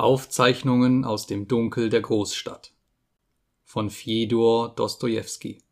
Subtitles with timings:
[0.00, 2.72] Aufzeichnungen aus dem Dunkel der Großstadt
[3.64, 5.62] von Fjodor Dostojewski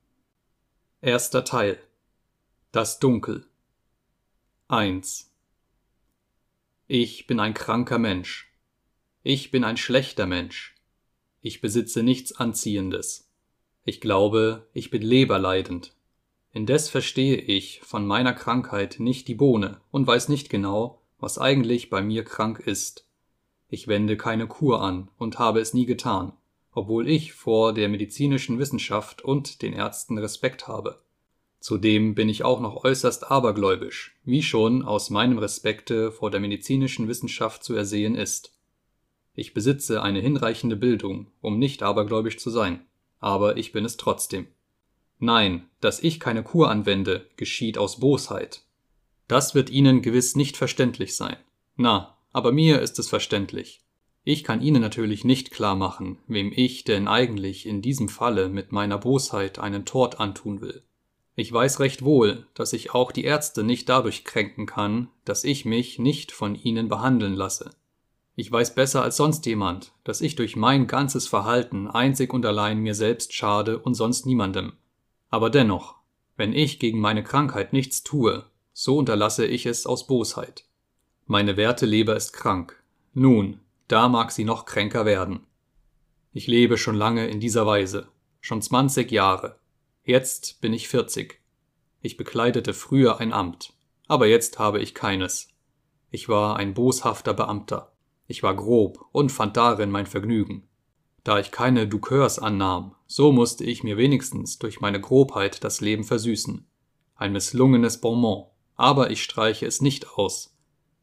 [1.01, 1.79] Erster Teil
[2.71, 3.47] Das Dunkel
[4.69, 5.33] 1
[6.89, 8.53] Ich bin ein kranker Mensch.
[9.23, 10.75] Ich bin ein schlechter Mensch.
[11.41, 13.31] Ich besitze nichts Anziehendes.
[13.87, 15.97] Ich glaube, ich bin leberleidend.
[16.53, 21.89] Indes verstehe ich von meiner Krankheit nicht die Bohne und weiß nicht genau, was eigentlich
[21.89, 23.08] bei mir krank ist.
[23.69, 26.33] Ich wende keine Kur an und habe es nie getan,
[26.73, 31.01] obwohl ich vor der medizinischen Wissenschaft und den Ärzten Respekt habe.
[31.61, 37.09] Zudem bin ich auch noch äußerst abergläubisch, wie schon aus meinem Respekte vor der medizinischen
[37.09, 38.55] Wissenschaft zu ersehen ist.
[39.35, 42.87] Ich besitze eine hinreichende Bildung, um nicht abergläubisch zu sein,
[43.21, 44.47] aber ich bin es trotzdem.
[45.19, 48.63] Nein, dass ich keine Kur anwende, geschieht aus Bosheit.
[49.27, 51.37] Das wird Ihnen gewiss nicht verständlich sein.
[51.77, 53.81] Na, aber mir ist es verständlich.
[54.25, 58.73] Ich kann Ihnen natürlich nicht klar machen, wem ich denn eigentlich in diesem Falle mit
[58.73, 60.83] meiner Bosheit einen Tort antun will.
[61.35, 65.65] Ich weiß recht wohl, dass ich auch die Ärzte nicht dadurch kränken kann, dass ich
[65.65, 67.71] mich nicht von ihnen behandeln lasse.
[68.35, 72.79] Ich weiß besser als sonst jemand, dass ich durch mein ganzes Verhalten einzig und allein
[72.79, 74.75] mir selbst schade und sonst niemandem.
[75.29, 75.95] Aber dennoch,
[76.37, 80.68] wenn ich gegen meine Krankheit nichts tue, so unterlasse ich es aus Bosheit.
[81.31, 82.83] Meine werte Leber ist krank.
[83.13, 85.47] Nun, da mag sie noch kränker werden.
[86.33, 88.09] Ich lebe schon lange in dieser Weise,
[88.41, 89.59] schon zwanzig Jahre.
[90.05, 91.43] Jetzt bin ich vierzig.
[92.01, 93.75] Ich bekleidete früher ein Amt,
[94.07, 95.51] aber jetzt habe ich keines.
[96.11, 97.93] Ich war ein boshafter Beamter.
[98.27, 100.67] Ich war grob und fand darin mein Vergnügen.
[101.25, 106.05] Da ich keine Dukeurs annahm, so musste ich mir wenigstens durch meine Grobheit das Leben
[106.05, 106.67] versüßen.
[107.17, 110.55] Ein misslungenes Bonmot, aber ich streiche es nicht aus,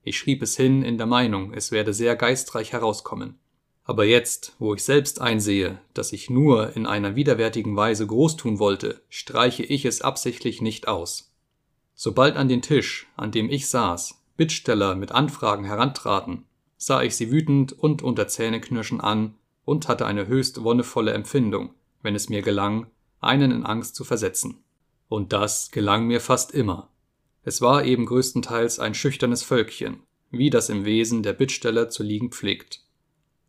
[0.06, 3.40] ich schrieb es hin in der Meinung, es werde sehr geistreich herauskommen.
[3.84, 8.60] Aber jetzt, wo ich selbst einsehe, dass ich nur in einer widerwärtigen Weise groß tun
[8.60, 11.34] wollte, streiche ich es absichtlich nicht aus.
[11.96, 16.46] Sobald an den Tisch, an dem ich saß, Bittsteller mit Anfragen herantraten,
[16.78, 19.34] sah ich sie wütend und unter Zähneknirschen an
[19.66, 22.88] und hatte eine höchst wonnevolle Empfindung, wenn es mir gelang,
[23.22, 24.64] einen in Angst zu versetzen.
[25.08, 26.90] Und das gelang mir fast immer.
[27.44, 30.02] Es war eben größtenteils ein schüchternes Völkchen,
[30.38, 32.82] wie das im Wesen der Bittsteller zu liegen pflegt.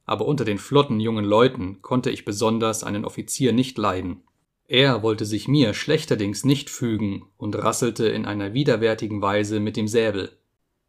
[0.04, 4.22] Aber unter den flotten jungen Leuten konnte ich besonders einen Offizier nicht leiden.
[4.68, 9.88] Er wollte sich mir schlechterdings nicht fügen und rasselte in einer widerwärtigen Weise mit dem
[9.88, 10.32] Säbel.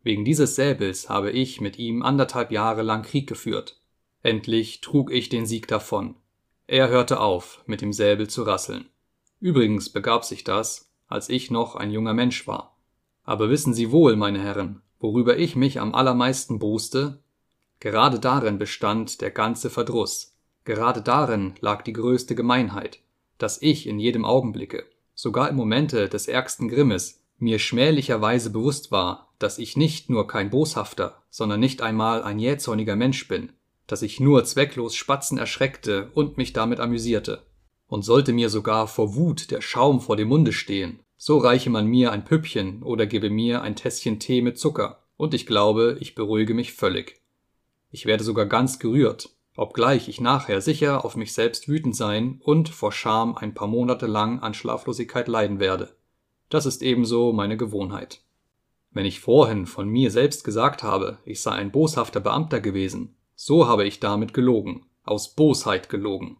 [0.03, 3.79] Wegen dieses Säbels habe ich mit ihm anderthalb Jahre lang Krieg geführt.
[4.24, 6.16] Endlich trug ich den Sieg davon.
[6.66, 8.90] Er hörte auf, mit dem Säbel zu rasseln.
[9.40, 12.78] Übrigens begab sich das, als ich noch ein junger Mensch war.
[13.24, 17.19] Aber wissen Sie wohl, meine Herren, worüber ich mich am allermeisten boste?
[17.80, 20.35] Gerade darin bestand der ganze Verdruss,
[20.66, 23.00] gerade darin lag die größte Gemeinheit,
[23.38, 29.28] dass ich in jedem Augenblicke, sogar im Momente des ärgsten Grimmes, mir schmählicherweise bewusst war,
[29.40, 33.52] dass ich nicht nur kein boshafter, sondern nicht einmal ein jähzorniger Mensch bin,
[33.85, 37.44] dass ich nur zwecklos Spatzen erschreckte und mich damit amüsierte.
[37.88, 41.88] Und sollte mir sogar vor Wut der Schaum vor dem Munde stehen, so reiche man
[41.88, 46.16] mir ein Püppchen oder gebe mir ein Tässchen Tee mit Zucker, und ich glaube, ich
[46.16, 47.22] beruhige mich völlig.
[47.89, 52.69] Ich werde sogar ganz gerührt, obgleich ich nachher sicher auf mich selbst wütend sein und
[52.69, 55.95] vor Scham ein paar Monate lang an Schlaflosigkeit leiden werde.
[56.50, 58.22] Das ist ebenso meine Gewohnheit.
[58.91, 63.67] Wenn ich vorhin von mir selbst gesagt habe, ich sei ein boshafter Beamter gewesen, so
[63.67, 66.38] habe ich damit gelogen, aus Bosheit gelogen.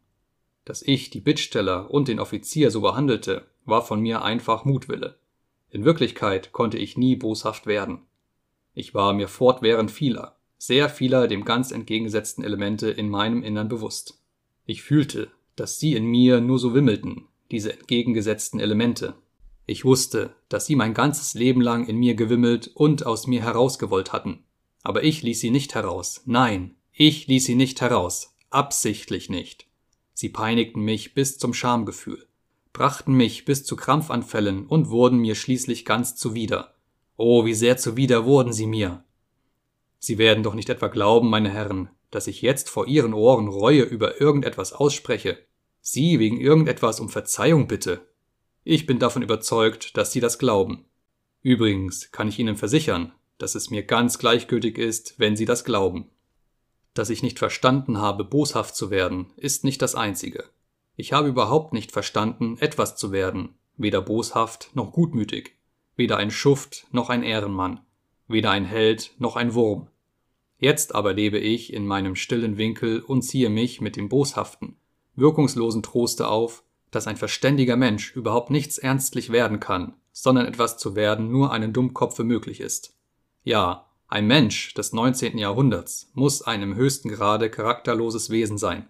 [0.67, 5.17] Dass ich die Bittsteller und den Offizier so behandelte, war von mir einfach Mutwille.
[5.69, 8.01] In Wirklichkeit konnte ich nie boshaft werden.
[8.73, 14.22] Ich war mir fortwährend vieler, sehr vieler dem ganz entgegengesetzten Elemente in meinem Innern bewusst.
[14.66, 19.13] Ich fühlte, dass sie in mir nur so wimmelten, diese entgegengesetzten Elemente.
[19.67, 24.11] Ich wusste, dass sie mein ganzes Leben lang in mir gewimmelt und aus mir herausgewollt
[24.11, 24.44] hatten.
[24.83, 26.23] Aber ich ließ sie nicht heraus.
[26.25, 28.36] Nein, ich ließ sie nicht heraus.
[28.50, 29.67] Absichtlich nicht.
[30.19, 32.25] Sie peinigten mich bis zum Schamgefühl,
[32.74, 36.74] brachten mich bis zu Krampfanfällen und wurden mir schließlich ganz zuwider.
[37.18, 39.04] Oh, wie sehr zuwider wurden sie mir.
[40.00, 43.84] Sie werden doch nicht etwa glauben, meine Herren, dass ich jetzt vor Ihren Ohren Reue
[43.84, 45.38] über irgendetwas ausspreche,
[45.81, 48.02] Sie wegen irgendetwas um Verzeihung bitte.
[48.64, 50.86] Ich bin davon überzeugt, dass Sie das glauben.
[51.44, 56.10] Übrigens kann ich Ihnen versichern, dass es mir ganz gleichgültig ist, wenn Sie das glauben.
[56.97, 60.45] Dass ich nicht verstanden habe, boshaft zu werden, ist nicht das Einzige.
[60.95, 65.59] Ich habe überhaupt nicht verstanden, etwas zu werden, weder boshaft noch gutmütig,
[65.95, 67.81] weder ein Schuft noch ein Ehrenmann,
[68.27, 69.89] weder ein Held noch ein Wurm.
[70.57, 74.77] Jetzt aber lebe ich in meinem stillen Winkel und ziehe mich mit dem boshaften,
[75.15, 80.95] wirkungslosen Troste auf, dass ein verständiger Mensch überhaupt nichts ernstlich werden kann, sondern etwas zu
[80.95, 82.97] werden nur einem Dummkopfe möglich ist.
[83.44, 85.38] Ja, ein Mensch des 19.
[85.38, 88.88] Jahrhunderts muss ein im höchsten Grade charakterloses Wesen sein.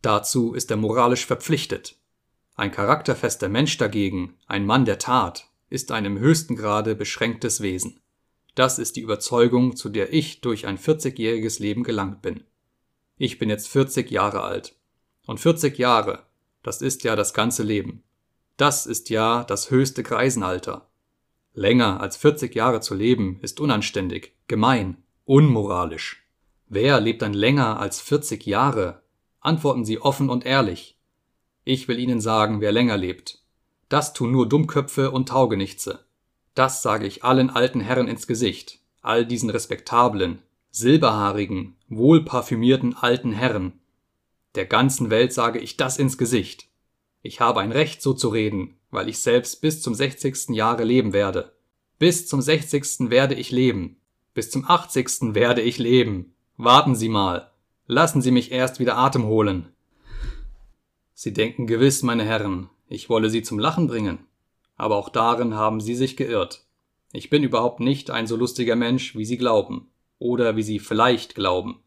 [0.00, 1.96] Dazu ist er moralisch verpflichtet.
[2.54, 8.00] Ein charakterfester Mensch dagegen, ein Mann der Tat, ist ein im höchsten Grade beschränktes Wesen.
[8.54, 12.44] Das ist die Überzeugung, zu der ich durch ein 40-jähriges Leben gelangt bin.
[13.16, 14.76] Ich bin jetzt 40 Jahre alt.
[15.26, 16.26] Und 40 Jahre,
[16.62, 18.04] das ist ja das ganze Leben.
[18.56, 20.88] Das ist ja das höchste Greisenalter.
[21.54, 26.26] Länger als 40 Jahre zu leben ist unanständig, gemein, unmoralisch.
[26.66, 29.00] Wer lebt dann länger als 40 Jahre?
[29.38, 30.98] Antworten Sie offen und ehrlich.
[31.62, 33.44] Ich will Ihnen sagen, wer länger lebt.
[33.88, 36.04] Das tun nur Dummköpfe und Taugenichtse.
[36.56, 40.42] Das sage ich allen alten Herren ins Gesicht, all diesen respektablen,
[40.72, 43.78] silberhaarigen, wohlparfümierten alten Herren.
[44.56, 46.66] Der ganzen Welt sage ich das ins Gesicht.
[47.22, 50.48] Ich habe ein Recht, so zu reden, weil ich selbst bis zum 60.
[50.48, 51.52] Jahre leben werde.
[52.00, 53.10] Bis zum 60.
[53.10, 53.99] werde ich leben.
[54.32, 55.34] Bis zum 80.
[55.34, 56.34] werde ich leben.
[56.56, 57.50] Warten Sie mal.
[57.86, 59.72] Lassen Sie mich erst wieder Atem holen.
[61.14, 64.20] Sie denken gewiss, meine Herren, ich wolle Sie zum Lachen bringen.
[64.76, 66.64] Aber auch darin haben Sie sich geirrt.
[67.12, 69.88] Ich bin überhaupt nicht ein so lustiger Mensch, wie Sie glauben.
[70.20, 71.80] Oder wie Sie vielleicht glauben.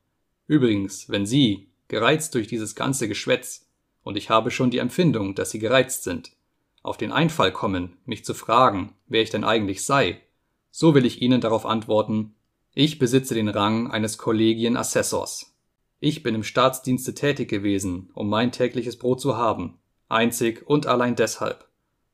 [0.45, 3.69] Übrigens, wenn Sie, gereizt durch dieses ganze Geschwätz,
[4.03, 6.33] und ich habe schon die Empfindung, dass Sie gereizt sind,
[6.81, 10.19] auf den Einfall kommen, mich zu fragen, wer ich denn eigentlich sei,
[10.75, 12.33] so will ich Ihnen darauf antworten,
[12.73, 15.53] ich besitze den Rang eines Kollegienassessors.
[15.99, 19.77] Ich bin im Staatsdienste tätig gewesen, um mein tägliches Brot zu haben,
[20.09, 21.67] einzig und allein deshalb.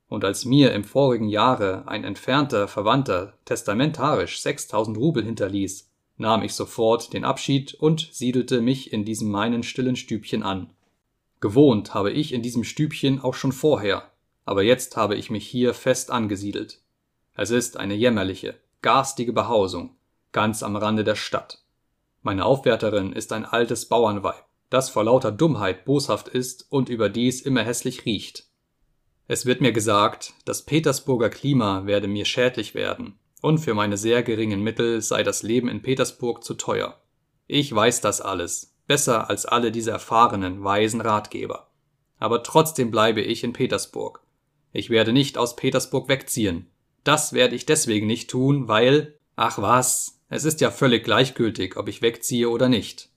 [0.09, 6.53] Und als mir im vorigen Jahre ein entfernter Verwandter testamentarisch 6000 Rubel hinterließ, nahm ich
[6.53, 10.69] sofort den Abschied und siedelte mich in diesem meinen stillen Stübchen an.
[11.39, 14.11] Gewohnt habe ich in diesem Stübchen auch schon vorher,
[14.43, 16.81] aber jetzt habe ich mich hier fest angesiedelt.
[17.41, 19.95] Es ist eine jämmerliche, garstige Behausung,
[20.33, 21.63] ganz am Rande der Stadt.
[22.21, 27.63] Meine Aufwärterin ist ein altes Bauernweib, das vor lauter Dummheit boshaft ist und überdies immer
[27.63, 28.43] hässlich riecht.
[29.29, 34.21] Es wird mir gesagt, das Petersburger Klima werde mir schädlich werden, und für meine sehr
[34.21, 36.99] geringen Mittel sei das Leben in Petersburg zu teuer.
[37.47, 41.69] Ich weiß das alles, besser als alle diese erfahrenen, weisen Ratgeber.
[42.17, 44.25] Aber trotzdem bleibe ich in Petersburg,
[44.73, 46.69] ich werde nicht aus Petersburg wegziehen.
[47.09, 51.87] Das werde ich deswegen nicht tun, weil, ach was, es ist ja völlig gleichgültig, ob
[51.87, 53.09] ich wegziehe oder nicht.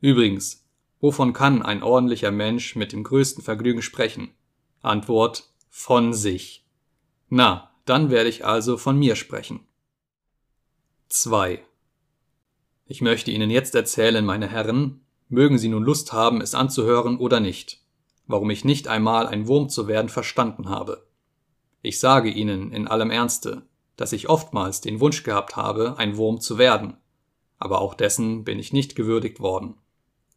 [0.00, 0.66] Übrigens,
[0.98, 4.34] wovon kann ein ordentlicher Mensch mit dem größten Vergnügen sprechen?
[4.82, 6.66] Antwort von sich.
[7.28, 9.60] Na, dann werde ich also von mir sprechen.
[11.10, 11.64] 2.
[12.86, 17.38] Ich möchte Ihnen jetzt erzählen, meine Herren, mögen Sie nun Lust haben, es anzuhören oder
[17.38, 17.80] nicht
[18.30, 21.06] warum ich nicht einmal ein Wurm zu werden verstanden habe.
[21.82, 23.62] Ich sage Ihnen in allem Ernste,
[23.96, 26.96] dass ich oftmals den Wunsch gehabt habe, ein Wurm zu werden,
[27.58, 29.74] aber auch dessen bin ich nicht gewürdigt worden.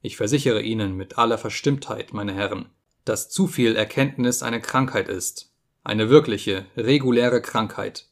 [0.01, 2.67] Ich versichere Ihnen mit aller Verstimmtheit, meine Herren,
[3.05, 5.53] dass zu viel Erkenntnis eine Krankheit ist,
[5.83, 8.07] eine wirkliche, reguläre Krankheit.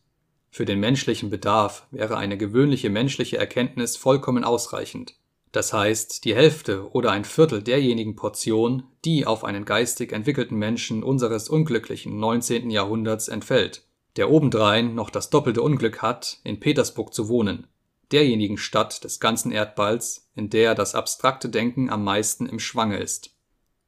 [0.49, 5.15] Für den menschlichen Bedarf wäre eine gewöhnliche menschliche Erkenntnis vollkommen ausreichend.
[5.51, 11.03] Das heißt, die Hälfte oder ein Viertel derjenigen Portion, die auf einen geistig entwickelten Menschen
[11.03, 12.69] unseres unglücklichen 19.
[12.69, 13.83] Jahrhunderts entfällt,
[14.15, 17.67] der obendrein noch das doppelte Unglück hat, in Petersburg zu wohnen,
[18.13, 23.35] derjenigen Stadt des ganzen Erdballs, in der das abstrakte Denken am meisten im Schwange ist.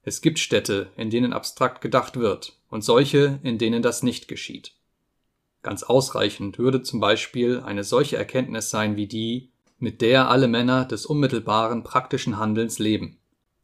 [0.01, 4.73] Es gibt Städte, in denen abstrakt gedacht wird, und solche, in denen das nicht geschieht.
[5.61, 9.52] Ganz ausreichend würde zum Beispiel eine solche Erkenntnis sein wie die,
[9.83, 13.17] mit der alle Männer des unmittelbaren praktischen Handelns leben.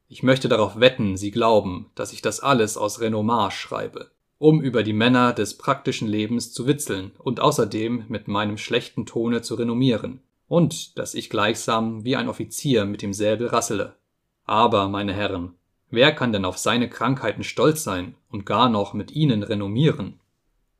[0.10, 4.84] Ich möchte darauf wetten, Sie glauben, dass ich das alles aus Renommage schreibe, um über
[4.84, 10.20] die Männer des praktischen Lebens zu witzeln und außerdem mit meinem schlechten Tone zu renommieren,
[10.50, 13.96] und dass ich gleichsam wie ein Offizier mit dem Säbel rassele.
[14.44, 15.54] Aber, meine Herren,
[15.90, 20.20] wer kann denn auf seine Krankheiten stolz sein und gar noch mit ihnen renommieren?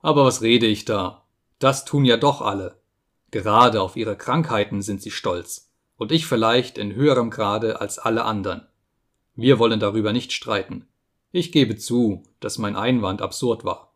[0.02, 1.24] Aber was rede ich da?
[1.60, 2.79] Das tun ja doch alle.
[3.32, 8.26] Gerade auf ihre Krankheiten sind sie stolz, und ich vielleicht in höherem Grade als alle
[8.26, 8.68] anderen.
[9.36, 10.88] Wir wollen darüber nicht streiten.
[11.32, 13.94] Ich gebe zu, dass mein Einwand absurd war.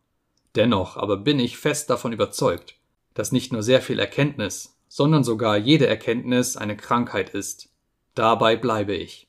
[0.54, 2.76] Dennoch aber bin ich fest davon überzeugt,
[3.14, 7.70] dass nicht nur sehr viel Erkenntnis, sondern sogar jede Erkenntnis eine Krankheit ist.
[8.14, 9.28] Dabei bleibe ich.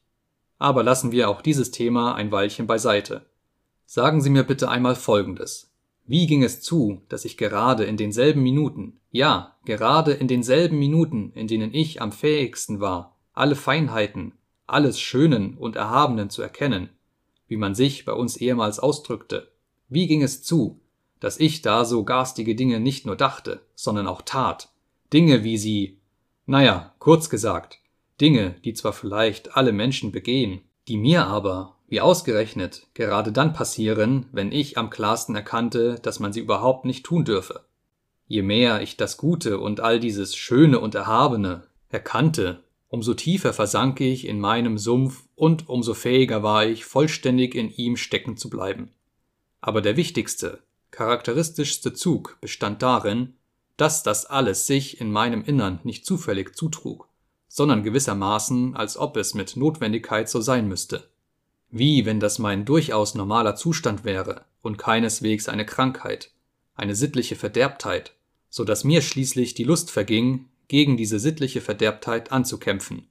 [0.60, 3.26] Aber lassen wir auch dieses Thema ein Weilchen beiseite.
[3.88, 5.75] Sagen Sie mir bitte einmal Folgendes.
[6.08, 11.32] Wie ging es zu, dass ich gerade in denselben Minuten, ja, gerade in denselben Minuten,
[11.34, 14.34] in denen ich am fähigsten war, alle Feinheiten,
[14.68, 16.90] alles Schönen und Erhabenen zu erkennen,
[17.48, 19.52] wie man sich bei uns ehemals ausdrückte.
[19.90, 20.80] Wie ging es zu,
[21.20, 24.70] dass ich da so garstige Dinge nicht nur dachte, sondern auch tat?
[25.12, 25.98] Dinge, wie sie,
[26.46, 27.80] naja, kurz gesagt,
[28.22, 34.26] Dinge, die zwar vielleicht alle Menschen begehen, die mir aber, wie ausgerechnet, gerade dann passieren,
[34.32, 37.66] wenn ich am klarsten erkannte, dass man sie überhaupt nicht tun dürfe.
[38.28, 44.02] Je mehr ich das Gute und all dieses Schöne und Erhabene erkannte, umso tiefer versank
[44.02, 48.92] ich in meinem Sumpf und umso fähiger war ich, vollständig in ihm stecken zu bleiben.
[49.62, 50.60] Aber der wichtigste,
[50.92, 53.34] charakteristischste Zug bestand darin,
[53.78, 57.10] dass das alles sich in meinem Innern nicht zufällig zutrug,
[57.48, 61.10] sondern gewissermaßen, als ob es mit Notwendigkeit so sein müsste.
[61.78, 66.32] Wie wenn das mein durchaus normaler Zustand wäre und keineswegs eine Krankheit,
[66.74, 68.14] eine sittliche Verderbtheit,
[68.50, 73.10] so dass mir schließlich die Lust verging, gegen diese sittliche Verderbtheit anzukämpfen.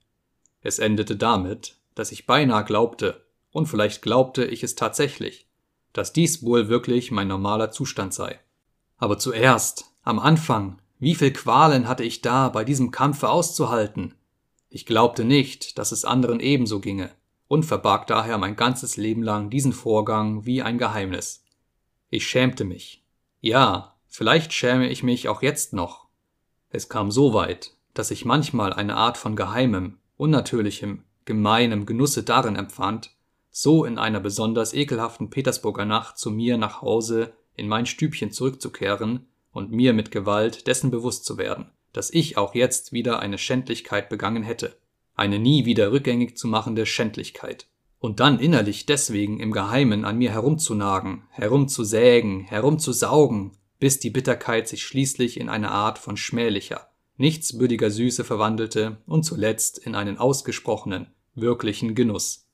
[0.62, 5.46] Es endete damit, dass ich beinahe glaubte, und vielleicht glaubte ich es tatsächlich,
[5.92, 8.40] dass dies wohl wirklich mein normaler Zustand sei.
[8.96, 14.14] Aber zuerst, am Anfang, wie viel Qualen hatte ich da bei diesem Kampfe auszuhalten?
[14.70, 17.10] Ich glaubte nicht, dass es anderen ebenso ginge,
[17.54, 21.44] und verbarg daher mein ganzes Leben lang diesen Vorgang wie ein Geheimnis.
[22.10, 23.04] Ich schämte mich.
[23.40, 26.08] Ja, vielleicht schäme ich mich auch jetzt noch.
[26.70, 32.56] Es kam so weit, dass ich manchmal eine Art von geheimem, unnatürlichem, gemeinem Genusse darin
[32.56, 33.12] empfand,
[33.52, 39.28] so in einer besonders ekelhaften Petersburger Nacht zu mir nach Hause in mein Stübchen zurückzukehren
[39.52, 44.08] und mir mit Gewalt dessen bewusst zu werden, dass ich auch jetzt wieder eine Schändlichkeit
[44.08, 44.76] begangen hätte,
[45.14, 47.66] eine nie wieder rückgängig zu machende Schändlichkeit,
[47.98, 54.82] und dann innerlich deswegen im Geheimen an mir herumzunagen, herumzusägen, herumzusaugen, bis die Bitterkeit sich
[54.82, 61.94] schließlich in eine Art von schmählicher, nichtswürdiger Süße verwandelte und zuletzt in einen ausgesprochenen, wirklichen
[61.94, 62.46] Genuss.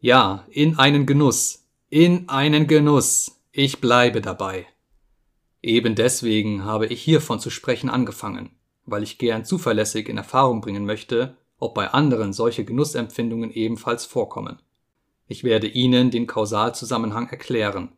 [0.00, 4.66] Ja, in einen Genuss, in einen Genuss, ich bleibe dabei.
[5.62, 8.50] Eben deswegen habe ich hiervon zu sprechen angefangen,
[8.84, 14.60] weil ich gern zuverlässig in Erfahrung bringen möchte, ob bei anderen solche Genussempfindungen ebenfalls vorkommen.
[15.26, 17.92] Ich werde Ihnen den Kausalzusammenhang erklären.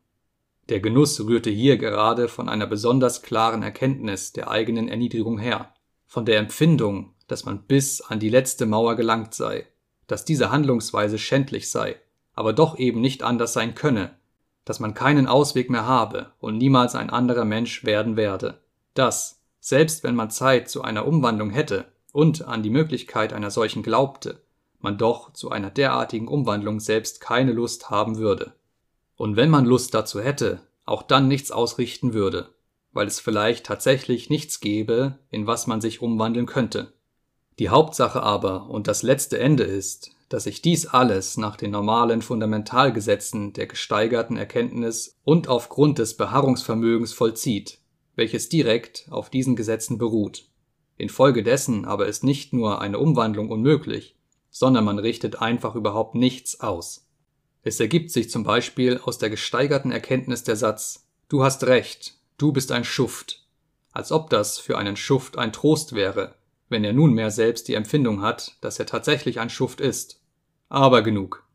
[0.69, 5.73] Der Genuss rührte hier gerade von einer besonders klaren Erkenntnis der eigenen Erniedrigung her,
[6.07, 9.67] von der Empfindung, dass man bis an die letzte Mauer gelangt sei,
[10.07, 11.97] dass diese Handlungsweise schändlich sei,
[12.35, 14.17] aber doch eben nicht anders sein könne,
[14.65, 18.61] dass man keinen Ausweg mehr habe und niemals ein anderer Mensch werden werde,
[18.95, 21.87] dass, selbst wenn man Zeit zu einer Umwandlung hätte
[22.19, 24.43] und an die Möglichkeit einer solchen glaubte,
[24.81, 28.55] man doch zu einer derartigen Umwandlung selbst keine Lust haben würde.
[29.15, 32.49] Und wenn man Lust dazu hätte, auch dann nichts ausrichten würde,
[32.91, 36.93] weil es vielleicht tatsächlich nichts gäbe, in was man sich umwandeln könnte.
[37.61, 42.21] Die Hauptsache aber und das letzte Ende ist, dass sich dies alles nach den normalen
[42.21, 47.79] Fundamentalgesetzen der gesteigerten Erkenntnis und aufgrund des Beharrungsvermögens vollzieht,
[48.17, 50.48] welches direkt auf diesen Gesetzen beruht.
[50.99, 54.17] Infolgedessen aber ist nicht nur eine Umwandlung unmöglich,
[54.51, 57.09] sondern man richtet einfach überhaupt nichts aus.
[57.63, 62.53] Es ergibt sich zum Beispiel aus der gesteigerten Erkenntnis der Satz Du hast recht, du
[62.53, 63.45] bist ein Schuft,
[63.93, 66.35] als ob das für einen Schuft ein Trost wäre,
[66.69, 70.23] wenn er nunmehr selbst die Empfindung hat, dass er tatsächlich ein Schuft ist.
[70.69, 71.47] Aber genug.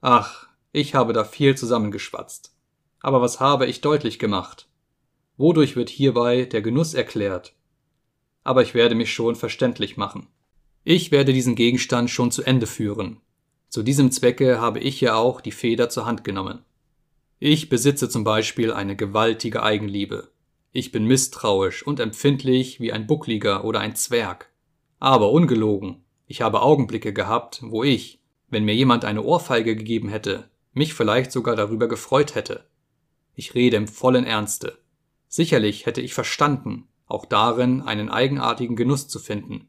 [0.00, 2.54] Ach, ich habe da viel zusammengeschwatzt.
[3.00, 4.68] Aber was habe ich deutlich gemacht?
[5.36, 7.55] Wodurch wird hierbei der Genuss erklärt?
[8.46, 10.28] Aber ich werde mich schon verständlich machen.
[10.84, 13.20] Ich werde diesen Gegenstand schon zu Ende führen.
[13.68, 16.60] Zu diesem Zwecke habe ich ja auch die Feder zur Hand genommen.
[17.40, 20.30] Ich besitze zum Beispiel eine gewaltige Eigenliebe,
[20.70, 24.48] ich bin misstrauisch und empfindlich wie ein Buckliger oder ein Zwerg.
[25.00, 30.50] Aber ungelogen, ich habe Augenblicke gehabt, wo ich, wenn mir jemand eine Ohrfeige gegeben hätte,
[30.72, 32.64] mich vielleicht sogar darüber gefreut hätte.
[33.34, 34.78] Ich rede im vollen Ernste.
[35.26, 39.68] Sicherlich hätte ich verstanden, auch darin einen eigenartigen Genuss zu finden.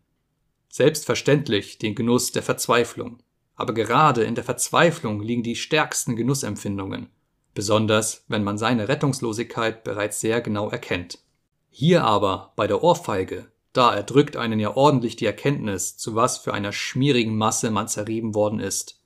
[0.69, 3.19] Selbstverständlich den Genuss der Verzweiflung.
[3.55, 7.09] Aber gerade in der Verzweiflung liegen die stärksten Genussempfindungen
[7.57, 11.23] besonders wenn man seine Rettungslosigkeit bereits sehr genau erkennt.
[11.71, 16.53] Hier aber bei der Ohrfeige, da erdrückt einen ja ordentlich die Erkenntnis, zu was für
[16.53, 19.01] einer schmierigen Masse man zerrieben worden ist.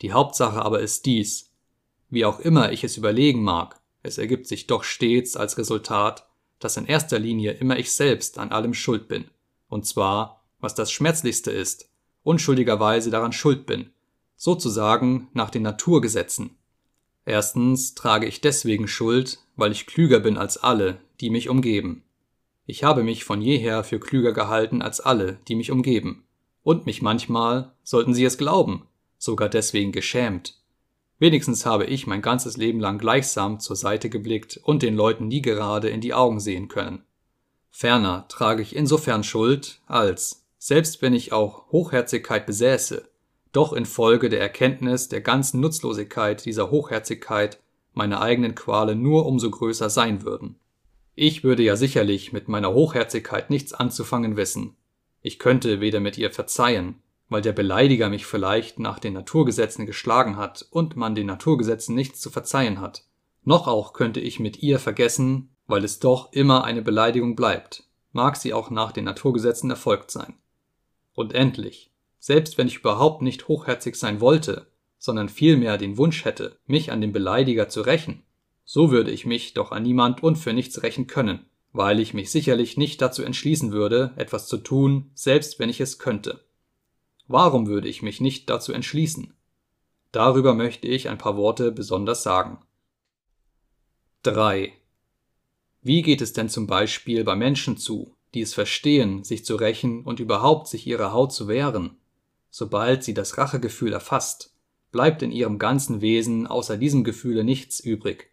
[0.00, 1.50] Die Hauptsache aber ist dies.
[2.08, 6.26] Wie auch immer ich es überlegen mag, es ergibt sich doch stets als Resultat,
[6.60, 9.24] dass in erster Linie immer ich selbst an allem schuld bin.
[9.68, 11.90] Und zwar, was das Schmerzlichste ist,
[12.22, 13.90] unschuldigerweise daran schuld bin,
[14.36, 16.56] sozusagen nach den Naturgesetzen,
[17.24, 22.02] Erstens trage ich deswegen Schuld, weil ich klüger bin als alle, die mich umgeben.
[22.66, 26.24] Ich habe mich von jeher für klüger gehalten als alle, die mich umgeben.
[26.62, 28.86] und mich manchmal, sollten Sie es glauben,
[29.16, 30.59] sogar deswegen geschämt.
[31.20, 35.42] Wenigstens habe ich mein ganzes Leben lang gleichsam zur Seite geblickt und den Leuten nie
[35.42, 37.04] gerade in die Augen sehen können.
[37.70, 43.06] Ferner trage ich insofern Schuld, als, selbst wenn ich auch Hochherzigkeit besäße,
[43.52, 47.60] doch infolge der Erkenntnis der ganzen Nutzlosigkeit dieser Hochherzigkeit
[47.92, 50.56] meine eigenen Qualen nur umso größer sein würden.
[51.16, 54.74] Ich würde ja sicherlich mit meiner Hochherzigkeit nichts anzufangen wissen.
[55.20, 60.36] Ich könnte weder mit ihr verzeihen, weil der Beleidiger mich vielleicht nach den Naturgesetzen geschlagen
[60.36, 63.04] hat und man den Naturgesetzen nichts zu verzeihen hat.
[63.44, 68.36] Noch auch könnte ich mit ihr vergessen, weil es doch immer eine Beleidigung bleibt, mag
[68.36, 70.34] sie auch nach den Naturgesetzen erfolgt sein.
[71.14, 74.66] Und endlich, selbst wenn ich überhaupt nicht hochherzig sein wollte,
[74.98, 78.24] sondern vielmehr den Wunsch hätte, mich an dem Beleidiger zu rächen,
[78.64, 82.30] so würde ich mich doch an niemand und für nichts rächen können, weil ich mich
[82.30, 86.40] sicherlich nicht dazu entschließen würde, etwas zu tun, selbst wenn ich es könnte.
[87.32, 89.32] Warum würde ich mich nicht dazu entschließen?
[90.10, 92.58] Darüber möchte ich ein paar Worte besonders sagen.
[94.24, 94.72] 3.
[95.80, 100.02] Wie geht es denn zum Beispiel bei Menschen zu, die es verstehen, sich zu rächen
[100.02, 101.98] und überhaupt sich ihrer Haut zu wehren?
[102.50, 104.52] Sobald sie das Rachegefühl erfasst,
[104.90, 108.32] bleibt in ihrem ganzen Wesen außer diesem Gefühle nichts übrig.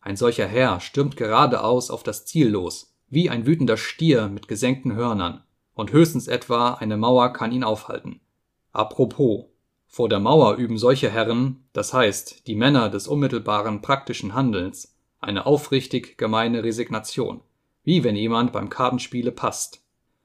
[0.00, 4.94] Ein solcher Herr stürmt geradeaus auf das Ziel los, wie ein wütender Stier mit gesenkten
[4.94, 5.44] Hörnern,
[5.74, 8.22] und höchstens etwa eine Mauer kann ihn aufhalten.
[8.72, 9.46] Apropos,
[9.86, 15.46] vor der Mauer üben solche Herren, das heißt die Männer des unmittelbaren praktischen Handelns, eine
[15.46, 17.40] aufrichtig gemeine Resignation,
[17.82, 19.82] wie wenn jemand beim Kartenspiele passt.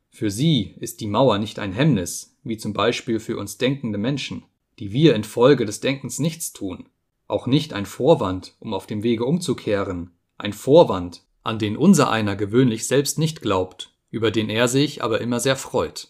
[0.10, 4.44] Für sie ist die Mauer nicht ein Hemmnis, wie zum Beispiel für uns denkende Menschen,
[4.80, 6.88] die wir infolge des Denkens nichts tun,
[7.28, 12.36] auch nicht ein Vorwand, um auf dem Wege umzukehren, ein Vorwand, an den unser einer
[12.36, 16.10] gewöhnlich selbst nicht glaubt, über den er sich aber immer sehr freut.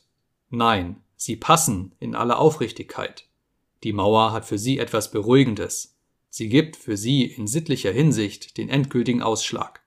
[0.49, 3.25] Nein, Sie passen in aller Aufrichtigkeit.
[3.83, 5.97] Die Mauer hat für sie etwas Beruhigendes.
[6.29, 9.81] Sie gibt für sie in sittlicher Hinsicht den endgültigen Ausschlag.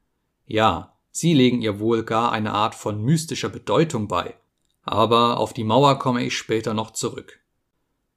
[0.48, 4.34] Ja, sie legen ihr wohl gar eine Art von mystischer Bedeutung bei.
[4.82, 7.38] Aber auf die Mauer komme ich später noch zurück.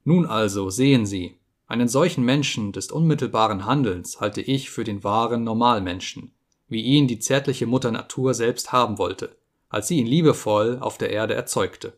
[0.02, 1.36] Nun also sehen Sie,
[1.68, 6.32] einen solchen Menschen des unmittelbaren Handelns halte ich für den wahren Normalmenschen,
[6.66, 9.36] wie ihn die zärtliche Mutter Natur selbst haben wollte,
[9.68, 11.92] als sie ihn liebevoll auf der Erde erzeugte.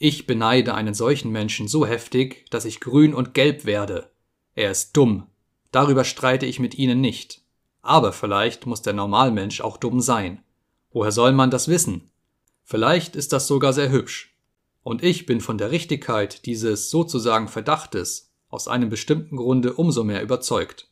[0.00, 4.10] Ich beneide einen solchen Menschen so heftig, dass ich grün und gelb werde.
[4.54, 5.26] Er ist dumm.
[5.72, 7.42] Darüber streite ich mit Ihnen nicht.
[7.82, 10.42] Aber vielleicht muss der Normalmensch auch dumm sein.
[10.92, 12.10] Woher soll man das wissen?
[12.62, 14.36] Vielleicht ist das sogar sehr hübsch.
[14.84, 20.22] Und ich bin von der Richtigkeit dieses sozusagen Verdachtes aus einem bestimmten Grunde umso mehr
[20.22, 20.88] überzeugt.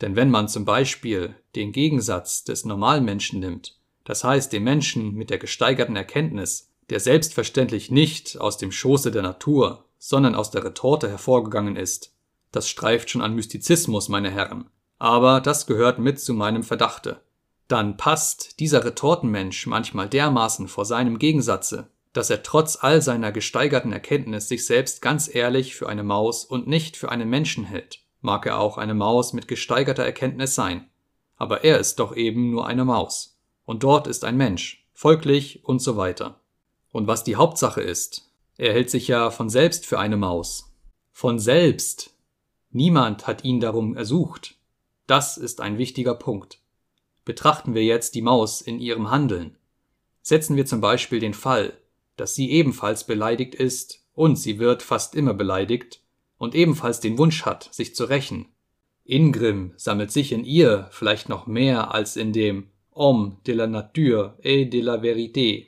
[0.00, 5.30] Denn wenn man zum Beispiel den Gegensatz des Normalmenschen nimmt, das heißt den Menschen mit
[5.30, 11.08] der gesteigerten Erkenntnis, der selbstverständlich nicht aus dem Schoße der Natur, sondern aus der Retorte
[11.08, 12.14] hervorgegangen ist.
[12.52, 14.70] Das streift schon an Mystizismus, meine Herren.
[14.98, 17.20] Aber das gehört mit zu meinem Verdachte.
[17.68, 23.92] Dann passt dieser Retortenmensch manchmal dermaßen vor seinem Gegensatze, dass er trotz all seiner gesteigerten
[23.92, 28.00] Erkenntnis sich selbst ganz ehrlich für eine Maus und nicht für einen Menschen hält.
[28.20, 30.88] Mag er auch eine Maus mit gesteigerter Erkenntnis sein.
[31.36, 33.38] Aber er ist doch eben nur eine Maus.
[33.64, 36.40] Und dort ist ein Mensch, folglich und so weiter.
[36.92, 40.72] Und was die Hauptsache ist, er hält sich ja von selbst für eine Maus.
[41.12, 42.14] Von selbst.
[42.70, 44.54] Niemand hat ihn darum ersucht.
[45.06, 46.60] Das ist ein wichtiger Punkt.
[47.24, 49.58] Betrachten wir jetzt die Maus in ihrem Handeln.
[50.22, 51.76] Setzen wir zum Beispiel den Fall,
[52.16, 56.00] dass sie ebenfalls beleidigt ist und sie wird fast immer beleidigt
[56.38, 58.46] und ebenfalls den Wunsch hat, sich zu rächen.
[59.04, 64.36] Ingrim sammelt sich in ihr vielleicht noch mehr als in dem Homme de la nature
[64.42, 65.66] et de la vérité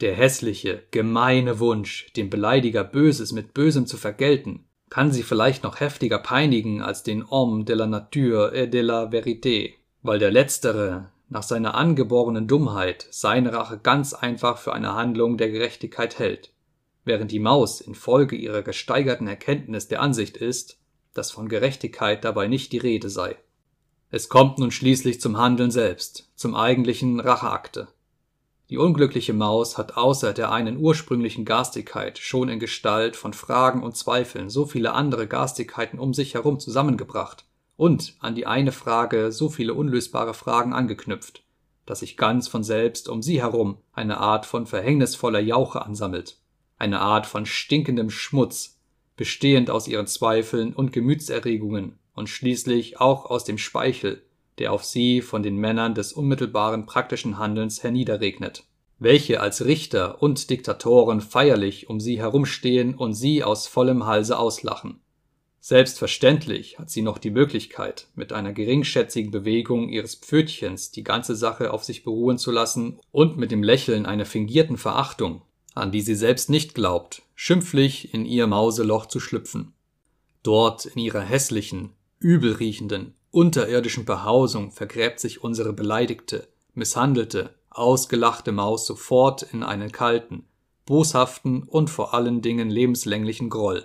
[0.00, 5.80] der hässliche, gemeine Wunsch, dem Beleidiger Böses mit Bösem zu vergelten, kann sie vielleicht noch
[5.80, 11.10] heftiger peinigen als den Homme de la nature et de la vérité, weil der letztere
[11.28, 16.52] nach seiner angeborenen Dummheit seine Rache ganz einfach für eine Handlung der Gerechtigkeit hält,
[17.04, 20.78] während die Maus infolge ihrer gesteigerten Erkenntnis der Ansicht ist,
[21.14, 23.36] dass von Gerechtigkeit dabei nicht die Rede sei.
[24.10, 27.88] Es kommt nun schließlich zum Handeln selbst, zum eigentlichen Racheakte.
[28.68, 33.96] Die unglückliche Maus hat außer der einen ursprünglichen Garstigkeit schon in Gestalt von Fragen und
[33.96, 37.44] Zweifeln so viele andere Garstigkeiten um sich herum zusammengebracht
[37.76, 41.44] und an die eine Frage so viele unlösbare Fragen angeknüpft,
[41.84, 46.38] dass sich ganz von selbst um sie herum eine Art von verhängnisvoller Jauche ansammelt,
[46.76, 48.80] eine Art von stinkendem Schmutz,
[49.16, 54.25] bestehend aus ihren Zweifeln und Gemütserregungen und schließlich auch aus dem Speichel,
[54.58, 58.64] der auf sie von den Männern des unmittelbaren praktischen Handelns herniederregnet.
[58.98, 65.00] welche als Richter und Diktatoren feierlich um sie herumstehen und sie aus vollem Halse auslachen.
[65.60, 71.72] Selbstverständlich hat sie noch die Möglichkeit, mit einer geringschätzigen Bewegung ihres Pfötchens die ganze Sache
[71.72, 75.42] auf sich beruhen zu lassen und mit dem Lächeln einer fingierten Verachtung,
[75.74, 79.74] an die sie selbst nicht glaubt, schimpflich in ihr Mauseloch zu schlüpfen.
[80.44, 81.90] Dort in ihrer hässlichen,
[82.20, 90.44] übelriechenden, unterirdischen Behausung vergräbt sich unsere beleidigte, misshandelte, ausgelachte Maus sofort in einen kalten,
[90.86, 93.84] boshaften und vor allen Dingen lebenslänglichen Groll.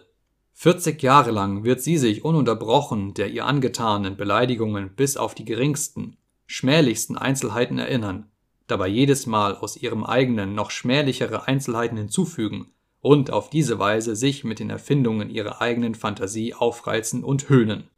[0.53, 6.17] 40 Jahre lang wird sie sich ununterbrochen der ihr angetanen Beleidigungen bis auf die geringsten,
[6.45, 8.29] schmählichsten Einzelheiten erinnern,
[8.67, 14.43] dabei jedes Mal aus ihrem eigenen noch schmählichere Einzelheiten hinzufügen und auf diese Weise sich
[14.43, 17.89] mit den Erfindungen ihrer eigenen Fantasie aufreizen und höhnen.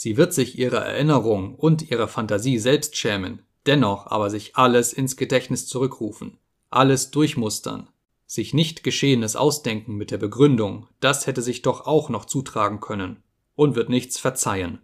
[0.00, 5.16] Sie wird sich ihrer Erinnerung und ihrer Fantasie selbst schämen, dennoch aber sich alles ins
[5.16, 6.38] Gedächtnis zurückrufen,
[6.70, 7.88] alles durchmustern,
[8.24, 13.24] sich nicht Geschehenes ausdenken mit der Begründung, das hätte sich doch auch noch zutragen können,
[13.56, 14.78] und wird nichts verzeihen.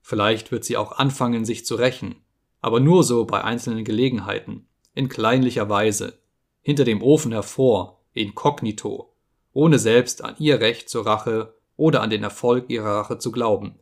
[0.00, 2.14] Vielleicht wird sie auch anfangen, sich zu rächen,
[2.62, 6.18] aber nur so bei einzelnen Gelegenheiten, in kleinlicher Weise,
[6.62, 9.14] hinter dem Ofen hervor, inkognito,
[9.52, 13.78] ohne selbst an ihr Recht zur Rache oder an den Erfolg ihrer Rache zu glauben,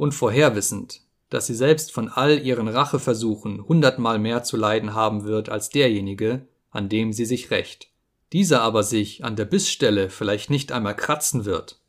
[0.00, 5.48] und vorherwissend, dass sie selbst von all ihren Racheversuchen hundertmal mehr zu leiden haben wird
[5.48, 7.90] als derjenige, an dem sie sich rächt
[8.32, 11.80] dieser aber sich an der Bissstelle vielleicht nicht einmal kratzen wird.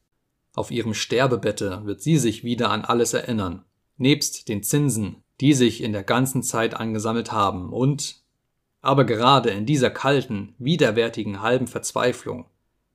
[0.53, 3.63] Auf ihrem Sterbebette wird sie sich wieder an alles erinnern,
[3.97, 8.21] nebst den Zinsen, die sich in der ganzen Zeit angesammelt haben und
[8.81, 12.45] aber gerade in dieser kalten, widerwärtigen halben Verzweiflung,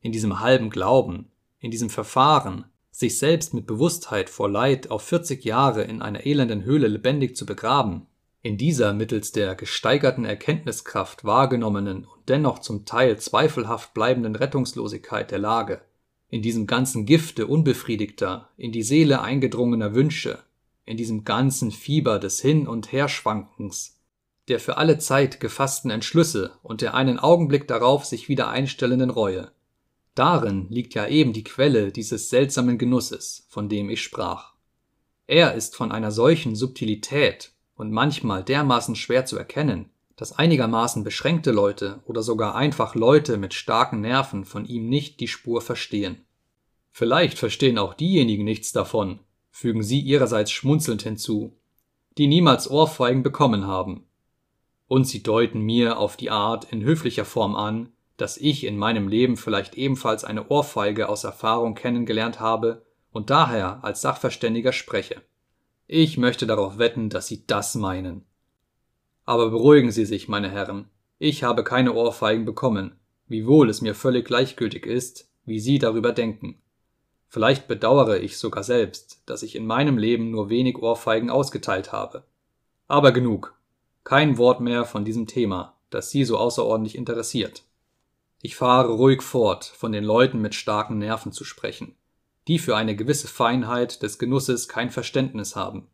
[0.01, 2.65] in diesem halben Glauben, in diesem Verfahren,
[2.97, 7.45] sich selbst mit Bewusstheit vor Leid auf 40 Jahre in einer elenden Höhle lebendig zu
[7.45, 8.07] begraben,
[8.41, 15.41] in dieser mittels der gesteigerten Erkenntniskraft wahrgenommenen und dennoch zum Teil zweifelhaft bleibenden Rettungslosigkeit der
[15.41, 15.83] Lage,
[16.31, 20.39] in diesem ganzen Gifte unbefriedigter, in die Seele eingedrungener Wünsche,
[20.87, 24.01] in diesem ganzen Fieber des Hin- und Herschwankens,
[24.49, 29.53] der für alle Zeit gefassten Entschlüsse und der einen Augenblick darauf sich wieder einstellenden Reue.
[30.17, 34.55] Darin liegt ja eben die Quelle dieses seltsamen Genusses, von dem ich sprach.
[35.27, 41.53] Er ist von einer solchen Subtilität und manchmal dermaßen schwer zu erkennen, dass einigermaßen beschränkte
[41.53, 46.25] Leute oder sogar einfach Leute mit starken Nerven von ihm nicht die Spur verstehen.
[46.93, 51.59] Vielleicht verstehen auch diejenigen nichts davon, fügen sie ihrerseits schmunzelnd hinzu,
[52.17, 54.07] die niemals Ohrfeigen bekommen haben.
[54.89, 59.09] Und sie deuten mir auf die Art in höflicher Form an, dass ich in meinem
[59.09, 65.23] Leben vielleicht ebenfalls eine Ohrfeige aus Erfahrung kennengelernt habe und daher als Sachverständiger spreche.
[65.87, 68.25] Ich möchte darauf wetten, dass Sie das meinen.
[69.25, 72.99] Aber beruhigen Sie sich, meine Herren, ich habe keine Ohrfeigen bekommen,
[73.29, 76.61] wiewohl es mir völlig gleichgültig ist, wie Sie darüber denken.
[77.29, 82.25] Vielleicht bedauere ich sogar selbst, dass ich in meinem Leben nur wenig Ohrfeigen ausgeteilt habe.
[82.89, 83.55] Aber genug.
[84.05, 87.66] Kein Wort mehr von diesem Thema, das Sie so außerordentlich interessiert.
[88.43, 91.97] Ich fahre ruhig fort, von den Leuten mit starken Nerven zu sprechen
[92.49, 95.89] die für eine gewisse Feinheit des Genusses kein Verständnis haben.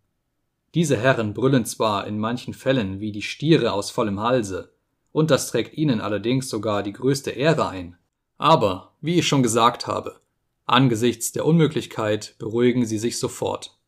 [0.75, 4.73] Diese Herren brüllen zwar in manchen Fällen wie die Stiere aus vollem Halse,
[5.13, 7.97] und das trägt ihnen allerdings sogar die größte Ehre ein.
[8.39, 10.21] Aber, wie ich schon gesagt habe,
[10.65, 13.79] angesichts der Unmöglichkeit beruhigen sie sich sofort.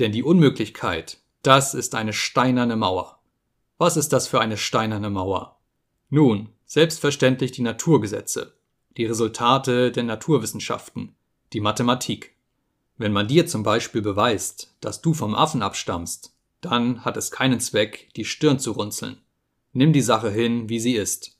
[0.00, 3.20] Denn die Unmöglichkeit, das ist eine steinerne Mauer.
[3.78, 5.60] Was ist das für eine steinerne Mauer?
[6.08, 8.54] Nun, selbstverständlich die Naturgesetze,
[8.96, 11.14] die Resultate der Naturwissenschaften,
[11.52, 12.34] die Mathematik.
[12.96, 17.60] Wenn man dir zum Beispiel beweist, dass du vom Affen abstammst, dann hat es keinen
[17.60, 19.18] Zweck, die Stirn zu runzeln.
[19.74, 21.36] Nimm die Sache hin, wie sie ist.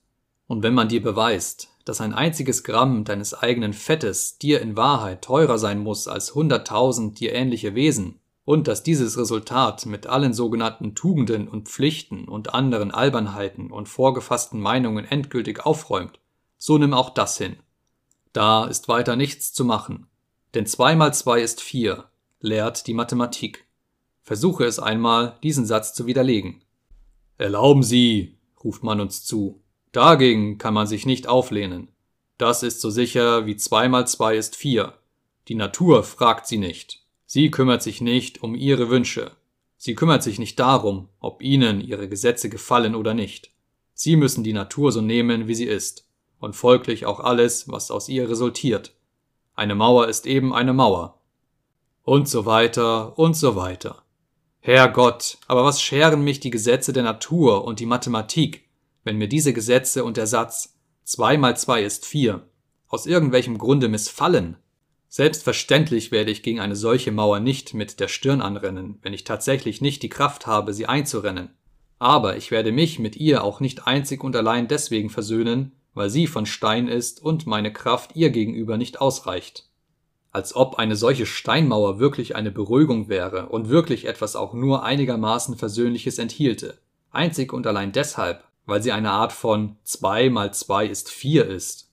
[0.48, 5.22] Und wenn man dir beweist, dass ein einziges Gramm deines eigenen Fettes dir in Wahrheit
[5.22, 10.94] teurer sein muss als hunderttausend dir ähnliche Wesen, und dass dieses Resultat mit allen sogenannten
[10.94, 16.18] Tugenden und Pflichten und anderen Albernheiten und vorgefassten Meinungen endgültig aufräumt,
[16.58, 17.56] so nimm auch das hin.
[18.32, 20.06] Da ist weiter nichts zu machen,
[20.54, 23.66] denn zwei mal zwei ist vier, lehrt die Mathematik.
[24.22, 26.62] Versuche es einmal, diesen Satz zu widerlegen.
[27.38, 29.60] Erlauben Sie, ruft man uns zu.
[29.90, 31.88] Dagegen kann man sich nicht auflehnen.
[32.38, 34.94] Das ist so sicher wie zwei mal zwei ist vier.
[35.48, 37.01] Die Natur fragt sie nicht.
[37.34, 39.30] Sie kümmert sich nicht um ihre Wünsche.
[39.78, 43.52] Sie kümmert sich nicht darum, ob ihnen ihre Gesetze gefallen oder nicht.
[43.94, 46.06] Sie müssen die Natur so nehmen, wie sie ist
[46.40, 48.92] und folglich auch alles, was aus ihr resultiert.
[49.54, 51.22] Eine Mauer ist eben eine Mauer.
[52.02, 54.02] Und so weiter und so weiter.
[54.60, 58.68] Herrgott, aber was scheren mich die Gesetze der Natur und die Mathematik,
[59.04, 62.46] wenn mir diese Gesetze und der Satz zwei mal zwei ist vier
[62.88, 64.58] aus irgendwelchem Grunde missfallen,
[65.12, 69.82] selbstverständlich werde ich gegen eine solche Mauer nicht mit der Stirn anrennen, wenn ich tatsächlich
[69.82, 71.50] nicht die Kraft habe, sie einzurennen.
[71.98, 76.26] Aber ich werde mich mit ihr auch nicht einzig und allein deswegen versöhnen, weil sie
[76.26, 79.68] von Stein ist und meine Kraft ihr gegenüber nicht ausreicht.
[80.30, 85.58] Als ob eine solche Steinmauer wirklich eine Beruhigung wäre und wirklich etwas auch nur einigermaßen
[85.58, 86.78] Versöhnliches enthielte.
[87.10, 91.90] Einzig und allein deshalb, weil sie eine Art von zwei mal zwei ist vier ist.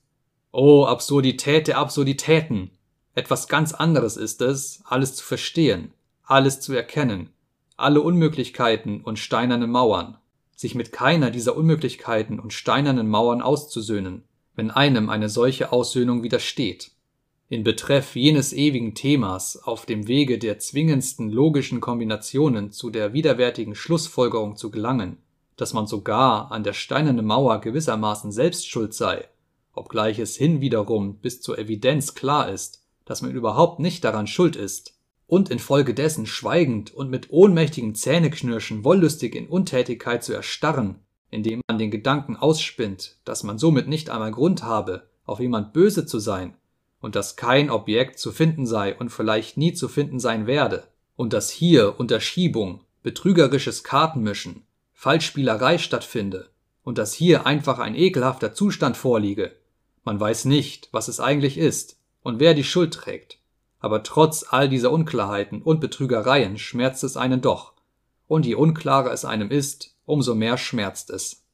[0.52, 2.70] Oh, Absurdität der Absurditäten!
[3.14, 5.92] Etwas ganz anderes ist es, alles zu verstehen,
[6.24, 7.30] alles zu erkennen,
[7.76, 10.18] alle Unmöglichkeiten und steinernen Mauern,
[10.54, 14.22] sich mit keiner dieser Unmöglichkeiten und steinernen Mauern auszusöhnen,
[14.54, 16.92] wenn einem eine solche Aussöhnung widersteht.
[17.48, 23.74] In Betreff jenes ewigen Themas auf dem Wege der zwingendsten logischen Kombinationen zu der widerwärtigen
[23.74, 25.16] Schlussfolgerung zu gelangen,
[25.56, 29.26] dass man sogar an der steinernen Mauer gewissermaßen selbst schuld sei,
[29.72, 32.79] obgleich es hinwiederum bis zur Evidenz klar ist,
[33.10, 34.94] dass man überhaupt nicht daran schuld ist,
[35.26, 41.90] und infolgedessen schweigend und mit ohnmächtigem Zähneknirschen wollüstig in Untätigkeit zu erstarren, indem man den
[41.90, 46.54] Gedanken ausspinnt, dass man somit nicht einmal Grund habe, auf jemand böse zu sein,
[47.00, 50.84] und dass kein Objekt zu finden sei und vielleicht nie zu finden sein werde,
[51.16, 56.50] und dass hier Unterschiebung, betrügerisches Kartenmischen, Falschspielerei stattfinde
[56.84, 59.56] und dass hier einfach ein ekelhafter Zustand vorliege.
[60.04, 63.38] Man weiß nicht, was es eigentlich ist und wer die Schuld trägt.
[63.78, 67.72] Aber trotz all dieser Unklarheiten und Betrügereien schmerzt es einen doch.
[68.26, 71.44] Und je unklarer es einem ist, umso mehr schmerzt es.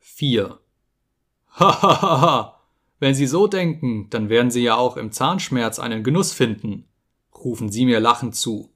[0.00, 0.58] 4.
[1.50, 2.60] Hahaha,
[2.98, 6.88] wenn Sie so denken, dann werden Sie ja auch im Zahnschmerz einen Genuss finden,
[7.34, 8.72] rufen Sie mir lachend zu.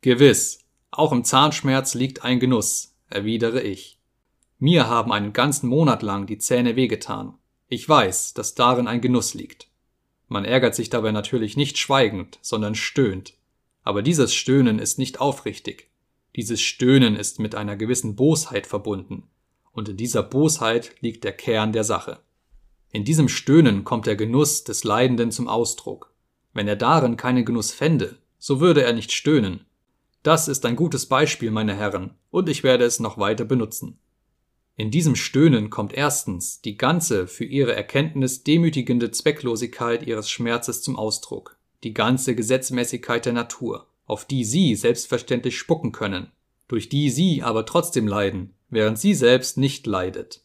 [0.00, 4.00] Gewiss, auch im Zahnschmerz liegt ein Genuss, erwidere ich.
[4.58, 7.34] Mir haben einen ganzen Monat lang die Zähne wehgetan.
[7.68, 9.69] Ich weiß, dass darin ein Genuss liegt.
[10.30, 13.34] Man ärgert sich dabei natürlich nicht schweigend, sondern stöhnt.
[13.82, 15.90] Aber dieses Stöhnen ist nicht aufrichtig.
[16.36, 19.24] Dieses Stöhnen ist mit einer gewissen Bosheit verbunden.
[19.72, 22.20] Und in dieser Bosheit liegt der Kern der Sache.
[22.92, 26.14] In diesem Stöhnen kommt der Genuss des Leidenden zum Ausdruck.
[26.54, 29.66] Wenn er darin keinen Genuss fände, so würde er nicht stöhnen,
[30.22, 33.98] das ist ein gutes Beispiel, meine Herren, und ich werde es noch weiter benutzen.
[34.80, 40.96] In diesem Stöhnen kommt erstens die ganze für ihre Erkenntnis demütigende Zwecklosigkeit ihres Schmerzes zum
[40.96, 46.28] Ausdruck, die ganze Gesetzmäßigkeit der Natur, auf die sie selbstverständlich spucken können,
[46.66, 50.40] durch die sie aber trotzdem leiden, während sie selbst nicht leidet.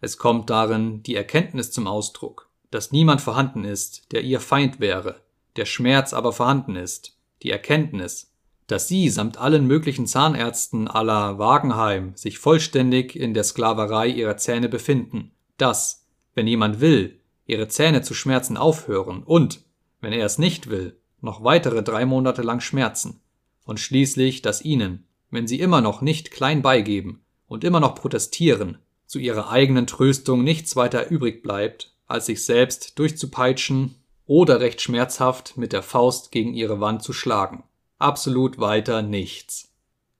[0.00, 5.20] Es kommt darin die Erkenntnis zum Ausdruck, dass niemand vorhanden ist, der ihr Feind wäre,
[5.54, 8.33] der Schmerz aber vorhanden ist, die Erkenntnis,
[8.66, 14.68] dass sie samt allen möglichen Zahnärzten aller Wagenheim sich vollständig in der Sklaverei ihrer Zähne
[14.68, 19.60] befinden, dass, wenn jemand will, ihre Zähne zu schmerzen aufhören und,
[20.00, 23.20] wenn er es nicht will, noch weitere drei Monate lang schmerzen,
[23.66, 28.78] und schließlich, dass ihnen, wenn sie immer noch nicht klein beigeben und immer noch protestieren,
[29.06, 33.96] zu ihrer eigenen Tröstung nichts weiter übrig bleibt, als sich selbst durchzupeitschen
[34.26, 37.64] oder recht schmerzhaft mit der Faust gegen ihre Wand zu schlagen
[38.04, 39.72] absolut weiter nichts.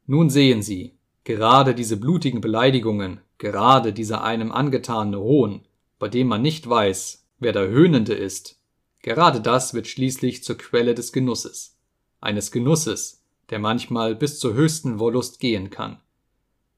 [0.06, 5.66] Nun sehen Sie, gerade diese blutigen Beleidigungen, gerade dieser einem angetane Hohn,
[5.98, 8.58] bei dem man nicht weiß, wer der Höhnende ist,
[9.02, 11.76] gerade das wird schließlich zur Quelle des Genusses,
[12.20, 16.00] eines Genusses, der manchmal bis zur höchsten Wollust gehen kann.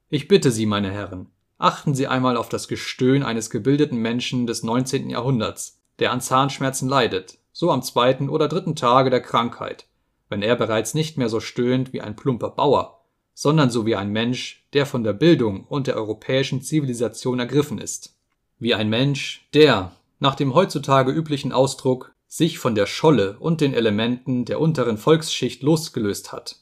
[0.08, 4.64] Ich bitte Sie, meine Herren, achten Sie einmal auf das Gestöhn eines gebildeten Menschen des
[4.64, 5.08] 19.
[5.10, 9.86] Jahrhunderts, der an Zahnschmerzen leidet, so am zweiten oder dritten Tage der Krankheit,
[10.28, 14.10] wenn er bereits nicht mehr so stöhnt wie ein plumper Bauer, sondern so wie ein
[14.10, 18.16] Mensch, der von der Bildung und der europäischen Zivilisation ergriffen ist.
[18.58, 23.74] Wie ein Mensch, der, nach dem heutzutage üblichen Ausdruck, sich von der Scholle und den
[23.74, 26.56] Elementen der unteren Volksschicht losgelöst hat.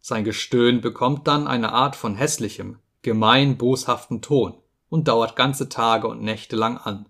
[0.00, 4.54] Sein Gestöhn bekommt dann eine Art von hässlichem, gemein boshaften Ton
[4.88, 7.08] und dauert ganze Tage und Nächte lang an.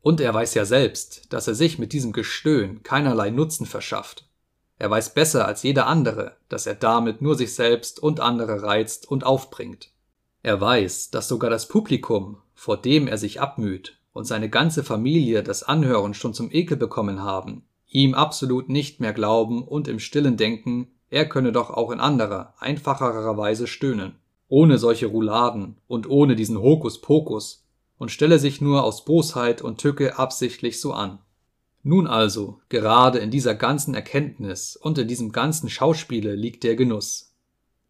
[0.00, 4.26] Und er weiß ja selbst, dass er sich mit diesem Gestöhn keinerlei Nutzen verschafft
[4.82, 9.08] er weiß besser als jeder andere, dass er damit nur sich selbst und andere reizt
[9.08, 9.92] und aufbringt.
[10.42, 15.44] Er weiß, dass sogar das Publikum, vor dem er sich abmüht, und seine ganze Familie
[15.44, 20.36] das Anhören schon zum Ekel bekommen haben, ihm absolut nicht mehr glauben und im stillen
[20.36, 24.16] denken, er könne doch auch in anderer, einfacherer Weise stöhnen,
[24.48, 27.68] ohne solche Rouladen und ohne diesen Hokuspokus,
[27.98, 31.20] und stelle sich nur aus Bosheit und Tücke absichtlich so an.
[31.82, 37.34] Nun also, gerade in dieser ganzen Erkenntnis und in diesem ganzen Schauspiele liegt der Genuss.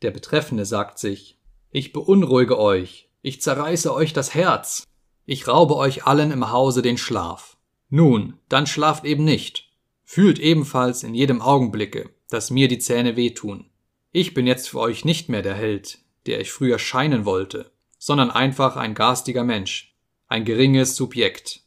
[0.01, 1.39] Der Betreffende sagt sich,
[1.71, 4.85] ich beunruhige euch, Ich zerreiße euch das Herz.
[5.27, 7.57] Ich raube euch allen im Hause den Schlaf.
[7.89, 9.71] Nun, dann schlaft eben nicht.
[10.03, 13.71] Fühlt ebenfalls in jedem Augenblicke, dass mir die Zähne wehtun.
[14.11, 18.31] Ich bin jetzt für euch nicht mehr der Held, der ich früher scheinen wollte, sondern
[18.31, 21.63] einfach ein garstiger Mensch, ein geringes Subjekt.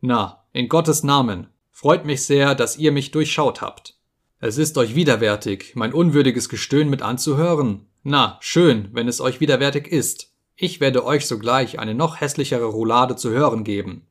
[0.00, 3.98] Na, in Gottes Namen, freut mich sehr, dass ihr mich durchschaut habt.
[4.40, 7.84] Es ist euch widerwärtig, mein unwürdiges Gestöhn mit anzuhören.
[8.02, 10.32] Na, schön, wenn es euch widerwärtig ist.
[10.54, 14.06] Ich werde euch sogleich eine noch hässlichere Roulade zu hören geben.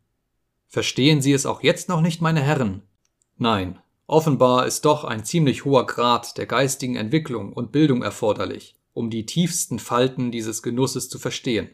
[0.68, 2.84] Verstehen Sie es auch jetzt noch nicht, meine Herren?
[3.36, 9.10] Nein, offenbar ist doch ein ziemlich hoher Grad der geistigen Entwicklung und Bildung erforderlich, um
[9.10, 11.72] die tiefsten Falten dieses Genusses zu verstehen.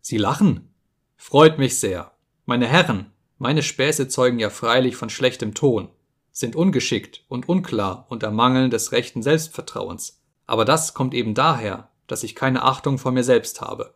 [0.00, 0.72] Sie lachen?
[1.16, 2.12] Freut mich sehr.
[2.44, 5.88] Meine Herren, meine Späße zeugen ja freilich von schlechtem Ton,
[6.32, 10.20] sind ungeschickt und unklar und ermangeln des rechten Selbstvertrauens.
[10.46, 13.94] Aber das kommt eben daher, dass ich keine Achtung vor mir selbst habe.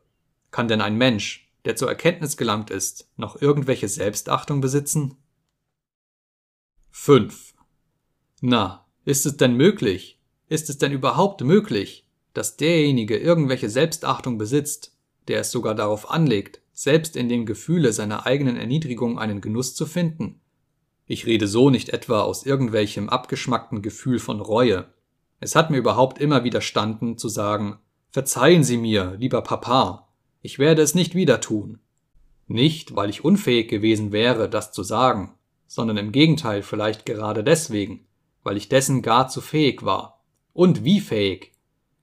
[0.51, 5.17] Kann denn ein Mensch, der zur Erkenntnis gelangt ist, noch irgendwelche Selbstachtung besitzen?
[6.91, 7.55] 5.
[8.41, 10.19] Na, ist es denn möglich?
[10.49, 14.97] Ist es denn überhaupt möglich, dass derjenige irgendwelche Selbstachtung besitzt,
[15.29, 19.87] der es sogar darauf anlegt, selbst in dem Gefühle seiner eigenen Erniedrigung einen Genuss zu
[19.87, 20.41] finden?
[21.07, 24.93] Ich rede so nicht etwa aus irgendwelchem abgeschmackten Gefühl von Reue.
[25.41, 27.79] Es hat mir überhaupt immer widerstanden zu sagen,
[28.13, 30.09] Verzeihen Sie mir, lieber Papa,
[30.43, 31.79] ich werde es nicht wieder tun.
[32.49, 35.35] Nicht, weil ich unfähig gewesen wäre, das zu sagen,
[35.69, 38.09] sondern im Gegenteil vielleicht gerade deswegen,
[38.43, 40.25] weil ich dessen gar zu fähig war.
[40.53, 41.50] Und wie fähig?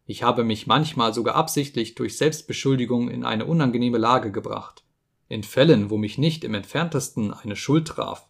[0.09, 4.85] Ich habe mich manchmal sogar absichtlich durch Selbstbeschuldigung in eine unangenehme Lage gebracht.
[5.27, 8.25] In Fällen, wo mich nicht im entferntesten eine Schuld traf.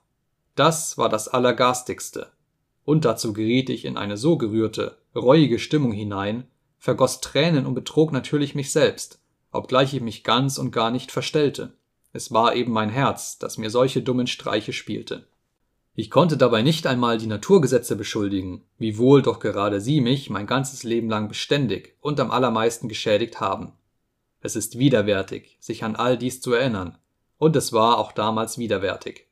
[0.55, 2.31] Das war das Allergarstigste.
[2.83, 6.47] Und dazu geriet ich in eine so gerührte, reuige Stimmung hinein,
[6.79, 9.19] vergoss Tränen und betrog natürlich mich selbst,
[9.51, 11.73] obgleich ich mich ganz und gar nicht verstellte.
[12.11, 15.27] Es war eben mein Herz, das mir solche dummen Streiche spielte.
[15.99, 20.83] Ich konnte dabei nicht einmal die Naturgesetze beschuldigen, wiewohl doch gerade sie mich mein ganzes
[20.83, 23.73] Leben lang beständig und am allermeisten geschädigt haben.
[24.39, 26.99] Es ist widerwärtig, sich an all dies zu erinnern,
[27.39, 29.25] und es war auch damals widerwärtig.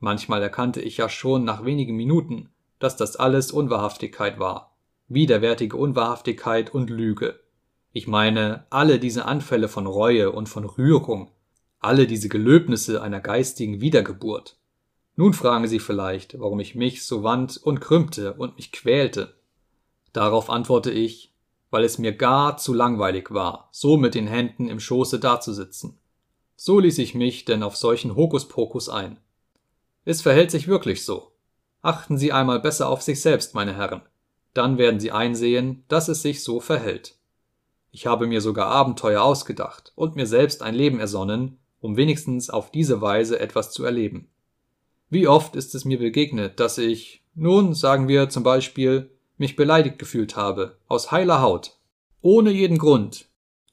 [0.00, 6.74] Manchmal erkannte ich ja schon nach wenigen Minuten, dass das alles Unwahrhaftigkeit war, widerwärtige Unwahrhaftigkeit
[6.74, 7.38] und Lüge.
[7.92, 11.30] Ich meine, alle diese Anfälle von Reue und von Rührung,
[11.78, 14.56] alle diese Gelöbnisse einer geistigen Wiedergeburt.
[15.16, 19.34] Nun fragen Sie vielleicht, warum ich mich so wand und krümmte und mich quälte.
[20.12, 21.32] Darauf antworte ich,
[21.70, 25.98] weil es mir gar zu langweilig war, so mit den Händen im Schoße dazusitzen.
[26.56, 29.18] So ließ ich mich denn auf solchen Hokuspokus ein.
[30.04, 31.32] Es verhält sich wirklich so.
[31.80, 34.02] Achten Sie einmal besser auf sich selbst, meine Herren
[34.54, 37.16] dann werden Sie einsehen, dass es sich so verhält.
[37.90, 42.70] Ich habe mir sogar Abenteuer ausgedacht und mir selbst ein Leben ersonnen, um wenigstens auf
[42.70, 44.28] diese Weise etwas zu erleben.
[45.12, 49.98] Wie oft ist es mir begegnet, dass ich, nun sagen wir zum Beispiel, mich beleidigt
[49.98, 51.76] gefühlt habe, aus heiler Haut,
[52.22, 53.26] ohne jeden Grund,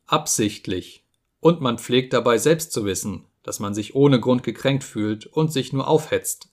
[0.06, 1.06] absichtlich,
[1.40, 5.54] und man pflegt dabei selbst zu wissen, dass man sich ohne Grund gekränkt fühlt und
[5.54, 6.50] sich nur aufhetzt.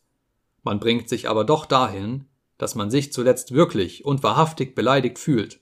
[0.63, 5.59] Man bringt sich aber doch dahin, dass man sich zuletzt wirklich und wahrhaftig beleidigt fühlt.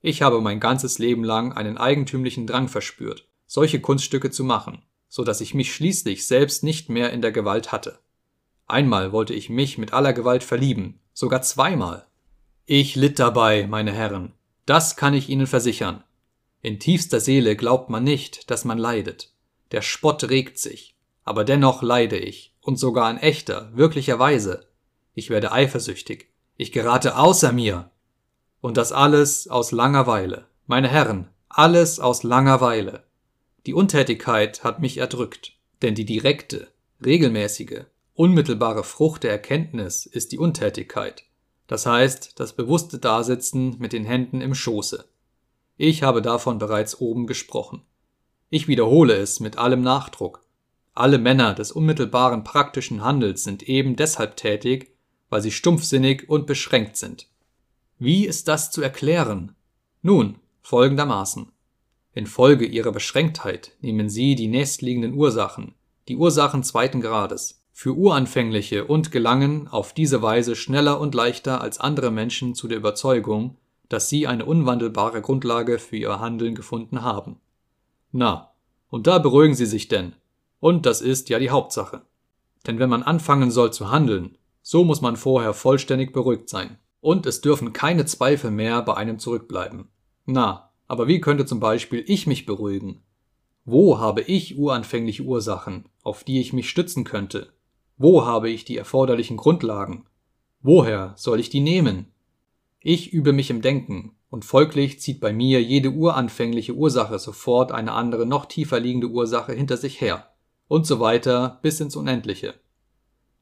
[0.00, 5.24] Ich habe mein ganzes Leben lang einen eigentümlichen Drang verspürt, solche Kunststücke zu machen, so
[5.24, 7.98] dass ich mich schließlich selbst nicht mehr in der Gewalt hatte.
[8.66, 12.06] Einmal wollte ich mich mit aller Gewalt verlieben, sogar zweimal.
[12.64, 14.32] Ich litt dabei, meine Herren,
[14.66, 16.02] das kann ich Ihnen versichern.
[16.62, 19.32] In tiefster Seele glaubt man nicht, dass man leidet.
[19.70, 24.66] Der Spott regt sich, aber dennoch leide ich, und sogar in echter, wirklicher Weise,
[25.14, 27.90] ich werde eifersüchtig, ich gerate außer mir.
[28.60, 30.46] Und das alles aus Langeweile.
[30.66, 33.04] Meine Herren, alles aus Langeweile.
[33.66, 35.52] Die Untätigkeit hat mich erdrückt,
[35.82, 36.68] denn die direkte,
[37.04, 37.84] regelmäßige,
[38.16, 41.24] unmittelbare Frucht der Erkenntnis ist die Untätigkeit,
[41.66, 45.06] das heißt das bewusste Dasitzen mit den Händen im Schoße.
[45.76, 47.82] Ich habe davon bereits oben gesprochen.
[48.48, 50.42] Ich wiederhole es mit allem Nachdruck.
[50.94, 54.96] Alle Männer des unmittelbaren praktischen Handels sind eben deshalb tätig,
[55.28, 57.28] weil sie stumpfsinnig und beschränkt sind.
[57.98, 59.54] Wie ist das zu erklären?
[60.00, 61.52] Nun, folgendermaßen.
[62.14, 65.74] Infolge ihrer Beschränktheit nehmen sie die nächstliegenden Ursachen,
[66.08, 71.78] die Ursachen zweiten Grades, für uranfängliche und gelangen auf diese Weise schneller und leichter als
[71.78, 73.58] andere Menschen zu der Überzeugung,
[73.90, 77.38] dass sie eine unwandelbare Grundlage für ihr Handeln gefunden haben.
[78.12, 78.52] Na,
[78.88, 80.14] und da beruhigen Sie sich denn.
[80.58, 82.00] Und das ist ja die Hauptsache.
[82.66, 86.78] Denn wenn man anfangen soll zu handeln, so muss man vorher vollständig beruhigt sein.
[87.02, 89.90] Und es dürfen keine Zweifel mehr bei einem zurückbleiben.
[90.24, 93.02] Na, aber wie könnte zum Beispiel ich mich beruhigen?
[93.66, 97.52] Wo habe ich uranfängliche Ursachen, auf die ich mich stützen könnte?
[97.98, 100.04] Wo habe ich die erforderlichen Grundlagen?
[100.60, 102.12] Woher soll ich die nehmen?
[102.80, 107.92] Ich übe mich im Denken, und folglich zieht bei mir jede uranfängliche Ursache sofort eine
[107.92, 110.30] andere noch tiefer liegende Ursache hinter sich her,
[110.68, 112.54] und so weiter bis ins Unendliche.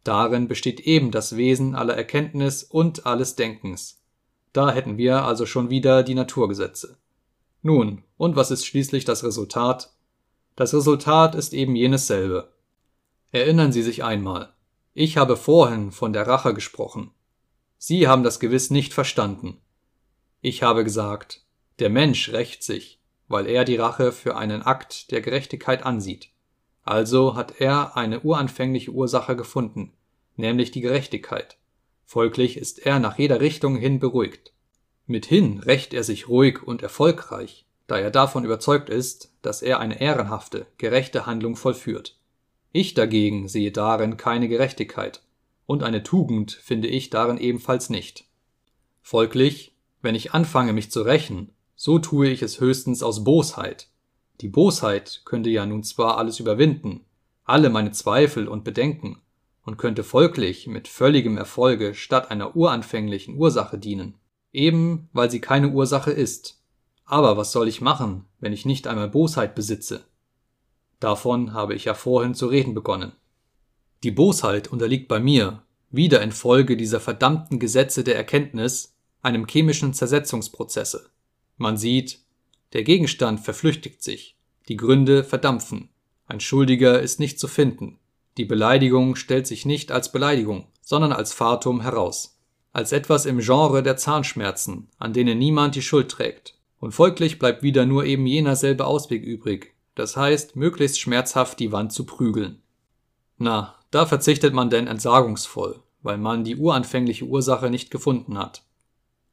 [0.05, 4.03] Darin besteht eben das Wesen aller Erkenntnis und alles Denkens.
[4.53, 6.97] Da hätten wir also schon wieder die Naturgesetze.
[7.63, 9.93] Nun, und was ist schließlich das Resultat?
[10.55, 12.54] Das Resultat ist eben jenes selbe.
[13.35, 14.53] Erinnern Sie sich einmal.
[14.93, 17.11] Ich habe vorhin von der Rache gesprochen.
[17.79, 19.61] Sie haben das gewiss nicht verstanden.
[20.41, 21.45] Ich habe gesagt,
[21.81, 26.29] der Mensch rächt sich, weil er die Rache für einen Akt der Gerechtigkeit ansieht.
[26.85, 29.93] Also hat er eine uranfängliche Ursache gefunden,
[30.37, 31.57] nämlich die Gerechtigkeit.
[32.05, 34.53] Folglich ist er nach jeder Richtung hin beruhigt.
[35.09, 40.01] Mithin rächt er sich ruhig und erfolgreich, da er davon überzeugt ist, dass er eine
[40.01, 42.17] ehrenhafte, gerechte Handlung vollführt.
[42.77, 45.23] Ich dagegen sehe darin keine Gerechtigkeit,
[45.65, 48.25] und eine Tugend finde ich darin ebenfalls nicht.
[49.01, 53.89] Folglich wenn ich anfange, mich zu rächen, so tue ich es höchstens aus Bosheit.
[54.41, 57.07] Die Bosheit könnte ja nun zwar alles überwinden,
[57.45, 59.23] alle meine Zweifel und Bedenken,
[59.65, 64.17] und könnte folglich mit völligem Erfolge statt einer uranfänglichen Ursache dienen,
[64.53, 66.61] eben weil sie keine Ursache ist.
[67.07, 70.05] Aber was soll ich machen, wenn ich nicht einmal Bosheit besitze?
[71.01, 73.13] Davon habe ich ja vorhin zu reden begonnen.
[74.03, 81.11] Die Bosheit unterliegt bei mir, wieder infolge dieser verdammten Gesetze der Erkenntnis, einem chemischen Zersetzungsprozesse.
[81.57, 82.21] Man sieht,
[82.73, 84.37] der Gegenstand verflüchtigt sich,
[84.69, 85.89] die Gründe verdampfen,
[86.27, 87.99] ein Schuldiger ist nicht zu finden,
[88.37, 92.39] die Beleidigung stellt sich nicht als Beleidigung, sondern als Fatum heraus,
[92.73, 97.63] als etwas im Genre der Zahnschmerzen, an denen niemand die Schuld trägt, und folglich bleibt
[97.63, 102.63] wieder nur eben jener selbe Ausweg übrig, das heißt, möglichst schmerzhaft die Wand zu prügeln.
[103.39, 108.65] Na, da verzichtet man denn entsagungsvoll, weil man die uranfängliche Ursache nicht gefunden hat.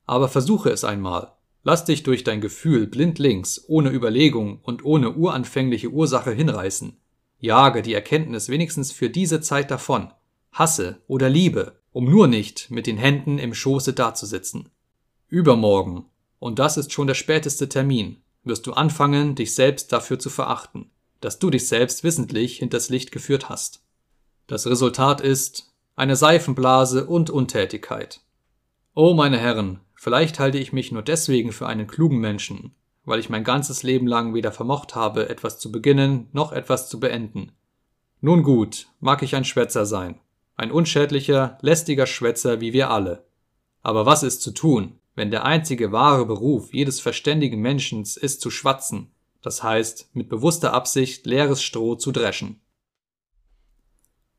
[0.06, 1.34] Aber versuche es einmal.
[1.64, 6.98] Lass dich durch dein Gefühl blindlings, ohne Überlegung und ohne uranfängliche Ursache hinreißen.
[7.40, 10.12] Jage die Erkenntnis wenigstens für diese Zeit davon.
[10.52, 14.70] Hasse oder liebe, um nur nicht mit den Händen im Schoße dazusitzen.
[15.28, 16.06] Übermorgen,
[16.40, 20.92] und das ist schon der späteste Termin, wirst du anfangen, dich selbst dafür zu verachten,
[21.20, 23.84] dass du dich selbst wissentlich hinters Licht geführt hast.
[24.48, 28.22] Das Resultat ist eine Seifenblase und Untätigkeit.
[28.94, 32.74] Oh, meine Herren, Vielleicht halte ich mich nur deswegen für einen klugen Menschen,
[33.06, 37.00] weil ich mein ganzes Leben lang weder vermocht habe, etwas zu beginnen noch etwas zu
[37.00, 37.52] beenden.
[38.20, 40.20] Nun gut, mag ich ein Schwätzer sein,
[40.56, 43.28] ein unschädlicher, lästiger Schwätzer wie wir alle.
[43.84, 48.50] Aber was ist zu tun, wenn der einzige wahre Beruf jedes verständigen Menschen ist zu
[48.50, 52.62] schwatzen, das heißt mit bewusster Absicht leeres Stroh zu dreschen?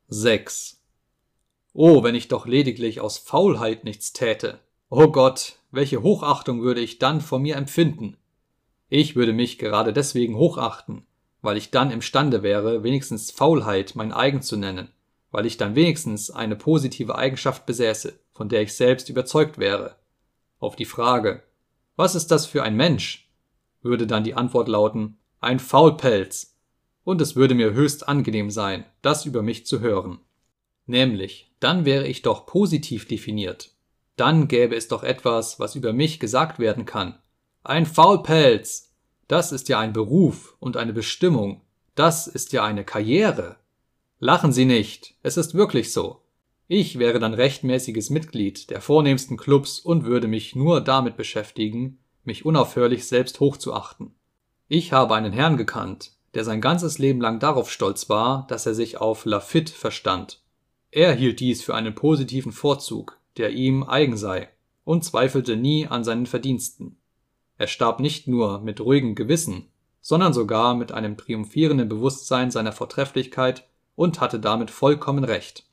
[0.07, 0.81] 6.
[1.73, 4.59] Oh, wenn ich doch lediglich aus Faulheit nichts täte,
[4.89, 8.15] Oh Gott, welche Hochachtung würde ich dann vor mir empfinden?
[8.89, 11.07] Ich würde mich gerade deswegen hochachten,
[11.41, 14.89] weil ich dann imstande wäre, wenigstens Faulheit mein eigen zu nennen,
[15.31, 19.95] weil ich dann wenigstens eine positive Eigenschaft besäße, von der ich selbst überzeugt wäre.
[20.63, 21.43] Auf die Frage,
[21.97, 23.29] was ist das für ein Mensch?
[23.81, 26.57] würde dann die Antwort lauten, ein Faulpelz.
[27.03, 30.19] Und es würde mir höchst angenehm sein, das über mich zu hören.
[30.85, 33.71] Nämlich, dann wäre ich doch positiv definiert,
[34.15, 37.19] dann gäbe es doch etwas, was über mich gesagt werden kann.
[37.65, 38.95] Ein Faulpelz.
[39.27, 41.59] Das ist ja ein Beruf und eine Bestimmung.
[41.93, 43.57] Das ist ja eine Karriere.
[44.19, 46.22] Lachen Sie nicht, es ist wirklich so.
[46.67, 52.45] Ich wäre dann rechtmäßiges Mitglied der vornehmsten Clubs und würde mich nur damit beschäftigen, mich
[52.45, 54.15] unaufhörlich selbst hochzuachten.
[54.69, 58.73] Ich habe einen Herrn gekannt, der sein ganzes Leben lang darauf stolz war, dass er
[58.73, 60.41] sich auf Lafitte verstand.
[60.89, 64.49] Er hielt dies für einen positiven Vorzug, der ihm eigen sei,
[64.85, 66.97] und zweifelte nie an seinen Verdiensten.
[67.57, 69.67] Er starb nicht nur mit ruhigem Gewissen,
[70.01, 75.65] sondern sogar mit einem triumphierenden Bewusstsein seiner Vortrefflichkeit und hatte damit vollkommen recht.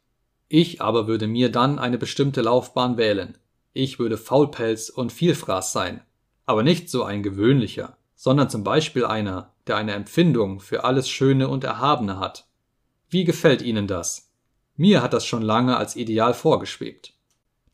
[0.53, 3.38] Ich aber würde mir dann eine bestimmte Laufbahn wählen.
[3.72, 6.01] Ich würde Faulpelz und Vielfraß sein,
[6.44, 11.46] aber nicht so ein gewöhnlicher, sondern zum Beispiel einer, der eine Empfindung für alles Schöne
[11.46, 12.48] und Erhabene hat.
[13.09, 14.32] Wie gefällt Ihnen das?
[14.74, 17.14] Mir hat das schon lange als Ideal vorgeschwebt.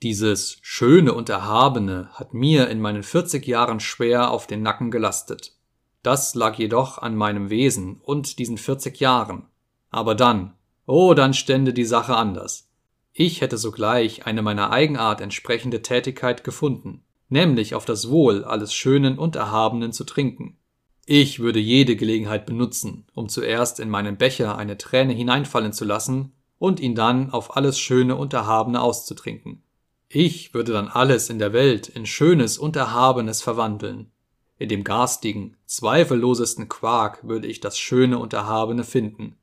[0.02, 5.56] Dieses Schöne und Erhabene hat mir in meinen 40 Jahren schwer auf den Nacken gelastet.
[6.02, 9.46] Das lag jedoch an meinem Wesen und diesen 40 Jahren.
[9.88, 10.55] Aber dann,
[10.86, 12.68] oh, dann stände die Sache anders.
[13.12, 19.18] Ich hätte sogleich eine meiner Eigenart entsprechende Tätigkeit gefunden, nämlich auf das Wohl alles Schönen
[19.18, 20.58] und Erhabenen zu trinken.
[21.06, 26.32] Ich würde jede Gelegenheit benutzen, um zuerst in meinen Becher eine Träne hineinfallen zu lassen
[26.58, 29.62] und ihn dann auf alles Schöne und Erhabene auszutrinken.
[30.08, 34.10] Ich würde dann alles in der Welt in Schönes und Erhabenes verwandeln.
[34.58, 39.36] In dem garstigen, zweifellosesten Quark würde ich das Schöne und Erhabene finden.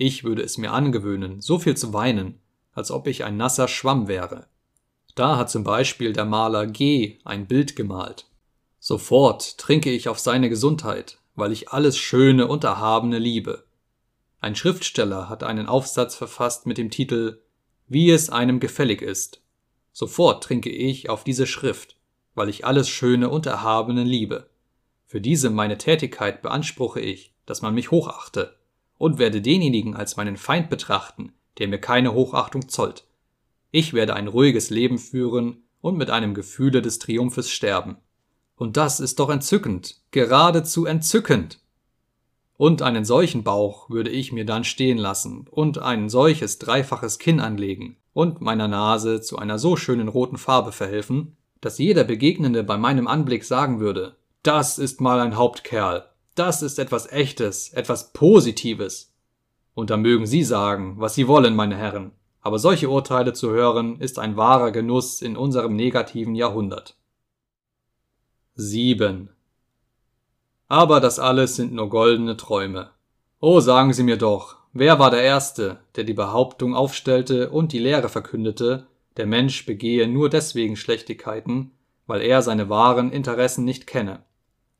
[0.00, 2.38] Ich würde es mir angewöhnen, so viel zu weinen,
[2.72, 4.46] als ob ich ein nasser Schwamm wäre.
[5.16, 7.18] Da hat zum Beispiel der Maler G.
[7.24, 8.26] ein Bild gemalt.
[8.78, 13.64] Sofort trinke ich auf seine Gesundheit, weil ich alles Schöne und Erhabene liebe.
[14.40, 17.40] Ein Schriftsteller hat einen Aufsatz verfasst mit dem Titel
[17.88, 19.42] Wie es einem gefällig ist.
[19.92, 21.96] Sofort trinke ich auf diese Schrift,
[22.36, 24.48] weil ich alles Schöne und Erhabene liebe.
[25.06, 28.57] Für diese meine Tätigkeit beanspruche ich, dass man mich hochachte,
[28.98, 33.06] und werde denjenigen als meinen Feind betrachten, der mir keine Hochachtung zollt.
[33.70, 37.96] Ich werde ein ruhiges Leben führen und mit einem Gefühle des Triumphes sterben.
[38.56, 41.60] Und das ist doch entzückend, geradezu entzückend.
[42.56, 47.38] Und einen solchen Bauch würde ich mir dann stehen lassen und ein solches dreifaches Kinn
[47.38, 52.76] anlegen und meiner Nase zu einer so schönen roten Farbe verhelfen, dass jeder Begegnende bei
[52.76, 56.07] meinem Anblick sagen würde, das ist mal ein Hauptkerl,
[56.38, 59.14] das ist etwas Echtes, etwas Positives.
[59.74, 64.00] Und da mögen Sie sagen, was Sie wollen, meine Herren, aber solche Urteile zu hören,
[64.00, 66.96] ist ein wahrer Genuss in unserem negativen Jahrhundert.
[68.54, 69.30] 7.
[70.66, 72.90] Aber das alles sind nur goldene Träume.
[73.40, 77.78] Oh, sagen Sie mir doch, wer war der Erste, der die Behauptung aufstellte und die
[77.78, 78.86] Lehre verkündete,
[79.16, 81.72] der Mensch begehe nur deswegen Schlechtigkeiten,
[82.06, 84.22] weil er seine wahren Interessen nicht kenne.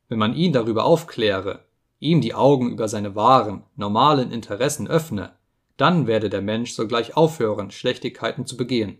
[0.09, 1.63] Wenn man ihn darüber aufkläre,
[1.99, 5.33] ihm die Augen über seine wahren, normalen Interessen öffne,
[5.77, 8.97] dann werde der Mensch sogleich aufhören, Schlechtigkeiten zu begehen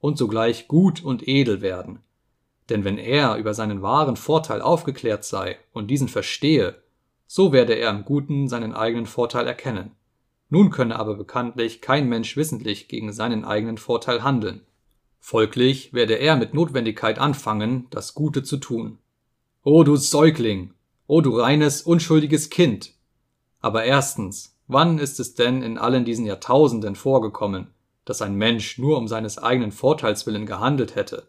[0.00, 2.00] und sogleich gut und edel werden.
[2.68, 6.82] Denn wenn er über seinen wahren Vorteil aufgeklärt sei und diesen verstehe,
[7.26, 9.92] so werde er im Guten seinen eigenen Vorteil erkennen.
[10.50, 14.62] Nun könne aber bekanntlich kein Mensch wissentlich gegen seinen eigenen Vorteil handeln.
[15.20, 18.98] Folglich werde er mit Notwendigkeit anfangen, das Gute zu tun.
[19.64, 20.72] O du Säugling,
[21.08, 22.94] o du reines, unschuldiges Kind!
[23.60, 28.96] Aber erstens, wann ist es denn in allen diesen Jahrtausenden vorgekommen, dass ein Mensch nur
[28.96, 31.26] um seines eigenen Vorteils willen gehandelt hätte?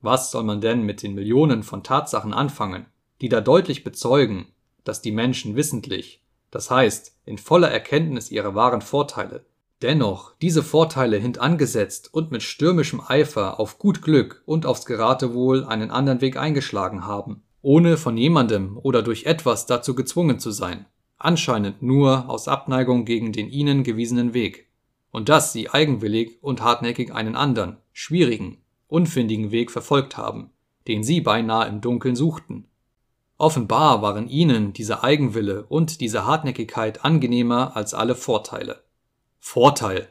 [0.00, 2.86] Was soll man denn mit den Millionen von Tatsachen anfangen,
[3.20, 4.46] die da deutlich bezeugen,
[4.82, 9.46] dass die Menschen wissentlich, das heißt in voller Erkenntnis ihrer wahren Vorteile,
[9.82, 15.92] dennoch diese Vorteile hintangesetzt und mit stürmischem Eifer auf gut Glück und aufs Geratewohl einen
[15.92, 20.86] anderen Weg eingeschlagen haben, ohne von jemandem oder durch etwas dazu gezwungen zu sein,
[21.18, 24.68] anscheinend nur aus Abneigung gegen den ihnen gewiesenen Weg,
[25.10, 30.50] und dass sie eigenwillig und hartnäckig einen anderen, schwierigen, unfindigen Weg verfolgt haben,
[30.86, 32.66] den sie beinahe im Dunkeln suchten.
[33.36, 38.82] Offenbar waren ihnen dieser Eigenwille und diese Hartnäckigkeit angenehmer als alle Vorteile.
[39.38, 40.08] Vorteil.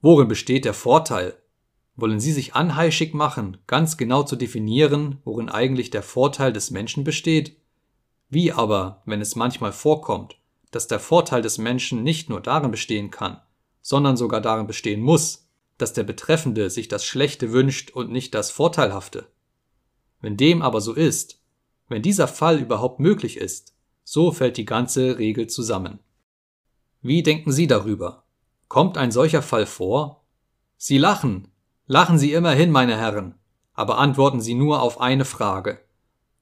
[0.00, 1.36] Worin besteht der Vorteil?
[1.96, 7.04] Wollen Sie sich anheischig machen, ganz genau zu definieren, worin eigentlich der Vorteil des Menschen
[7.04, 7.56] besteht?
[8.28, 10.36] Wie aber, wenn es manchmal vorkommt,
[10.70, 13.40] dass der Vorteil des Menschen nicht nur darin bestehen kann,
[13.80, 18.50] sondern sogar darin bestehen muss, dass der Betreffende sich das Schlechte wünscht und nicht das
[18.50, 19.28] Vorteilhafte?
[20.20, 21.40] Wenn dem aber so ist,
[21.88, 23.74] wenn dieser Fall überhaupt möglich ist,
[24.04, 26.00] so fällt die ganze Regel zusammen.
[27.00, 28.24] Wie denken Sie darüber?
[28.68, 30.24] Kommt ein solcher Fall vor?
[30.76, 31.48] Sie lachen,
[31.88, 33.36] Lachen Sie immerhin, meine Herren,
[33.72, 35.78] aber antworten Sie nur auf eine Frage.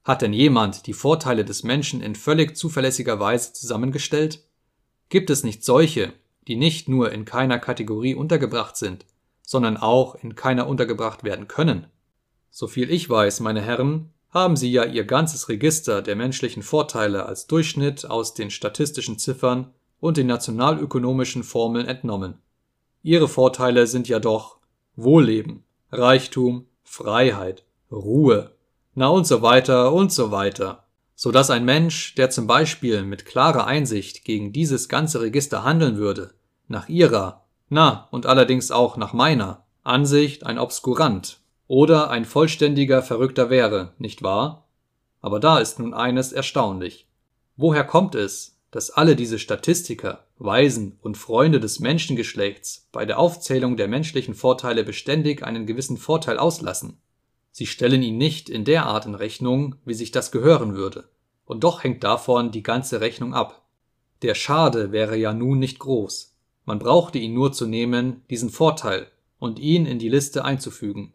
[0.03, 4.43] Hat denn jemand die Vorteile des Menschen in völlig zuverlässiger Weise zusammengestellt?
[5.09, 6.13] Gibt es nicht solche,
[6.47, 9.05] die nicht nur in keiner Kategorie untergebracht sind,
[9.43, 11.85] sondern auch in keiner untergebracht werden können?
[12.49, 17.45] Soviel ich weiß, meine Herren, haben Sie ja Ihr ganzes Register der menschlichen Vorteile als
[17.45, 22.39] Durchschnitt aus den statistischen Ziffern und den nationalökonomischen Formeln entnommen.
[23.03, 24.57] Ihre Vorteile sind ja doch
[24.95, 28.51] Wohlleben, Reichtum, Freiheit, Ruhe,
[28.93, 30.85] na und so weiter und so weiter,
[31.15, 35.97] so dass ein Mensch, der zum Beispiel mit klarer Einsicht gegen dieses ganze Register handeln
[35.97, 36.33] würde,
[36.67, 43.49] nach ihrer, na und allerdings auch nach meiner Ansicht ein Obskurant oder ein vollständiger Verrückter
[43.49, 44.67] wäre, nicht wahr?
[45.21, 47.07] Aber da ist nun eines erstaunlich.
[47.57, 53.77] Woher kommt es, dass alle diese Statistiker, Weisen und Freunde des Menschengeschlechts bei der Aufzählung
[53.77, 56.97] der menschlichen Vorteile beständig einen gewissen Vorteil auslassen.
[57.51, 61.05] Sie stellen ihn nicht in der Art in Rechnung, wie sich das gehören würde,
[61.45, 63.61] und doch hängt davon die ganze Rechnung ab.
[64.23, 66.35] Der Schade wäre ja nun nicht groß.
[66.65, 69.07] Man brauchte ihn nur zu nehmen, diesen Vorteil,
[69.39, 71.13] und ihn in die Liste einzufügen.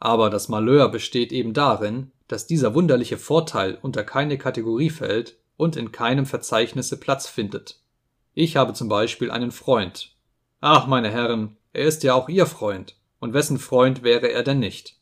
[0.00, 5.76] Aber das Malheur besteht eben darin, dass dieser wunderliche Vorteil unter keine Kategorie fällt und
[5.76, 7.78] in keinem Verzeichnisse Platz findet.
[8.32, 10.16] Ich habe zum Beispiel einen Freund.
[10.60, 14.58] Ach, meine Herren, er ist ja auch Ihr Freund, und wessen Freund wäre er denn
[14.58, 14.96] nicht?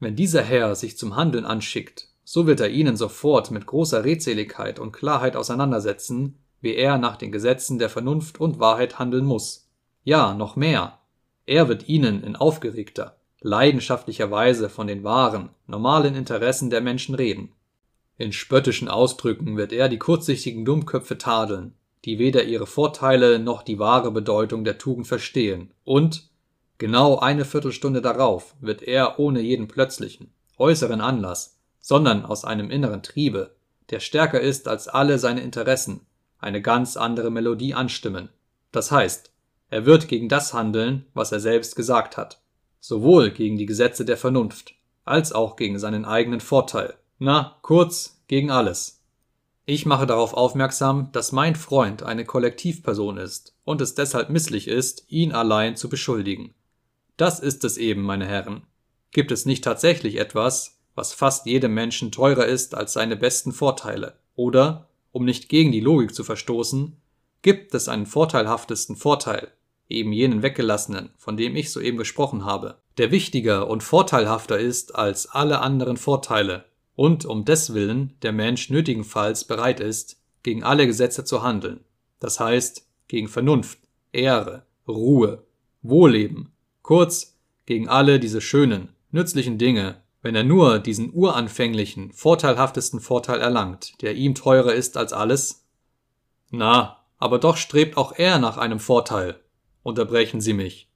[0.00, 4.78] Wenn dieser Herr sich zum Handeln anschickt, so wird er Ihnen sofort mit großer Redseligkeit
[4.78, 9.70] und Klarheit auseinandersetzen, wie er nach den Gesetzen der Vernunft und Wahrheit handeln muss.
[10.02, 10.98] Ja, noch mehr.
[11.46, 17.53] Er wird Ihnen in aufgeregter, leidenschaftlicher Weise von den wahren, normalen Interessen der Menschen reden.
[18.16, 23.78] In spöttischen Ausdrücken wird er die kurzsichtigen Dummköpfe tadeln, die weder ihre Vorteile noch die
[23.78, 26.28] wahre Bedeutung der Tugend verstehen, und
[26.78, 33.02] genau eine Viertelstunde darauf wird er ohne jeden plötzlichen, äußeren Anlass, sondern aus einem inneren
[33.02, 33.56] Triebe,
[33.90, 36.06] der stärker ist als alle seine Interessen,
[36.38, 38.28] eine ganz andere Melodie anstimmen.
[38.70, 39.32] Das heißt,
[39.70, 42.40] er wird gegen das handeln, was er selbst gesagt hat,
[42.80, 48.50] sowohl gegen die Gesetze der Vernunft, als auch gegen seinen eigenen Vorteil, na, kurz, gegen
[48.50, 49.02] alles.
[49.66, 55.04] Ich mache darauf aufmerksam, dass mein Freund eine Kollektivperson ist und es deshalb misslich ist,
[55.08, 56.54] ihn allein zu beschuldigen.
[57.16, 58.62] Das ist es eben, meine Herren.
[59.10, 64.18] Gibt es nicht tatsächlich etwas, was fast jedem Menschen teurer ist als seine besten Vorteile?
[64.34, 66.96] Oder, um nicht gegen die Logik zu verstoßen,
[67.42, 69.52] gibt es einen vorteilhaftesten Vorteil,
[69.88, 75.26] eben jenen weggelassenen, von dem ich soeben gesprochen habe, der wichtiger und vorteilhafter ist als
[75.26, 76.64] alle anderen Vorteile,
[76.96, 81.80] und um deswillen der Mensch nötigenfalls bereit ist, gegen alle Gesetze zu handeln,
[82.20, 83.78] das heißt gegen Vernunft,
[84.12, 85.44] Ehre, Ruhe,
[85.82, 87.36] Wohlleben, kurz
[87.66, 94.14] gegen alle diese schönen, nützlichen Dinge, wenn er nur diesen uranfänglichen, vorteilhaftesten Vorteil erlangt, der
[94.14, 95.66] ihm teurer ist als alles?
[96.50, 99.40] Na, aber doch strebt auch er nach einem Vorteil,
[99.82, 100.88] unterbrechen Sie mich.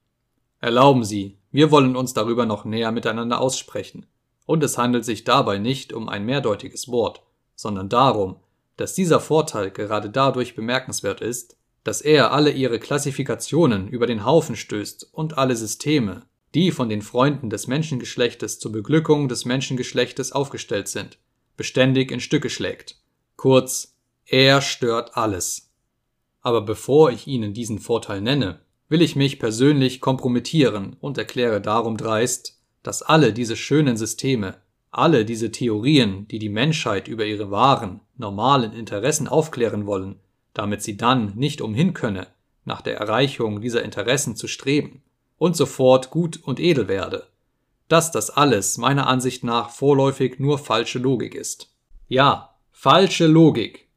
[0.60, 4.06] Erlauben Sie, wir wollen uns darüber noch näher miteinander aussprechen
[4.48, 7.20] und es handelt sich dabei nicht um ein mehrdeutiges Wort,
[7.54, 8.36] sondern darum,
[8.78, 14.56] dass dieser Vorteil gerade dadurch bemerkenswert ist, dass er alle ihre Klassifikationen über den Haufen
[14.56, 16.22] stößt und alle Systeme,
[16.54, 21.18] die von den Freunden des Menschengeschlechtes zur Beglückung des Menschengeschlechtes aufgestellt sind,
[21.58, 22.96] beständig in Stücke schlägt.
[23.36, 25.74] Kurz, er stört alles.
[26.40, 31.98] Aber bevor ich Ihnen diesen Vorteil nenne, will ich mich persönlich kompromittieren und erkläre darum
[31.98, 34.56] dreist, dass alle diese schönen Systeme,
[34.90, 40.16] alle diese Theorien, die die Menschheit über ihre wahren, normalen Interessen aufklären wollen,
[40.54, 42.26] damit sie dann nicht umhin könne,
[42.64, 45.02] nach der Erreichung dieser Interessen zu streben
[45.38, 47.26] und sofort gut und edel werde,
[47.88, 51.72] dass das alles meiner Ansicht nach vorläufig nur falsche Logik ist.
[52.08, 53.88] Ja, falsche Logik.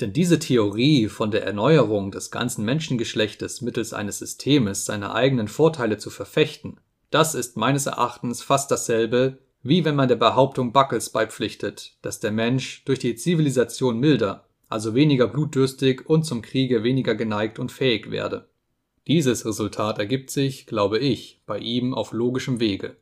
[0.00, 5.98] Denn diese Theorie von der Erneuerung des ganzen Menschengeschlechtes mittels eines Systemes seine eigenen Vorteile
[5.98, 6.78] zu verfechten,
[7.10, 12.32] das ist meines Erachtens fast dasselbe, wie wenn man der Behauptung Buckles beipflichtet, dass der
[12.32, 18.10] Mensch durch die Zivilisation milder, also weniger blutdürstig und zum Kriege weniger geneigt und fähig
[18.10, 18.48] werde.
[19.06, 22.96] Dieses Resultat ergibt sich, glaube ich, bei ihm auf logischem Wege.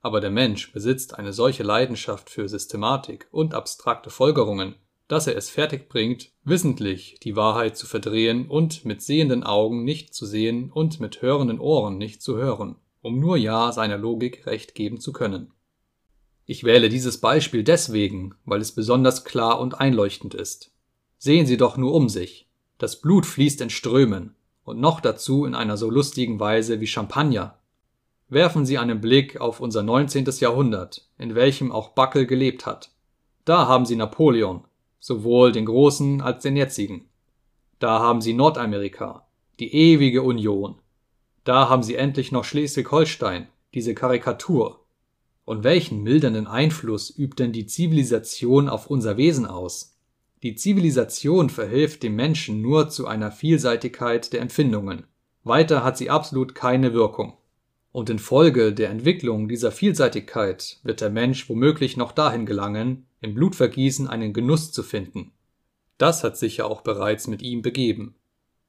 [0.00, 5.50] Aber der Mensch besitzt eine solche Leidenschaft für Systematik und abstrakte Folgerungen, dass er es
[5.50, 11.20] fertigbringt, wissentlich die Wahrheit zu verdrehen und mit sehenden Augen nicht zu sehen und mit
[11.20, 15.52] hörenden Ohren nicht zu hören um nur ja seiner Logik recht geben zu können.
[16.46, 20.72] Ich wähle dieses Beispiel deswegen, weil es besonders klar und einleuchtend ist.
[21.18, 22.48] Sehen Sie doch nur um sich.
[22.78, 24.34] Das Blut fließt in Strömen
[24.64, 27.58] und noch dazu in einer so lustigen Weise wie Champagner.
[28.28, 30.24] Werfen Sie einen Blick auf unser 19.
[30.38, 32.90] Jahrhundert, in welchem auch Buckle gelebt hat.
[33.44, 34.64] Da haben Sie Napoleon,
[34.98, 37.08] sowohl den großen als den jetzigen.
[37.78, 39.26] Da haben Sie Nordamerika,
[39.58, 40.76] die ewige Union,
[41.44, 44.84] da haben sie endlich noch Schleswig-Holstein, diese Karikatur.
[45.44, 49.96] Und welchen mildernden Einfluss übt denn die Zivilisation auf unser Wesen aus?
[50.42, 55.04] Die Zivilisation verhilft dem Menschen nur zu einer Vielseitigkeit der Empfindungen.
[55.42, 57.34] Weiter hat sie absolut keine Wirkung.
[57.92, 64.08] Und infolge der Entwicklung dieser Vielseitigkeit wird der Mensch womöglich noch dahin gelangen, im Blutvergießen
[64.08, 65.32] einen Genuss zu finden.
[65.98, 68.14] Das hat sich ja auch bereits mit ihm begeben.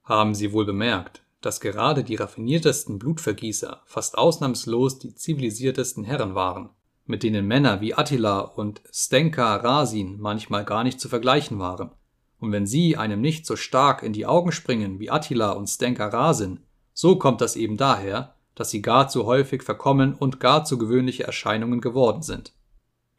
[0.03, 6.69] Haben Sie wohl bemerkt, dass gerade die raffiniertesten Blutvergießer fast ausnahmslos die zivilisiertesten Herren waren,
[7.05, 11.91] mit denen Männer wie Attila und Stenka Rasin manchmal gar nicht zu vergleichen waren.
[12.39, 16.07] Und wenn sie einem nicht so stark in die Augen springen wie Attila und Stenka
[16.07, 16.61] Rasin,
[16.93, 21.23] so kommt das eben daher, dass sie gar zu häufig verkommen und gar zu gewöhnliche
[21.23, 22.53] Erscheinungen geworden sind.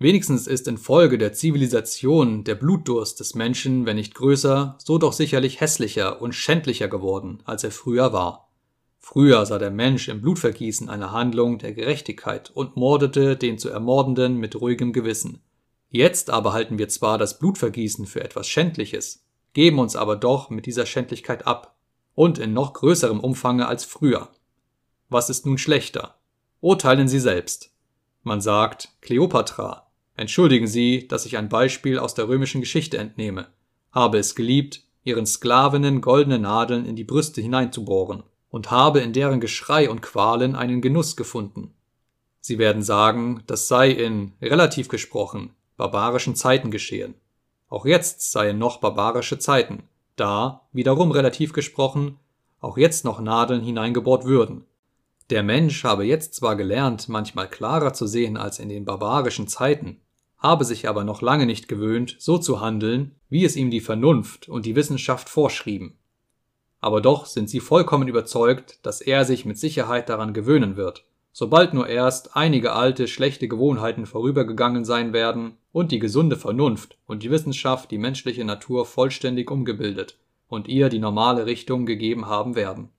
[0.03, 5.61] Wenigstens ist infolge der Zivilisation der Blutdurst des Menschen, wenn nicht größer, so doch sicherlich
[5.61, 8.51] hässlicher und schändlicher geworden, als er früher war.
[8.99, 14.39] Früher sah der Mensch im Blutvergießen eine Handlung der Gerechtigkeit und mordete den zu Ermordenden
[14.39, 15.41] mit ruhigem Gewissen.
[15.89, 20.67] Jetzt aber halten wir zwar das Blutvergießen für etwas Schändliches, geben uns aber doch mit
[20.67, 21.77] dieser Schändlichkeit ab,
[22.17, 24.31] und in noch größerem Umfange als früher.
[25.09, 26.17] Was ist nun schlechter?
[26.61, 27.71] Urteilen Sie selbst.
[28.25, 33.49] Man sagt, Kleopatra, entschuldigen Sie, dass ich ein Beispiel aus der römischen Geschichte entnehme,
[33.91, 39.41] habe es geliebt, ihren Sklavinnen goldene Nadeln in die Brüste hineinzubohren und habe in deren
[39.41, 41.75] Geschrei und Qualen einen Genuss gefunden.
[42.41, 47.15] Sie werden sagen, das sei in, relativ gesprochen, barbarischen Zeiten geschehen.
[47.69, 49.85] Auch jetzt seien noch barbarische Zeiten,
[50.17, 52.19] da, wiederum relativ gesprochen,
[52.61, 54.65] auch jetzt noch Nadeln hineingebohrt würden.
[55.33, 59.99] Der Mensch habe jetzt zwar gelernt, manchmal klarer zu sehen als in den barbarischen Zeiten,
[60.37, 64.51] habe sich aber noch lange nicht gewöhnt, so zu handeln, wie es ihm die Vernunft
[64.51, 65.97] und die Wissenschaft vorschrieben.
[66.83, 71.72] Aber doch sind sie vollkommen überzeugt, dass er sich mit Sicherheit daran gewöhnen wird, sobald
[71.72, 77.30] nur erst einige alte, schlechte Gewohnheiten vorübergegangen sein werden und die gesunde Vernunft und die
[77.30, 80.18] Wissenschaft die menschliche Natur vollständig umgebildet
[80.49, 82.91] und ihr die normale Richtung gegeben haben werden.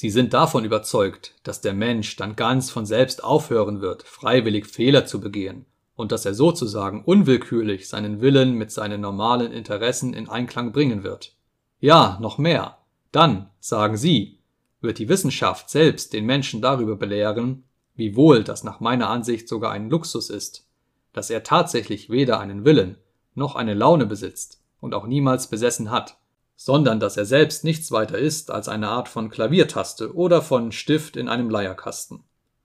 [0.00, 5.06] Sie sind davon überzeugt, dass der Mensch dann ganz von selbst aufhören wird, freiwillig Fehler
[5.06, 10.70] zu begehen und dass er sozusagen unwillkürlich seinen Willen mit seinen normalen Interessen in Einklang
[10.70, 11.34] bringen wird.
[11.80, 12.78] Ja, noch mehr.
[13.10, 14.38] Dann, sagen Sie,
[14.80, 17.64] wird die Wissenschaft selbst den Menschen darüber belehren,
[17.96, 20.68] wie wohl das nach meiner Ansicht sogar ein Luxus ist,
[21.12, 22.98] dass er tatsächlich weder einen Willen
[23.34, 26.18] noch eine Laune besitzt und auch niemals besessen hat,
[26.60, 31.16] sondern dass er selbst nichts weiter ist als eine Art von Klaviertaste oder von Stift
[31.16, 32.24] in einem Leierkasten,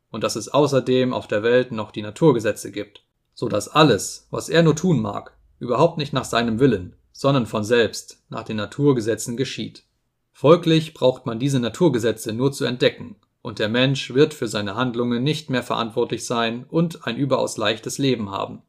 [0.10, 3.04] und dass es außerdem auf der Welt noch die Naturgesetze gibt,
[3.36, 7.64] so dass alles, was er nur tun mag, überhaupt nicht nach seinem Willen, sondern von
[7.64, 9.84] selbst nach den Naturgesetzen geschieht.
[10.32, 15.24] Folglich braucht man diese Naturgesetze nur zu entdecken, und der Mensch wird für seine Handlungen
[15.24, 18.64] nicht mehr verantwortlich sein und ein überaus leichtes Leben haben.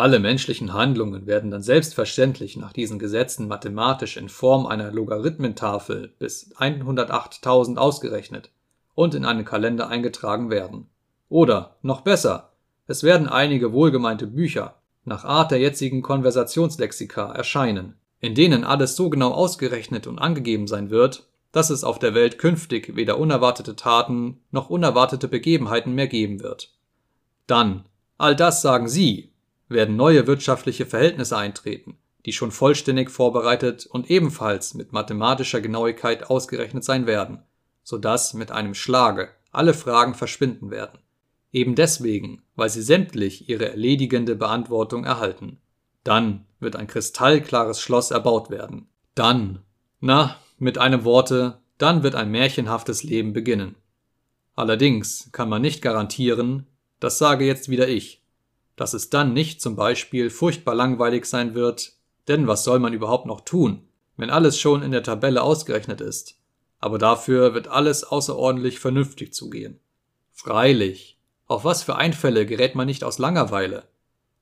[0.00, 6.54] Alle menschlichen Handlungen werden dann selbstverständlich nach diesen Gesetzen mathematisch in Form einer Logarithmentafel bis
[6.56, 8.50] 108.000 ausgerechnet
[8.94, 10.88] und in einen Kalender eingetragen werden.
[11.28, 12.54] Oder, noch besser,
[12.86, 19.10] es werden einige wohlgemeinte Bücher nach Art der jetzigen Konversationslexika erscheinen, in denen alles so
[19.10, 24.40] genau ausgerechnet und angegeben sein wird, dass es auf der Welt künftig weder unerwartete Taten
[24.50, 26.72] noch unerwartete Begebenheiten mehr geben wird.
[27.46, 27.84] Dann,
[28.16, 29.29] all das sagen Sie,
[29.70, 36.84] werden neue wirtschaftliche Verhältnisse eintreten, die schon vollständig vorbereitet und ebenfalls mit mathematischer Genauigkeit ausgerechnet
[36.84, 37.42] sein werden,
[37.82, 40.98] so dass mit einem Schlage alle Fragen verschwinden werden.
[41.52, 45.58] Eben deswegen, weil sie sämtlich ihre erledigende Beantwortung erhalten.
[46.04, 48.88] Dann wird ein kristallklares Schloss erbaut werden.
[49.14, 49.60] Dann,
[49.98, 53.74] na, mit einem Worte, dann wird ein märchenhaftes Leben beginnen.
[54.54, 56.66] Allerdings kann man nicht garantieren,
[57.00, 58.22] das sage jetzt wieder ich,
[58.80, 61.92] dass es dann nicht zum Beispiel furchtbar langweilig sein wird,
[62.28, 66.38] denn was soll man überhaupt noch tun, wenn alles schon in der Tabelle ausgerechnet ist?
[66.78, 69.80] Aber dafür wird alles außerordentlich vernünftig zugehen.
[70.32, 73.82] Freilich, auf was für Einfälle gerät man nicht aus Langeweile?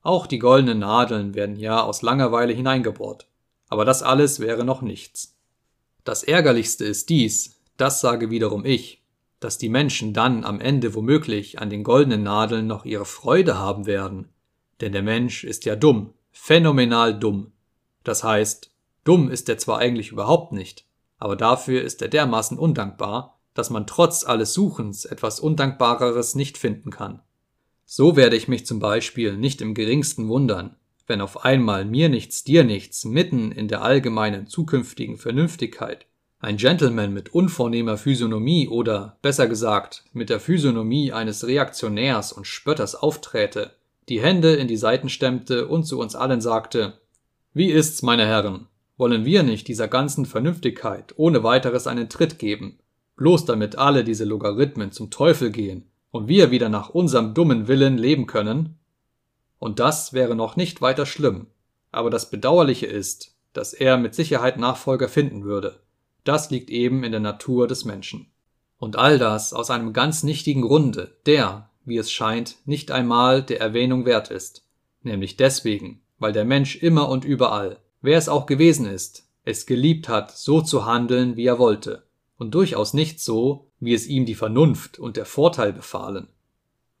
[0.03, 3.27] Auch die goldenen Nadeln werden ja aus Langeweile hineingebohrt.
[3.67, 5.35] Aber das alles wäre noch nichts.
[6.05, 8.98] Das Ärgerlichste ist dies, das sage wiederum ich,
[9.39, 13.85] dass die Menschen dann am Ende womöglich an den goldenen Nadeln noch ihre Freude haben
[13.85, 14.29] werden.
[14.81, 17.51] Denn der Mensch ist ja dumm, phänomenal dumm.
[18.03, 18.71] Das heißt,
[19.03, 20.85] dumm ist er zwar eigentlich überhaupt nicht,
[21.17, 26.91] aber dafür ist er dermaßen undankbar, dass man trotz alles Suchens etwas Undankbareres nicht finden
[26.91, 27.21] kann.
[27.85, 30.75] So werde ich mich zum Beispiel nicht im geringsten wundern,
[31.07, 36.05] wenn auf einmal mir nichts, dir nichts, mitten in der allgemeinen zukünftigen Vernünftigkeit
[36.39, 42.95] ein Gentleman mit unvornehmer Physiognomie oder, besser gesagt, mit der Physiognomie eines Reaktionärs und Spötters
[42.95, 43.71] aufträte,
[44.07, 46.93] die Hände in die Seiten stemmte und zu uns allen sagte,
[47.53, 48.67] wie ist's, meine Herren?
[48.97, 52.79] Wollen wir nicht dieser ganzen Vernünftigkeit ohne weiteres einen Tritt geben
[53.19, 57.97] bloß damit alle diese Logarithmen zum Teufel gehen und wir wieder nach unserem dummen Willen
[57.97, 58.79] leben können?
[59.59, 61.47] Und das wäre noch nicht weiter schlimm,
[61.91, 65.81] aber das Bedauerliche ist, dass er mit Sicherheit Nachfolger finden würde.
[66.29, 68.27] Das liegt eben in der Natur des Menschen.
[68.77, 73.59] Und all das aus einem ganz nichtigen Grunde, der, wie es scheint, nicht einmal der
[73.59, 74.63] Erwähnung wert ist,
[75.01, 80.07] nämlich deswegen, weil der Mensch immer und überall, wer es auch gewesen ist, es geliebt
[80.07, 82.03] hat, so zu handeln, wie er wollte,
[82.37, 86.27] und durchaus nicht so, wie es ihm die Vernunft und der Vorteil befahlen.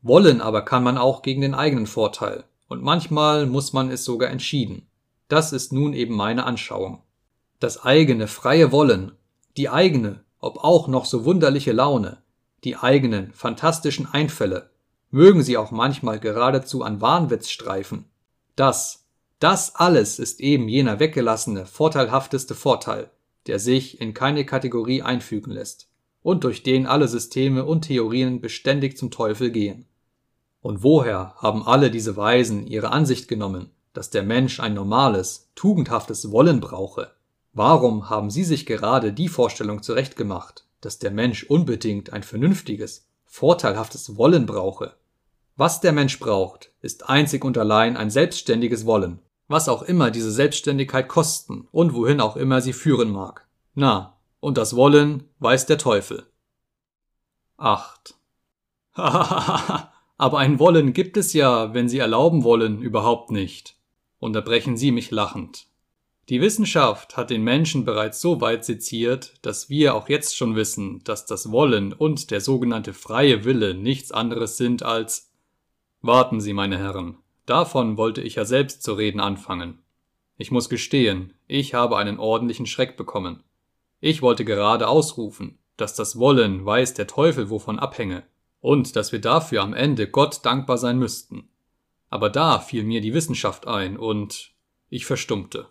[0.01, 4.31] Wollen aber kann man auch gegen den eigenen Vorteil, und manchmal muss man es sogar
[4.31, 4.87] entschieden.
[5.27, 7.03] Das ist nun eben meine Anschauung.
[7.59, 9.11] Das eigene freie Wollen,
[9.59, 12.23] die eigene, ob auch noch so wunderliche Laune,
[12.63, 14.69] die eigenen fantastischen Einfälle,
[15.11, 18.05] mögen sie auch manchmal geradezu an Wahnwitz streifen.
[18.55, 19.05] Das,
[19.39, 23.11] das alles ist eben jener weggelassene, vorteilhafteste Vorteil,
[23.47, 25.89] der sich in keine Kategorie einfügen lässt
[26.23, 29.87] und durch den alle Systeme und Theorien beständig zum Teufel gehen.
[30.61, 36.31] Und woher haben alle diese Weisen ihre Ansicht genommen, dass der Mensch ein normales, tugendhaftes
[36.31, 37.11] Wollen brauche?
[37.61, 44.15] Warum haben sie sich gerade die Vorstellung zurechtgemacht, dass der Mensch unbedingt ein vernünftiges, vorteilhaftes
[44.15, 44.93] Wollen brauche?
[45.57, 50.31] Was der Mensch braucht, ist einzig und allein ein selbstständiges Wollen, was auch immer diese
[50.31, 53.45] Selbstständigkeit kosten und wohin auch immer sie führen mag.
[53.75, 56.27] Na, und das Wollen weiß der Teufel.
[57.57, 58.15] 8.
[58.95, 63.75] Aber ein Wollen gibt es ja, wenn Sie erlauben wollen, überhaupt nicht,
[64.17, 65.68] unterbrechen Sie mich lachend.
[66.29, 71.03] Die Wissenschaft hat den Menschen bereits so weit seziert, dass wir auch jetzt schon wissen,
[71.03, 75.31] dass das Wollen und der sogenannte freie Wille nichts anderes sind als
[76.01, 77.17] Warten Sie, meine Herren,
[77.47, 79.79] davon wollte ich ja selbst zu reden anfangen.
[80.37, 83.43] Ich muss gestehen, ich habe einen ordentlichen Schreck bekommen.
[83.99, 88.23] Ich wollte gerade ausrufen, dass das Wollen weiß der Teufel wovon abhänge
[88.61, 91.49] und dass wir dafür am Ende Gott dankbar sein müssten.
[92.11, 94.51] Aber da fiel mir die Wissenschaft ein und
[94.89, 95.67] ich verstummte.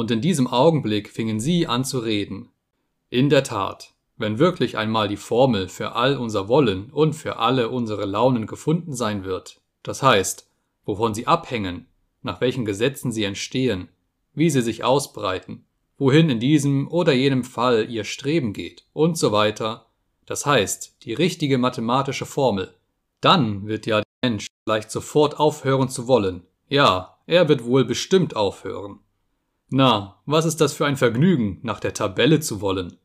[0.00, 2.48] Und in diesem Augenblick fingen sie an zu reden.
[3.10, 7.68] In der Tat, wenn wirklich einmal die Formel für all unser Wollen und für alle
[7.68, 10.48] unsere Launen gefunden sein wird, das heißt,
[10.86, 11.86] wovon sie abhängen,
[12.22, 13.90] nach welchen Gesetzen sie entstehen,
[14.32, 15.66] wie sie sich ausbreiten,
[15.98, 19.84] wohin in diesem oder jenem Fall ihr Streben geht und so weiter,
[20.24, 22.74] das heißt die richtige mathematische Formel,
[23.20, 26.46] dann wird ja der Mensch vielleicht sofort aufhören zu wollen.
[26.70, 29.00] Ja, er wird wohl bestimmt aufhören.
[29.70, 32.96] Na, was ist das für ein Vergnügen, nach der Tabelle zu wollen?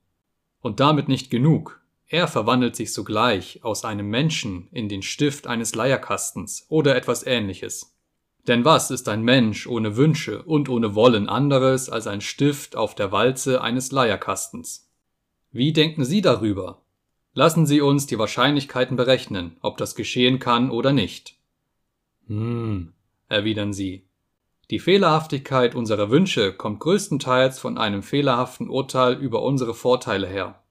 [0.62, 1.80] Und damit nicht genug.
[2.08, 7.96] Er verwandelt sich sogleich aus einem Menschen in den Stift eines Leierkastens oder etwas ähnliches.
[8.48, 12.96] Denn was ist ein Mensch ohne Wünsche und ohne Wollen anderes als ein Stift auf
[12.96, 14.90] der Walze eines Leierkastens?
[15.52, 16.82] Wie denken Sie darüber?
[17.34, 21.36] Lassen Sie uns die Wahrscheinlichkeiten berechnen, ob das geschehen kann oder nicht.
[22.28, 22.94] Hm,
[23.30, 24.05] erwidern Sie.
[24.72, 30.64] Die Fehlerhaftigkeit unserer Wünsche kommt größtenteils von einem fehlerhaften Urteil über unsere Vorteile her.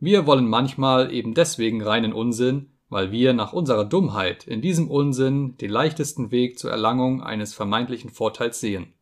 [0.00, 5.56] Wir wollen manchmal eben deswegen reinen Unsinn, weil wir nach unserer Dummheit in diesem Unsinn
[5.58, 8.94] den leichtesten Weg zur Erlangung eines vermeintlichen Vorteils sehen.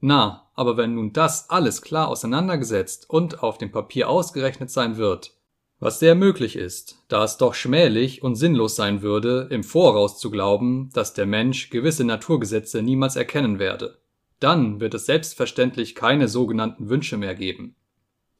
[0.00, 5.34] Na, aber wenn nun das alles klar auseinandergesetzt und auf dem Papier ausgerechnet sein wird,
[5.80, 10.30] was sehr möglich ist, da es doch schmählich und sinnlos sein würde, im Voraus zu
[10.30, 13.98] glauben, dass der Mensch gewisse Naturgesetze niemals erkennen werde,
[14.40, 17.76] dann wird es selbstverständlich keine sogenannten Wünsche mehr geben.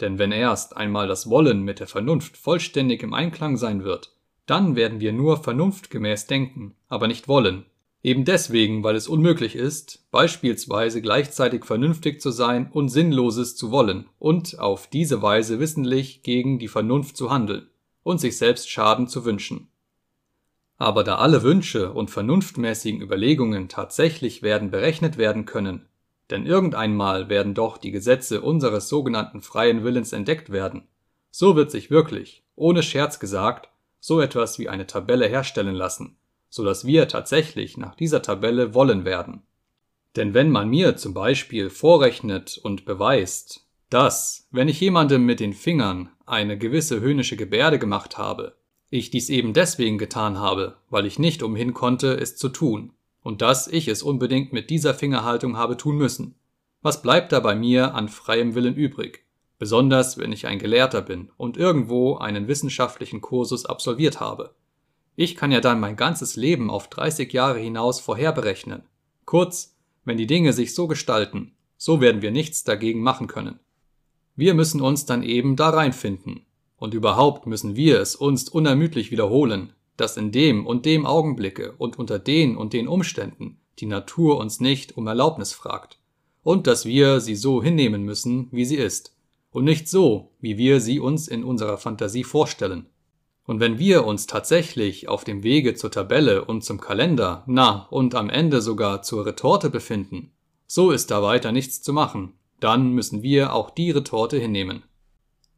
[0.00, 4.14] Denn wenn erst einmal das Wollen mit der Vernunft vollständig im Einklang sein wird,
[4.46, 7.66] dann werden wir nur vernunftgemäß denken, aber nicht wollen.
[8.02, 14.08] Eben deswegen, weil es unmöglich ist, beispielsweise gleichzeitig vernünftig zu sein und Sinnloses zu wollen
[14.18, 17.68] und auf diese Weise wissentlich gegen die Vernunft zu handeln
[18.02, 19.68] und sich selbst Schaden zu wünschen.
[20.78, 25.86] Aber da alle Wünsche und vernunftmäßigen Überlegungen tatsächlich werden berechnet werden können,
[26.30, 30.88] denn irgendeinmal werden doch die Gesetze unseres sogenannten freien Willens entdeckt werden,
[31.30, 33.68] so wird sich wirklich, ohne Scherz gesagt,
[34.00, 36.16] so etwas wie eine Tabelle herstellen lassen,
[36.50, 39.42] so dass wir tatsächlich nach dieser Tabelle wollen werden.
[40.16, 45.54] Denn wenn man mir zum Beispiel vorrechnet und beweist, dass, wenn ich jemandem mit den
[45.54, 48.56] Fingern eine gewisse höhnische Gebärde gemacht habe,
[48.90, 52.92] ich dies eben deswegen getan habe, weil ich nicht umhin konnte, es zu tun,
[53.22, 56.34] und dass ich es unbedingt mit dieser Fingerhaltung habe tun müssen.
[56.82, 59.24] Was bleibt da bei mir an freiem Willen übrig?
[59.60, 64.54] besonders wenn ich ein Gelehrter bin und irgendwo einen wissenschaftlichen Kursus absolviert habe.
[65.16, 68.82] Ich kann ja dann mein ganzes Leben auf 30 Jahre hinaus vorherberechnen.
[69.24, 73.58] Kurz, wenn die Dinge sich so gestalten, so werden wir nichts dagegen machen können.
[74.36, 76.46] Wir müssen uns dann eben da reinfinden.
[76.76, 81.98] Und überhaupt müssen wir es uns unermüdlich wiederholen, dass in dem und dem Augenblicke und
[81.98, 85.98] unter den und den Umständen die Natur uns nicht um Erlaubnis fragt.
[86.42, 89.14] Und dass wir sie so hinnehmen müssen, wie sie ist
[89.50, 92.86] und nicht so, wie wir sie uns in unserer Fantasie vorstellen.
[93.50, 98.14] Und wenn wir uns tatsächlich auf dem Wege zur Tabelle und zum Kalender, na und
[98.14, 100.30] am Ende sogar zur Retorte befinden,
[100.68, 104.84] so ist da weiter nichts zu machen, dann müssen wir auch die Retorte hinnehmen.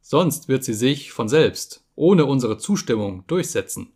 [0.01, 3.93] Sonst wird sie sich von selbst, ohne unsere Zustimmung, durchsetzen.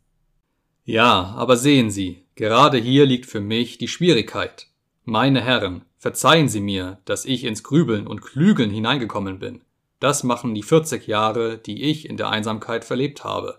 [0.84, 4.66] Ja, aber sehen Sie, gerade hier liegt für mich die Schwierigkeit.
[5.06, 9.62] Meine Herren, verzeihen Sie mir, dass ich ins Grübeln und Klügeln hineingekommen bin.
[10.00, 13.58] Das machen die 40 Jahre, die ich in der Einsamkeit verlebt habe.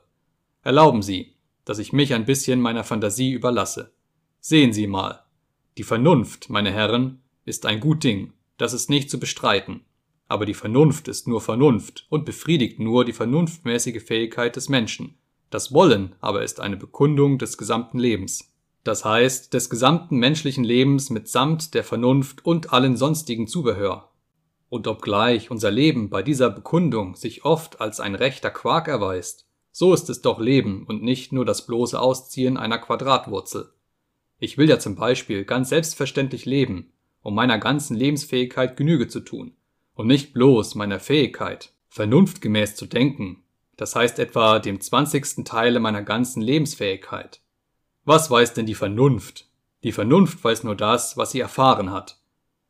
[0.67, 3.93] Erlauben Sie, dass ich mich ein bisschen meiner Fantasie überlasse.
[4.41, 5.23] Sehen Sie mal.
[5.77, 9.85] Die Vernunft, meine Herren, ist ein gut Ding, das ist nicht zu bestreiten.
[10.27, 15.17] Aber die Vernunft ist nur Vernunft und befriedigt nur die vernunftmäßige Fähigkeit des Menschen.
[15.51, 18.51] Das Wollen aber ist eine Bekundung des gesamten Lebens.
[18.83, 24.11] Das heißt, des gesamten menschlichen Lebens mitsamt der Vernunft und allen sonstigen Zubehör.
[24.67, 29.46] Und obgleich unser Leben bei dieser Bekundung sich oft als ein rechter Quark erweist,
[29.79, 33.71] so ist es doch Leben und nicht nur das bloße Ausziehen einer Quadratwurzel.
[34.39, 39.55] Ich will ja zum Beispiel ganz selbstverständlich leben, um meiner ganzen Lebensfähigkeit Genüge zu tun,
[39.93, 43.43] und nicht bloß meiner Fähigkeit, vernunftgemäß zu denken,
[43.75, 47.41] das heißt etwa dem zwanzigsten Teile meiner ganzen Lebensfähigkeit.
[48.03, 49.47] Was weiß denn die Vernunft?
[49.83, 52.17] Die Vernunft weiß nur das, was sie erfahren hat.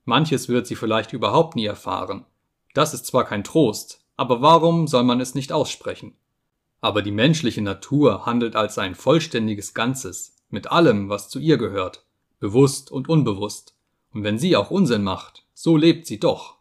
[0.03, 2.25] Manches wird sie vielleicht überhaupt nie erfahren.
[2.73, 6.13] Das ist zwar kein Trost, aber warum soll man es nicht aussprechen?
[6.87, 12.05] Aber die menschliche Natur handelt als ein vollständiges Ganzes, mit allem, was zu ihr gehört,
[12.39, 13.75] bewusst und unbewusst.
[14.13, 16.59] Und wenn sie auch Unsinn macht, so lebt sie doch.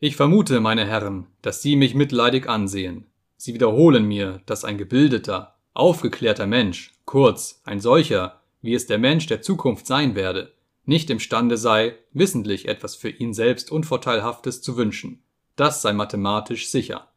[0.00, 3.06] Ich vermute, meine Herren, dass Sie mich mitleidig ansehen.
[3.36, 9.28] Sie wiederholen mir, dass ein gebildeter, aufgeklärter Mensch, kurz ein solcher, wie es der Mensch
[9.28, 10.52] der Zukunft sein werde,
[10.84, 15.22] nicht imstande sei, wissentlich etwas für ihn selbst Unvorteilhaftes zu wünschen.
[15.54, 17.13] Das sei mathematisch sicher.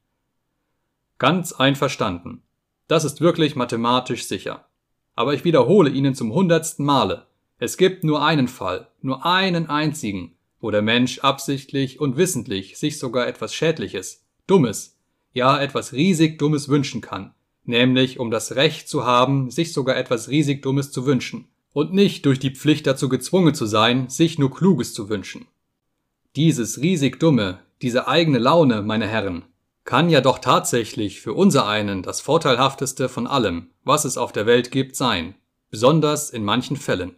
[1.20, 2.44] Ganz einverstanden.
[2.88, 4.68] Das ist wirklich mathematisch sicher.
[5.16, 7.26] Aber ich wiederhole Ihnen zum hundertsten Male,
[7.58, 13.00] es gibt nur einen Fall, nur einen einzigen, wo der Mensch absichtlich und wissentlich sich
[13.00, 14.96] sogar etwas Schädliches, Dummes,
[15.34, 20.30] ja etwas riesig Dummes wünschen kann, nämlich um das Recht zu haben, sich sogar etwas
[20.30, 24.54] riesig Dummes zu wünschen, und nicht durch die Pflicht dazu gezwungen zu sein, sich nur
[24.54, 25.48] Kluges zu wünschen.
[26.36, 29.46] Dieses riesig Dumme, diese eigene Laune, meine Herren,
[29.88, 34.46] kann ja doch tatsächlich für unser einen das Vorteilhafteste von allem, was es auf der
[34.46, 35.34] Welt gibt, sein,
[35.70, 37.16] besonders in manchen Fällen.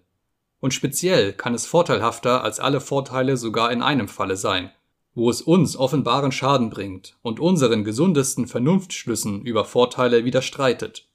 [0.59, 4.69] Und speziell kann es vorteilhafter als alle Vorteile sogar in einem Falle sein,
[5.15, 11.07] wo es uns offenbaren Schaden bringt und unseren gesundesten Vernunftschlüssen über Vorteile widerstreitet.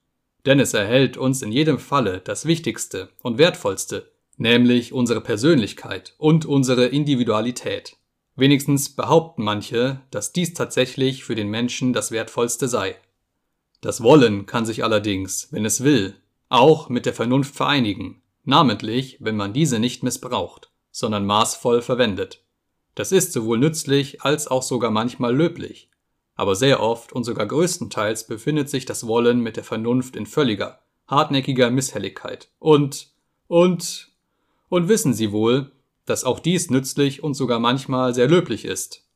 [0.47, 6.47] Denn es erhält uns in jedem Falle das Wichtigste und Wertvollste, nämlich unsere Persönlichkeit und
[6.47, 7.97] unsere Individualität.
[8.37, 12.97] Wenigstens behaupten manche, dass dies tatsächlich für den Menschen das Wertvollste sei.
[13.81, 16.17] Das Wollen kann sich allerdings, wenn es will,
[16.49, 22.43] auch mit der Vernunft vereinigen, namentlich wenn man diese nicht missbraucht, sondern maßvoll verwendet.
[22.95, 25.91] Das ist sowohl nützlich als auch sogar manchmal löblich.
[26.37, 30.81] Aber sehr oft und sogar größtenteils befindet sich das Wollen mit der Vernunft in völliger,
[31.07, 32.49] hartnäckiger Misshelligkeit.
[32.59, 33.13] Und,
[33.47, 34.13] und,
[34.69, 35.71] und wissen Sie wohl,
[36.07, 39.09] dass auch dies nützlich und sogar manchmal sehr löblich ist.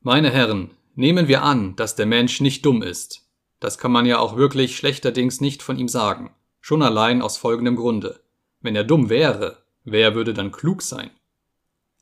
[0.00, 3.26] Meine Herren, nehmen wir an, dass der Mensch nicht dumm ist.
[3.60, 7.76] Das kann man ja auch wirklich schlechterdings nicht von ihm sagen, schon allein aus folgendem
[7.76, 8.20] Grunde.
[8.60, 11.10] Wenn er dumm wäre, wer würde dann klug sein?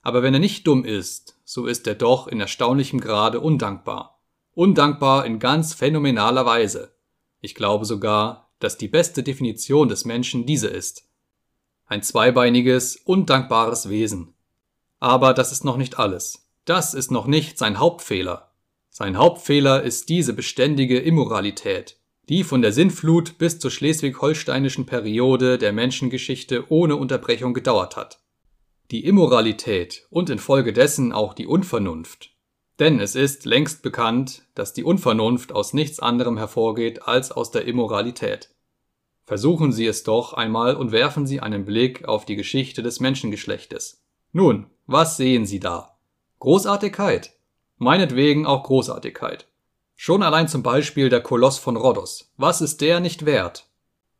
[0.02, 4.20] Aber wenn er nicht dumm ist, so ist er doch in erstaunlichem Grade undankbar.
[4.54, 6.94] Undankbar in ganz phänomenaler Weise.
[7.40, 11.08] Ich glaube sogar, dass die beste Definition des Menschen diese ist.
[11.92, 14.32] Ein zweibeiniges, undankbares Wesen.
[14.98, 16.48] Aber das ist noch nicht alles.
[16.64, 18.54] Das ist noch nicht sein Hauptfehler.
[18.88, 21.98] Sein Hauptfehler ist diese beständige Immoralität,
[22.30, 28.22] die von der Sintflut bis zur schleswig-holsteinischen Periode der Menschengeschichte ohne Unterbrechung gedauert hat.
[28.90, 32.30] Die Immoralität und infolgedessen auch die Unvernunft.
[32.78, 37.66] Denn es ist längst bekannt, dass die Unvernunft aus nichts anderem hervorgeht als aus der
[37.66, 38.51] Immoralität.
[39.32, 44.04] Versuchen Sie es doch einmal und werfen Sie einen Blick auf die Geschichte des Menschengeschlechtes.
[44.32, 45.96] Nun, was sehen Sie da?
[46.38, 47.32] Großartigkeit.
[47.78, 49.46] Meinetwegen auch Großartigkeit.
[49.96, 52.30] Schon allein zum Beispiel der Koloss von Rhodos.
[52.36, 53.70] Was ist der nicht wert?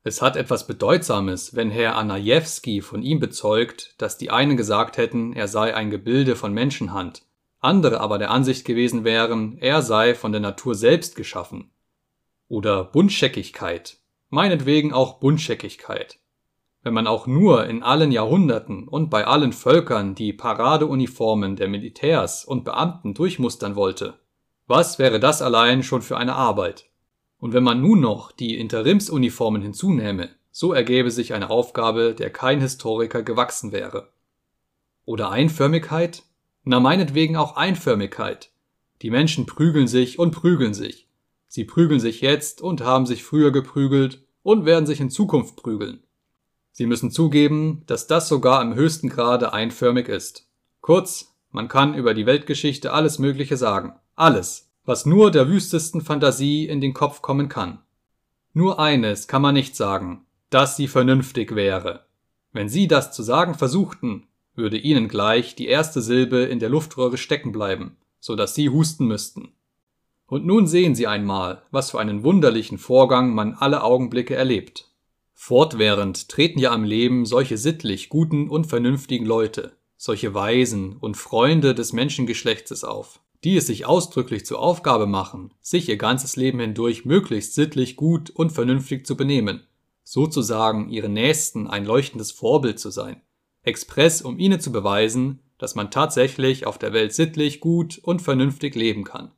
[0.03, 5.35] Es hat etwas Bedeutsames, wenn Herr Anajewski von ihm bezeugt, dass die einen gesagt hätten,
[5.35, 7.27] er sei ein Gebilde von Menschenhand,
[7.61, 11.71] andere aber der Ansicht gewesen wären, er sei von der Natur selbst geschaffen.
[12.49, 13.99] Oder Buntscheckigkeit,
[14.33, 16.19] meinetwegen auch Buntscheckigkeit.
[16.83, 22.45] Wenn man auch nur in allen Jahrhunderten und bei allen Völkern die Paradeuniformen der Militärs
[22.47, 24.19] und Beamten durchmustern wollte,
[24.67, 26.87] was wäre das allein schon für eine Arbeit?
[27.39, 32.61] Und wenn man nun noch die Interimsuniformen hinzunähme, so ergäbe sich eine Aufgabe, der kein
[32.61, 34.15] Historiker gewachsen wäre.
[35.05, 36.23] Oder Einförmigkeit?
[36.65, 38.51] Na meinetwegen auch Einförmigkeit.
[39.03, 41.07] Die Menschen prügeln sich und prügeln sich.
[41.49, 46.03] Sie prügeln sich jetzt und haben sich früher geprügelt und werden sich in Zukunft prügeln.
[46.73, 50.49] Sie müssen zugeben, dass das sogar im höchsten Grade einförmig ist.
[50.81, 53.95] Kurz, man kann über die Weltgeschichte alles Mögliche sagen.
[54.15, 57.81] Alles, was nur der wüstesten Fantasie in den Kopf kommen kann.
[58.55, 62.07] Nur eines kann man nicht sagen, dass sie vernünftig wäre.
[62.53, 67.17] Wenn Sie das zu sagen versuchten, würde Ihnen gleich die erste Silbe in der Luftröhre
[67.17, 69.53] stecken bleiben, so dass Sie husten müssten.
[70.33, 74.89] Und nun sehen Sie einmal, was für einen wunderlichen Vorgang man alle Augenblicke erlebt.
[75.35, 81.75] Fortwährend treten ja am Leben solche sittlich guten und vernünftigen Leute, solche Weisen und Freunde
[81.75, 87.05] des Menschengeschlechtes auf, die es sich ausdrücklich zur Aufgabe machen, sich ihr ganzes Leben hindurch
[87.05, 89.67] möglichst sittlich gut und vernünftig zu benehmen,
[90.03, 93.21] sozusagen ihren Nächsten ein leuchtendes Vorbild zu sein,
[93.65, 98.75] express um ihnen zu beweisen, dass man tatsächlich auf der Welt sittlich gut und vernünftig
[98.75, 99.33] leben kann.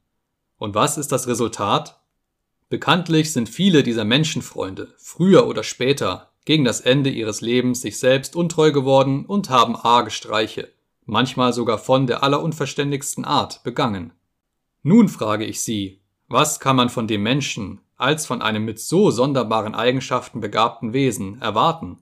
[0.64, 2.00] Und was ist das Resultat?
[2.70, 8.34] Bekanntlich sind viele dieser Menschenfreunde früher oder später gegen das Ende ihres Lebens sich selbst
[8.34, 10.72] untreu geworden und haben arge Streiche,
[11.04, 14.14] manchmal sogar von der allerunverständigsten Art, begangen.
[14.82, 19.10] Nun frage ich Sie, was kann man von dem Menschen als von einem mit so
[19.10, 21.98] sonderbaren Eigenschaften begabten Wesen erwarten?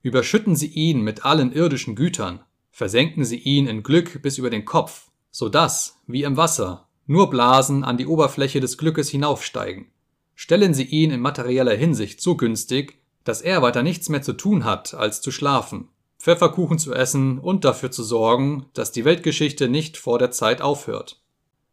[0.00, 2.40] Überschütten Sie ihn mit allen irdischen Gütern,
[2.70, 7.28] versenken Sie ihn in Glück bis über den Kopf, so dass, wie im Wasser, nur
[7.28, 9.90] Blasen an die Oberfläche des Glückes hinaufsteigen.
[10.36, 14.64] Stellen Sie ihn in materieller Hinsicht so günstig, dass er weiter nichts mehr zu tun
[14.64, 15.88] hat, als zu schlafen,
[16.20, 21.20] Pfefferkuchen zu essen und dafür zu sorgen, dass die Weltgeschichte nicht vor der Zeit aufhört.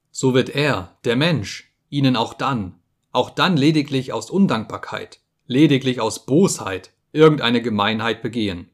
[0.10, 2.74] So wird er, der Mensch, Ihnen auch dann,
[3.12, 8.72] auch dann lediglich aus Undankbarkeit, lediglich aus Bosheit, irgendeine Gemeinheit begehen.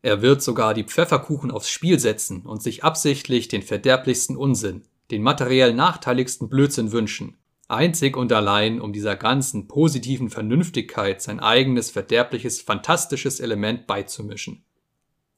[0.00, 5.22] Er wird sogar die Pfefferkuchen aufs Spiel setzen und sich absichtlich den verderblichsten Unsinn, den
[5.22, 7.36] materiell nachteiligsten Blödsinn wünschen,
[7.68, 14.64] einzig und allein um dieser ganzen positiven Vernünftigkeit sein eigenes verderbliches, fantastisches Element beizumischen.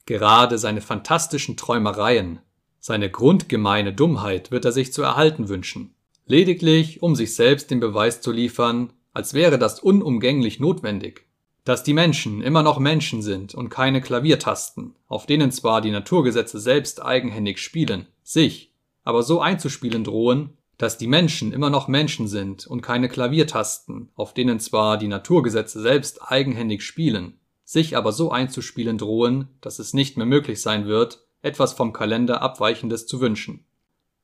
[0.06, 2.40] Gerade seine fantastischen Träumereien,
[2.80, 5.94] seine grundgemeine Dummheit wird er sich zu erhalten wünschen,
[6.26, 11.26] lediglich um sich selbst den Beweis zu liefern, als wäre das unumgänglich notwendig,
[11.64, 16.58] dass die Menschen immer noch Menschen sind und keine Klaviertasten, auf denen zwar die Naturgesetze
[16.58, 18.71] selbst eigenhändig spielen, sich
[19.04, 24.34] aber so einzuspielen drohen, dass die Menschen immer noch Menschen sind und keine Klaviertasten, auf
[24.34, 30.16] denen zwar die Naturgesetze selbst eigenhändig spielen, sich aber so einzuspielen drohen, dass es nicht
[30.16, 33.64] mehr möglich sein wird, etwas vom Kalender Abweichendes zu wünschen.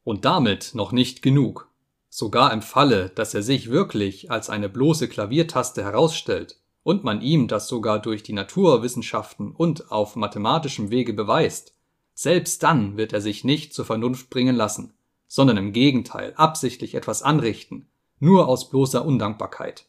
[0.04, 1.68] Und damit noch nicht genug.
[2.08, 7.48] Sogar im Falle, dass er sich wirklich als eine bloße Klaviertaste herausstellt und man ihm
[7.48, 11.74] das sogar durch die Naturwissenschaften und auf mathematischem Wege beweist,
[12.20, 14.92] selbst dann wird er sich nicht zur Vernunft bringen lassen,
[15.28, 17.86] sondern im Gegenteil absichtlich etwas anrichten,
[18.18, 19.86] nur aus bloßer Undankbarkeit.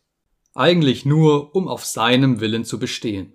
[0.53, 3.33] Eigentlich nur, um auf seinem Willen zu bestehen.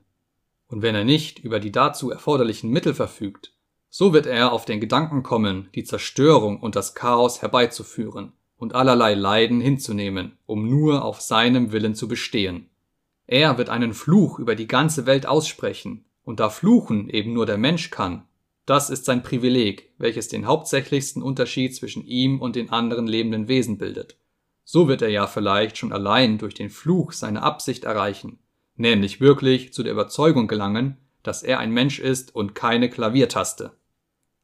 [0.68, 3.53] Und wenn er nicht über die dazu erforderlichen Mittel verfügt,
[3.90, 9.14] so wird er auf den Gedanken kommen, die Zerstörung und das Chaos herbeizuführen und allerlei
[9.14, 12.70] Leiden hinzunehmen, um nur auf seinem Willen zu bestehen.
[13.26, 17.59] Er wird einen Fluch über die ganze Welt aussprechen, und da Fluchen eben nur der
[17.59, 18.28] Mensch kann,
[18.67, 23.79] das ist sein Privileg, welches den hauptsächlichsten Unterschied zwischen ihm und den anderen lebenden Wesen
[23.79, 24.17] bildet.
[24.65, 28.39] So wird er ja vielleicht schon allein durch den Fluch seine Absicht erreichen,
[28.77, 33.73] nämlich wirklich zu der Überzeugung gelangen, dass er ein Mensch ist und keine Klaviertaste.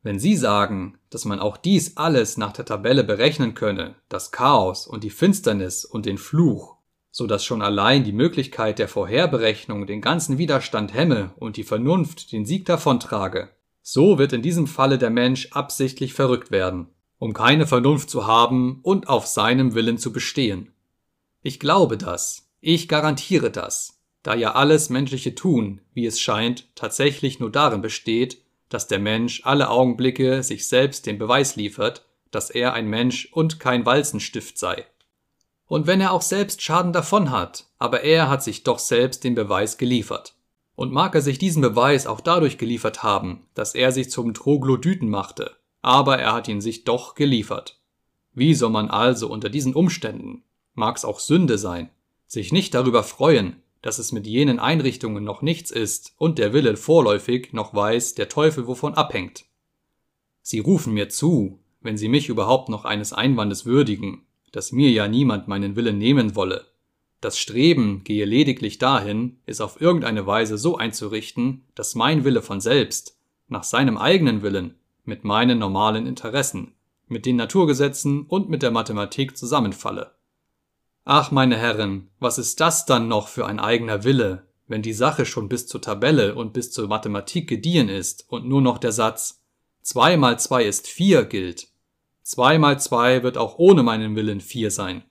[0.02, 4.86] Wenn Sie sagen, dass man auch dies alles nach der Tabelle berechnen könne, das Chaos
[4.86, 6.76] und die Finsternis und den Fluch,
[7.10, 12.32] so dass schon allein die Möglichkeit der Vorherberechnung den ganzen Widerstand hemme und die Vernunft
[12.32, 13.50] den Sieg davontrage,
[13.82, 16.88] so wird in diesem Falle der Mensch absichtlich verrückt werden,
[17.18, 20.72] um keine Vernunft zu haben und auf seinem Willen zu bestehen.
[21.42, 27.40] Ich glaube das, ich garantiere das, da ja alles menschliche Tun, wie es scheint, tatsächlich
[27.40, 32.74] nur darin besteht, dass der Mensch alle Augenblicke sich selbst den Beweis liefert, dass er
[32.74, 34.86] ein Mensch und kein Walzenstift sei.
[35.66, 39.34] Und wenn er auch selbst Schaden davon hat, aber er hat sich doch selbst den
[39.34, 40.34] Beweis geliefert.
[40.80, 45.10] Und mag er sich diesen Beweis auch dadurch geliefert haben, dass er sich zum Troglodyten
[45.10, 45.50] machte,
[45.82, 47.82] aber er hat ihn sich doch geliefert.
[48.32, 50.42] Wie soll man also unter diesen Umständen,
[50.72, 51.90] mag's auch Sünde sein,
[52.26, 56.78] sich nicht darüber freuen, dass es mit jenen Einrichtungen noch nichts ist und der Wille
[56.78, 59.44] vorläufig noch weiß, der Teufel wovon abhängt.
[60.40, 65.08] Sie rufen mir zu, wenn sie mich überhaupt noch eines Einwandes würdigen, dass mir ja
[65.08, 66.69] niemand meinen Willen nehmen wolle.
[67.20, 72.60] Das Streben gehe lediglich dahin, es auf irgendeine Weise so einzurichten, dass mein Wille von
[72.60, 73.18] selbst,
[73.48, 76.72] nach seinem eigenen Willen, mit meinen normalen Interessen,
[77.08, 80.12] mit den Naturgesetzen und mit der Mathematik zusammenfalle.
[81.04, 85.26] Ach, meine Herren, was ist das dann noch für ein eigener Wille, wenn die Sache
[85.26, 89.42] schon bis zur Tabelle und bis zur Mathematik gediehen ist und nur noch der Satz
[89.82, 91.68] zwei mal zwei ist vier gilt.
[92.22, 95.02] Zwei mal zwei wird auch ohne meinen Willen vier sein.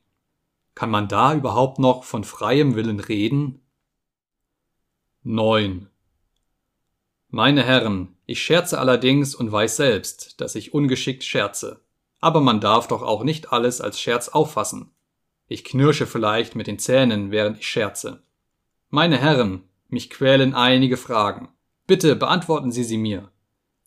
[0.80, 3.60] Kann man da überhaupt noch von freiem Willen reden?
[5.24, 5.90] 9.
[7.28, 11.82] Meine Herren, ich scherze allerdings und weiß selbst, dass ich ungeschickt scherze.
[12.22, 14.92] Aber man darf doch auch nicht alles als Scherz auffassen.
[15.50, 18.24] Ich knirsche vielleicht mit den Zähnen, während ich scherze.
[18.90, 21.50] Meine Herren, mich quälen einige Fragen.
[21.88, 23.30] Bitte beantworten Sie sie mir.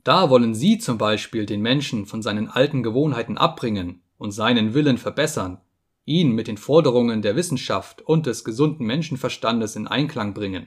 [0.05, 4.99] Da wollen Sie zum Beispiel den Menschen von seinen alten Gewohnheiten abbringen und seinen Willen
[4.99, 5.59] verbessern,
[6.05, 10.67] ihn mit den Forderungen der Wissenschaft und des gesunden Menschenverstandes in Einklang bringen.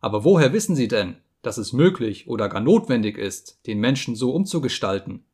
[0.00, 4.32] Aber woher wissen Sie denn, dass es möglich oder gar notwendig ist, den Menschen so
[4.32, 5.24] umzugestalten?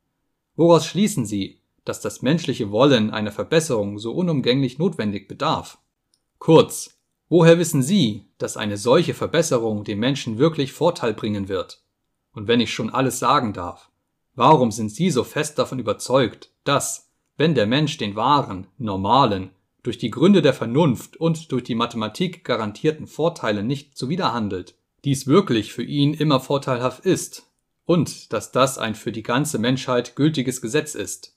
[0.55, 5.79] Woraus schließen Sie, dass das menschliche Wollen einer Verbesserung so unumgänglich notwendig bedarf?
[6.37, 6.99] Kurz,
[7.29, 11.83] woher wissen Sie, dass eine solche Verbesserung dem Menschen wirklich Vorteil bringen wird?
[12.33, 13.89] Und wenn ich schon alles sagen darf,
[14.35, 19.51] warum sind Sie so fest davon überzeugt, dass, wenn der Mensch den wahren, normalen,
[19.83, 25.73] durch die Gründe der Vernunft und durch die Mathematik garantierten Vorteile nicht zuwiderhandelt, dies wirklich
[25.73, 27.51] für ihn immer vorteilhaft ist
[27.85, 31.35] und dass das ein für die ganze Menschheit gültiges Gesetz ist.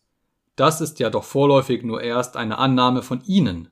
[0.57, 3.69] Das ist ja doch vorläufig nur erst eine Annahme von Ihnen.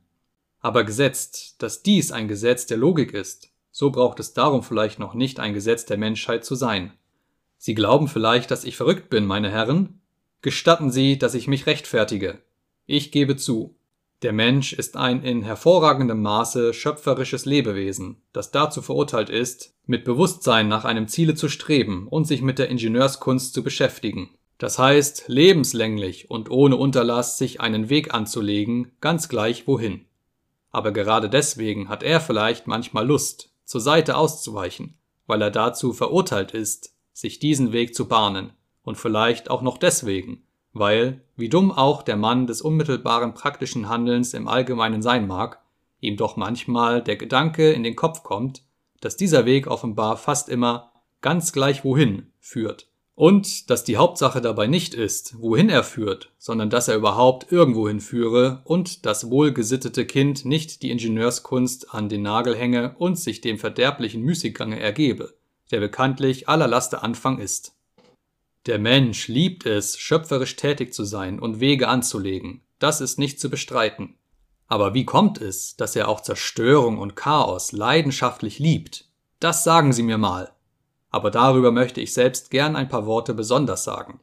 [0.60, 5.14] Aber gesetzt, dass dies ein Gesetz der Logik ist, so braucht es darum vielleicht noch
[5.14, 6.92] nicht ein Gesetz der Menschheit zu sein.
[7.56, 10.01] Sie glauben vielleicht, dass ich verrückt bin, meine Herren?
[10.42, 12.42] Gestatten Sie, dass ich mich rechtfertige.
[12.86, 13.76] Ich gebe zu,
[14.22, 20.66] der Mensch ist ein in hervorragendem Maße schöpferisches Lebewesen, das dazu verurteilt ist, mit Bewusstsein
[20.66, 24.30] nach einem Ziele zu streben und sich mit der Ingenieurskunst zu beschäftigen.
[24.58, 30.06] Das heißt, lebenslänglich und ohne Unterlass sich einen Weg anzulegen, ganz gleich wohin.
[30.72, 36.50] Aber gerade deswegen hat er vielleicht manchmal Lust, zur Seite auszuweichen, weil er dazu verurteilt
[36.50, 38.52] ist, sich diesen Weg zu bahnen,
[38.82, 40.42] und vielleicht auch noch deswegen,
[40.72, 45.60] weil, wie dumm auch der Mann des unmittelbaren praktischen Handelns im Allgemeinen sein mag,
[46.00, 48.62] ihm doch manchmal der Gedanke in den Kopf kommt,
[49.00, 52.88] dass dieser Weg offenbar fast immer ganz gleich wohin führt.
[53.14, 58.00] Und dass die Hauptsache dabei nicht ist, wohin er führt, sondern dass er überhaupt irgendwohin
[58.00, 63.58] führe und das wohlgesittete Kind nicht die Ingenieurskunst an den Nagel hänge und sich dem
[63.58, 65.34] verderblichen Müßiggange ergebe,
[65.70, 67.74] der bekanntlich aller Laster Anfang ist.
[68.66, 72.62] Der Mensch liebt es, schöpferisch tätig zu sein und Wege anzulegen.
[72.78, 74.14] Das ist nicht zu bestreiten.
[74.68, 79.06] Aber wie kommt es, dass er auch Zerstörung und Chaos leidenschaftlich liebt?
[79.40, 80.52] Das sagen Sie mir mal.
[81.10, 84.20] Aber darüber möchte ich selbst gern ein paar Worte besonders sagen.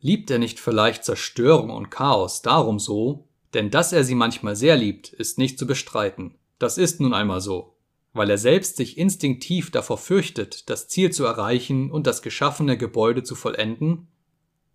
[0.00, 3.28] Liebt er nicht vielleicht Zerstörung und Chaos darum so?
[3.52, 6.34] Denn dass er sie manchmal sehr liebt, ist nicht zu bestreiten.
[6.58, 7.73] Das ist nun einmal so
[8.14, 13.24] weil er selbst sich instinktiv davor fürchtet, das Ziel zu erreichen und das geschaffene Gebäude
[13.24, 14.08] zu vollenden?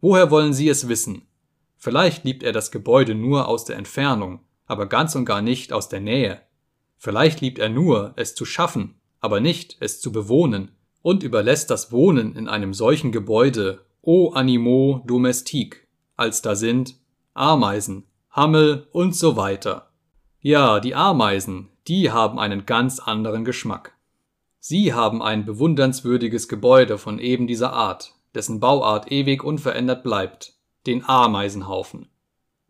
[0.01, 1.23] Woher wollen Sie es wissen?
[1.77, 5.89] Vielleicht liebt er das Gebäude nur aus der Entfernung, aber ganz und gar nicht aus
[5.89, 6.41] der Nähe.
[6.97, 10.71] Vielleicht liebt er nur, es zu schaffen, aber nicht, es zu bewohnen,
[11.01, 15.87] und überlässt das Wohnen in einem solchen Gebäude, o animo domestique,
[16.17, 16.95] als da sind
[17.33, 19.89] Ameisen, Hammel und so weiter.
[20.41, 23.97] Ja, die Ameisen, die haben einen ganz anderen Geschmack.
[24.59, 30.53] Sie haben ein bewundernswürdiges Gebäude von eben dieser Art, dessen Bauart ewig unverändert bleibt,
[30.85, 32.07] den Ameisenhaufen.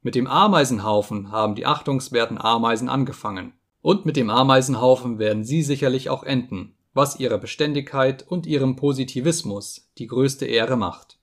[0.01, 6.09] Mit dem Ameisenhaufen haben die achtungswerten Ameisen angefangen, und mit dem Ameisenhaufen werden sie sicherlich
[6.09, 11.19] auch enden, was ihrer Beständigkeit und ihrem Positivismus die größte Ehre macht.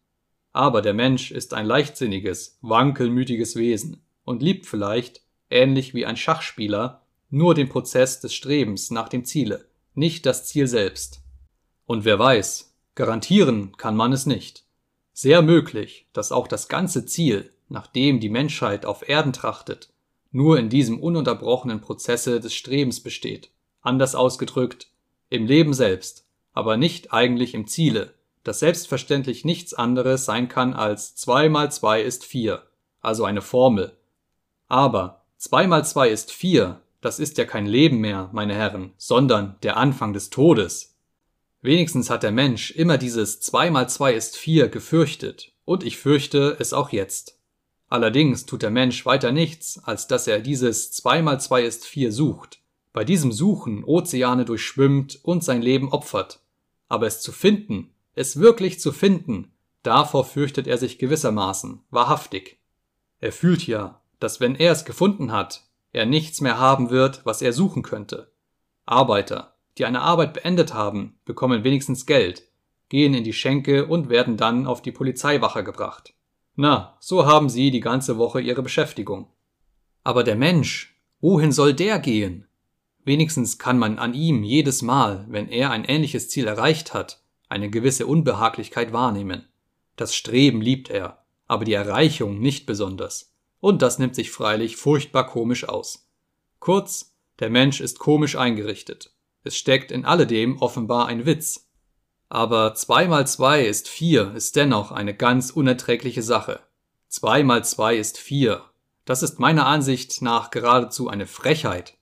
[0.53, 7.06] Aber der Mensch ist ein leichtsinniges, wankelmütiges Wesen und liebt vielleicht, ähnlich wie ein Schachspieler,
[7.31, 11.23] nur den Prozess des Strebens nach dem Ziele, nicht das Ziel selbst.
[11.87, 14.65] Und wer weiß, garantieren kann man es nicht.
[15.13, 19.91] Sehr möglich, dass auch das ganze Ziel, nach dem die Menschheit auf Erden trachtet,
[20.31, 23.51] nur in diesem ununterbrochenen Prozesse des Strebens besteht.
[23.81, 24.89] Anders ausgedrückt,
[25.31, 31.17] im Leben selbst, aber nicht eigentlich im Ziele, das selbstverständlich nichts anderes sein kann als
[31.17, 32.63] zwei mal zwei ist vier,
[33.01, 33.97] also eine Formel.
[34.69, 39.59] Aber zwei mal zwei ist vier das ist ja kein Leben mehr, meine Herren, sondern
[39.63, 40.99] der Anfang des Todes.
[41.63, 46.57] Wenigstens hat der Mensch immer dieses zwei mal zwei ist vier gefürchtet, und ich fürchte
[46.59, 47.39] es auch jetzt.
[47.89, 52.11] Allerdings tut der Mensch weiter nichts, als dass er dieses zwei mal zwei ist vier
[52.11, 52.59] sucht,
[52.93, 56.41] bei diesem Suchen Ozeane durchschwimmt und sein Leben opfert.
[56.89, 59.53] Aber es zu finden, es wirklich zu finden,
[59.85, 62.59] davor fürchtet er sich gewissermaßen, wahrhaftig.
[63.21, 65.66] Er fühlt ja, dass wenn er es gefunden hat,
[65.97, 68.31] er nichts mehr haben wird, was er suchen könnte.
[68.85, 72.43] Arbeiter, die eine Arbeit beendet haben, bekommen wenigstens Geld,
[72.91, 76.13] gehen in die Schenke und werden dann auf die Polizeiwache gebracht.
[76.55, 79.29] Na, so haben sie die ganze Woche ihre Beschäftigung.
[80.05, 82.47] Aber der Mensch, wohin soll der gehen?
[83.05, 87.71] Wenigstens kann man an ihm jedes Mal, wenn er ein ähnliches Ziel erreicht hat, eine
[87.71, 89.49] gewisse Unbehaglichkeit wahrnehmen.
[89.97, 93.36] Das Streben liebt er, aber die Erreichung nicht besonders.
[93.67, 96.09] Und das nimmt sich freilich furchtbar komisch aus.
[96.61, 99.13] Kurz, der Mensch ist komisch eingerichtet.
[99.43, 101.69] Es steckt in alledem offenbar ein Witz.
[102.29, 106.61] Aber zwei mal zwei ist vier ist dennoch eine ganz unerträgliche Sache.
[107.09, 108.63] Zwei mal zwei ist vier.
[109.05, 111.99] Das ist meiner Ansicht nach geradezu eine Frechheit.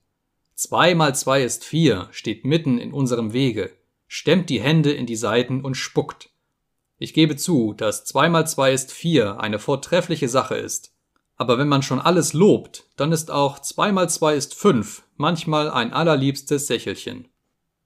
[0.53, 3.75] Zwei mal zwei ist vier steht mitten in unserem Wege,
[4.07, 6.29] stemmt die Hände in die Seiten und spuckt.
[6.99, 10.94] Ich gebe zu, dass zwei mal zwei ist vier eine vortreffliche Sache ist.
[11.37, 15.69] Aber wenn man schon alles lobt, dann ist auch zwei mal zwei ist fünf manchmal
[15.69, 17.27] ein allerliebstes Sächelchen.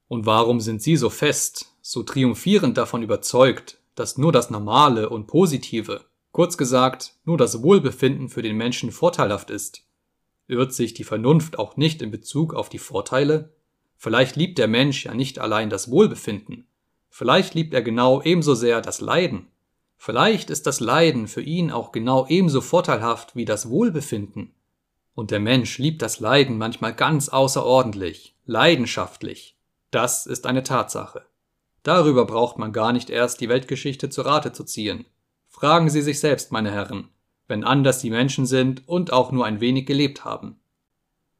[0.07, 5.27] Und warum sind Sie so fest, so triumphierend davon überzeugt, dass nur das Normale und
[5.27, 9.83] Positive, kurz gesagt, nur das Wohlbefinden für den Menschen vorteilhaft ist?
[10.47, 13.53] Irrt sich die Vernunft auch nicht in Bezug auf die Vorteile?
[13.97, 16.67] Vielleicht liebt der Mensch ja nicht allein das Wohlbefinden,
[17.09, 19.47] vielleicht liebt er genau ebenso sehr das Leiden.
[20.01, 24.53] Vielleicht ist das Leiden für ihn auch genau ebenso vorteilhaft wie das Wohlbefinden.
[25.13, 29.57] Und der Mensch liebt das Leiden manchmal ganz außerordentlich, leidenschaftlich.
[29.91, 31.25] Das ist eine Tatsache.
[31.83, 35.05] Darüber braucht man gar nicht erst die Weltgeschichte zu Rate zu ziehen.
[35.49, 37.09] Fragen Sie sich selbst, meine Herren,
[37.49, 40.61] wenn anders die Menschen sind und auch nur ein wenig gelebt haben.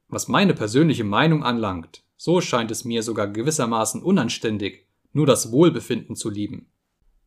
[0.10, 6.18] Was meine persönliche Meinung anlangt, so scheint es mir sogar gewissermaßen unanständig, nur das Wohlbefinden
[6.18, 6.69] zu lieben.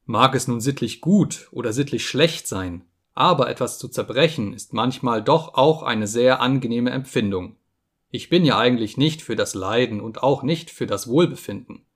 [0.05, 2.85] Mag es nun sittlich gut oder sittlich schlecht sein,
[3.15, 7.57] aber etwas zu zerbrechen ist manchmal doch auch eine sehr angenehme Empfindung.
[8.11, 11.87] Ich bin ja eigentlich nicht für das Leiden und auch nicht für das Wohlbefinden.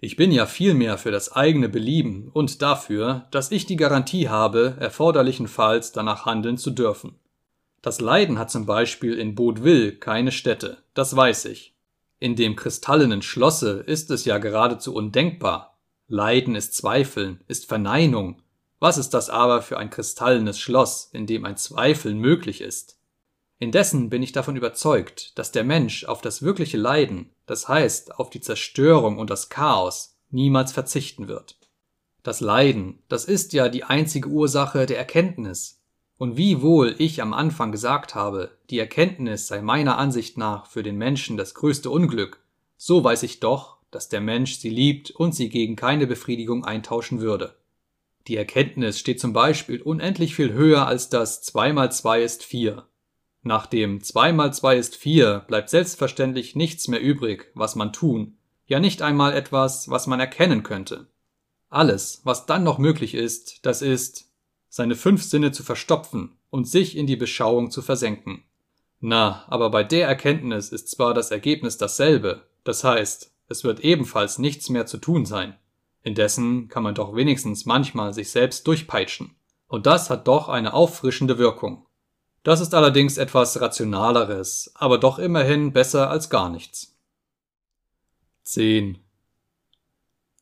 [0.00, 4.76] Ich bin ja vielmehr für das eigene Belieben und dafür, dass ich die Garantie habe,
[4.80, 7.14] erforderlichenfalls danach handeln zu dürfen.
[7.82, 11.74] Das Leiden hat zum Beispiel in Baudeville keine Stätte, das weiß ich.
[12.18, 15.71] In dem kristallenen Schlosse ist es ja geradezu undenkbar.
[16.12, 18.42] Leiden ist Zweifeln, ist Verneinung.
[18.80, 22.98] Was ist das aber für ein kristallenes Schloss, in dem ein Zweifeln möglich ist?
[23.58, 28.28] Indessen bin ich davon überzeugt, dass der Mensch auf das wirkliche Leiden, das heißt auf
[28.28, 31.56] die Zerstörung und das Chaos, niemals verzichten wird.
[32.22, 35.80] Das Leiden, das ist ja die einzige Ursache der Erkenntnis.
[36.18, 40.82] Und wie wohl ich am Anfang gesagt habe, die Erkenntnis sei meiner Ansicht nach für
[40.82, 42.42] den Menschen das größte Unglück,
[42.76, 47.20] so weiß ich doch, dass der Mensch sie liebt und sie gegen keine Befriedigung eintauschen
[47.20, 47.54] würde.
[48.26, 52.84] Die Erkenntnis steht zum Beispiel unendlich viel höher als das 2 mal 2 ist 4
[53.44, 58.36] nach dem 2 mal 2 ist 4 bleibt selbstverständlich nichts mehr übrig, was man tun,
[58.66, 61.08] ja nicht einmal etwas, was man erkennen könnte.
[61.68, 64.30] Alles, was dann noch möglich ist, das ist,
[64.68, 68.44] seine fünf Sinne zu verstopfen und sich in die Beschauung zu versenken.
[69.00, 74.38] Na, aber bei der Erkenntnis ist zwar das Ergebnis dasselbe, das heißt, es wird ebenfalls
[74.38, 75.56] nichts mehr zu tun sein.
[76.02, 79.36] Indessen kann man doch wenigstens manchmal sich selbst durchpeitschen.
[79.68, 81.86] Und das hat doch eine auffrischende Wirkung.
[82.42, 86.98] Das ist allerdings etwas Rationaleres, aber doch immerhin besser als gar nichts.
[88.44, 88.98] 10.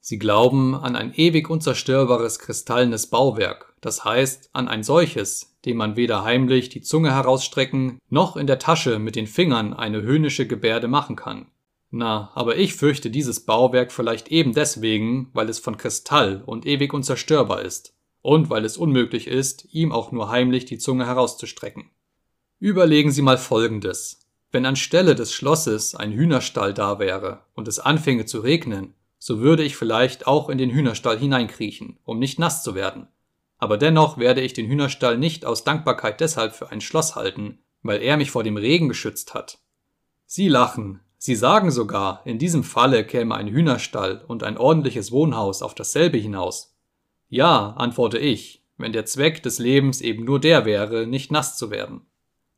[0.00, 5.94] Sie glauben an ein ewig unzerstörbares kristallenes Bauwerk, das heißt an ein solches, dem man
[5.94, 10.88] weder heimlich die Zunge herausstrecken, noch in der Tasche mit den Fingern eine höhnische Gebärde
[10.88, 11.48] machen kann.
[11.90, 16.94] Na, aber ich fürchte dieses Bauwerk vielleicht eben deswegen, weil es von Kristall und ewig
[16.94, 21.90] unzerstörbar ist und weil es unmöglich ist, ihm auch nur heimlich die Zunge herauszustrecken.
[22.60, 24.20] Überlegen Sie mal Folgendes.
[24.52, 29.62] Wenn anstelle des Schlosses ein Hühnerstall da wäre und es anfinge zu regnen, so würde
[29.62, 33.08] ich vielleicht auch in den Hühnerstall hineinkriechen, um nicht nass zu werden.
[33.58, 38.00] Aber dennoch werde ich den Hühnerstall nicht aus Dankbarkeit deshalb für ein Schloss halten, weil
[38.00, 39.58] er mich vor dem Regen geschützt hat.
[40.26, 45.60] Sie lachen, Sie sagen sogar, in diesem Falle käme ein Hühnerstall und ein ordentliches Wohnhaus
[45.60, 46.74] auf dasselbe hinaus.
[47.28, 51.70] Ja, antworte ich, wenn der Zweck des Lebens eben nur der wäre, nicht nass zu
[51.70, 52.06] werden.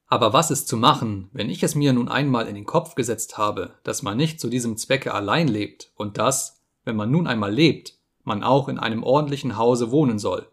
[0.07, 3.37] Aber was ist zu machen, wenn ich es mir nun einmal in den Kopf gesetzt
[3.37, 7.53] habe, dass man nicht zu diesem Zwecke allein lebt und dass, wenn man nun einmal
[7.53, 10.47] lebt, man auch in einem ordentlichen Hause wohnen soll.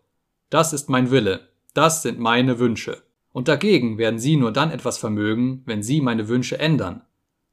[0.50, 3.04] Das ist mein Wille, das sind meine Wünsche.
[3.34, 7.04] Und dagegen werden Sie nur dann etwas vermögen, wenn Sie meine Wünsche ändern.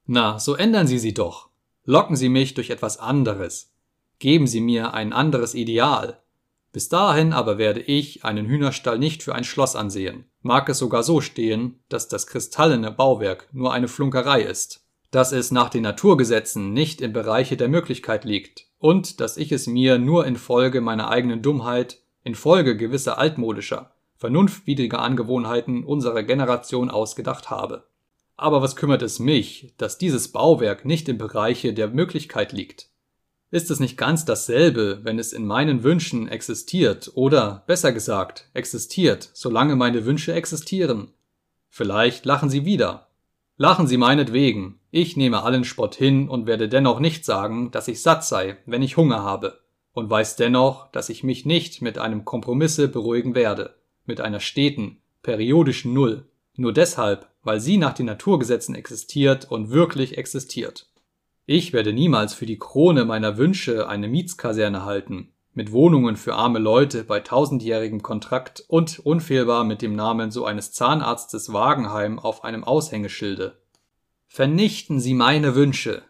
[0.06, 1.48] Na, so ändern Sie sie doch.
[1.84, 3.72] Locken Sie mich durch etwas anderes.
[4.18, 6.20] Geben Sie mir ein anderes Ideal.
[6.72, 11.02] Bis dahin aber werde ich einen Hühnerstall nicht für ein Schloss ansehen, mag es sogar
[11.02, 16.72] so stehen, dass das kristallene Bauwerk nur eine Flunkerei ist, dass es nach den Naturgesetzen
[16.74, 21.40] nicht im Bereiche der Möglichkeit liegt und dass ich es mir nur infolge meiner eigenen
[21.40, 27.84] Dummheit, infolge gewisser altmodischer, vernunftwidriger Angewohnheiten unserer Generation ausgedacht habe.
[28.36, 32.90] Aber was kümmert es mich, dass dieses Bauwerk nicht im Bereiche der Möglichkeit liegt?
[33.50, 39.30] Ist es nicht ganz dasselbe, wenn es in meinen Wünschen existiert oder, besser gesagt, existiert,
[39.32, 41.12] solange meine Wünsche existieren?
[41.68, 43.08] Vielleicht lachen Sie wieder.
[43.56, 44.80] Lachen Sie meinetwegen.
[44.90, 48.82] Ich nehme allen Spott hin und werde dennoch nicht sagen, dass ich satt sei, wenn
[48.82, 49.60] ich Hunger habe,
[49.92, 55.00] und weiß dennoch, dass ich mich nicht mit einem Kompromisse beruhigen werde, mit einer steten,
[55.22, 56.26] periodischen Null,
[56.56, 60.90] nur deshalb, weil sie nach den Naturgesetzen existiert und wirklich existiert.
[61.46, 66.58] Ich werde niemals für die Krone meiner Wünsche eine Mietskaserne halten, mit Wohnungen für arme
[66.58, 72.64] Leute bei tausendjährigem Kontrakt und unfehlbar mit dem Namen so eines Zahnarztes Wagenheim auf einem
[72.64, 73.56] Aushängeschilde.
[74.26, 76.02] Vernichten Sie meine Wünsche,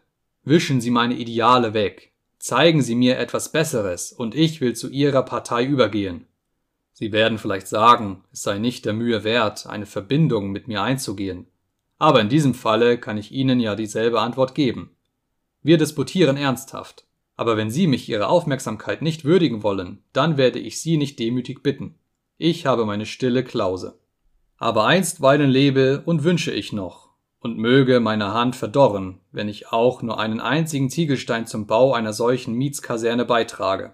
[0.42, 5.22] wischen Sie meine Ideale weg, zeigen Sie mir etwas Besseres und ich will zu Ihrer
[5.22, 6.26] Partei übergehen.
[6.98, 11.46] Sie werden vielleicht sagen, es sei nicht der Mühe wert, eine Verbindung mit mir einzugehen.
[11.98, 14.96] Aber in diesem Falle kann ich Ihnen ja dieselbe Antwort geben.
[15.60, 17.06] Wir disputieren ernsthaft.
[17.36, 21.62] Aber wenn Sie mich Ihrer Aufmerksamkeit nicht würdigen wollen, dann werde ich Sie nicht demütig
[21.62, 21.98] bitten.
[22.38, 23.98] Ich habe meine stille Klause.
[24.56, 27.10] Aber einstweilen lebe und wünsche ich noch,
[27.40, 32.14] und möge meine Hand verdorren, wenn ich auch nur einen einzigen Ziegelstein zum Bau einer
[32.14, 33.92] solchen Mietskaserne beitrage.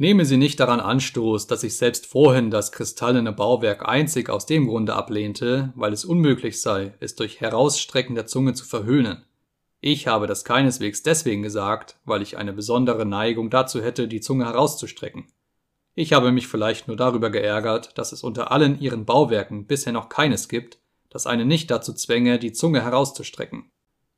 [0.00, 4.66] Nehme Sie nicht daran Anstoß, dass ich selbst vorhin das kristallene Bauwerk einzig aus dem
[4.66, 9.26] Grunde ablehnte, weil es unmöglich sei, es durch Herausstrecken der Zunge zu verhöhnen.
[9.82, 14.46] Ich habe das keineswegs deswegen gesagt, weil ich eine besondere Neigung dazu hätte, die Zunge
[14.46, 15.26] herauszustrecken.
[15.94, 20.08] Ich habe mich vielleicht nur darüber geärgert, dass es unter allen ihren Bauwerken bisher noch
[20.08, 20.78] keines gibt,
[21.10, 23.70] das einen nicht dazu zwänge, die Zunge herauszustrecken.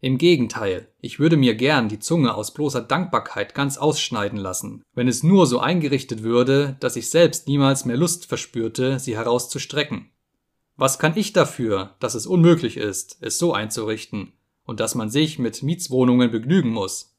[0.04, 5.06] Im Gegenteil, ich würde mir gern die Zunge aus bloßer Dankbarkeit ganz ausschneiden lassen, wenn
[5.06, 10.10] es nur so eingerichtet würde, dass ich selbst niemals mehr Lust verspürte, sie herauszustrecken.
[10.76, 14.32] Was kann ich dafür, dass es unmöglich ist, es so einzurichten,
[14.64, 17.16] und dass man sich mit Mietswohnungen begnügen muss.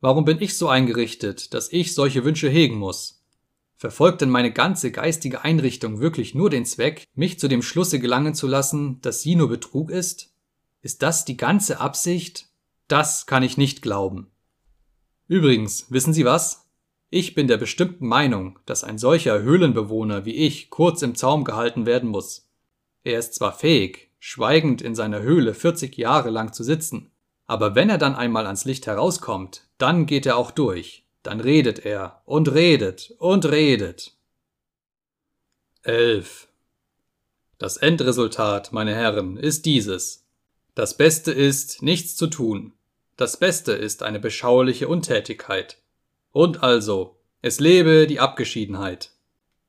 [0.00, 3.22] Warum bin ich so eingerichtet, dass ich solche Wünsche hegen muss?
[3.76, 8.34] Verfolgt denn meine ganze geistige Einrichtung wirklich nur den Zweck, mich zu dem Schlusse gelangen
[8.34, 10.33] zu lassen, dass sie nur Betrug ist?
[10.84, 12.48] Ist das die ganze Absicht?
[12.88, 14.30] Das kann ich nicht glauben.
[15.26, 16.68] Übrigens, wissen Sie was?
[17.08, 21.86] Ich bin der bestimmten Meinung, dass ein solcher Höhlenbewohner wie ich kurz im Zaum gehalten
[21.86, 22.50] werden muss.
[23.02, 27.10] Er ist zwar fähig, schweigend in seiner Höhle 40 Jahre lang zu sitzen.
[27.46, 31.06] Aber wenn er dann einmal ans Licht herauskommt, dann geht er auch durch.
[31.22, 34.18] Dann redet er und redet und redet.
[35.80, 36.46] 11.
[37.56, 40.23] Das Endresultat, meine Herren, ist dieses.
[40.74, 42.72] Das Beste ist, nichts zu tun.
[43.16, 45.78] Das Beste ist eine beschauliche Untätigkeit.
[46.32, 49.10] Und also, es lebe die Abgeschiedenheit.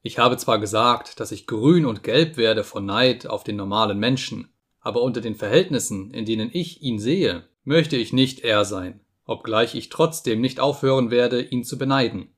[0.02, 4.00] Ich habe zwar gesagt, dass ich grün und gelb werde vor Neid auf den normalen
[4.00, 4.50] Menschen,
[4.80, 9.76] aber unter den Verhältnissen, in denen ich ihn sehe, möchte ich nicht er sein, obgleich
[9.76, 12.30] ich trotzdem nicht aufhören werde, ihn zu beneiden.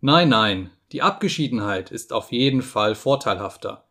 [0.00, 3.84] Nein, nein, die Abgeschiedenheit ist auf jeden Fall vorteilhafter.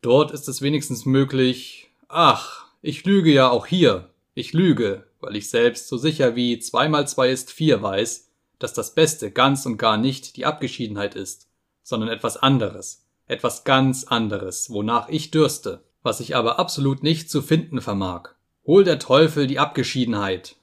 [0.00, 5.50] Dort ist es wenigstens möglich, ach, ich lüge ja auch hier, ich lüge, weil ich
[5.50, 9.78] selbst so sicher wie zwei mal zwei ist vier weiß, dass das Beste ganz und
[9.78, 11.48] gar nicht die Abgeschiedenheit ist,
[11.82, 17.42] sondern etwas anderes, etwas ganz anderes, wonach ich dürste, was ich aber absolut nicht zu
[17.42, 18.30] finden vermag.
[18.64, 20.56] Hol der Teufel die Abgeschiedenheit.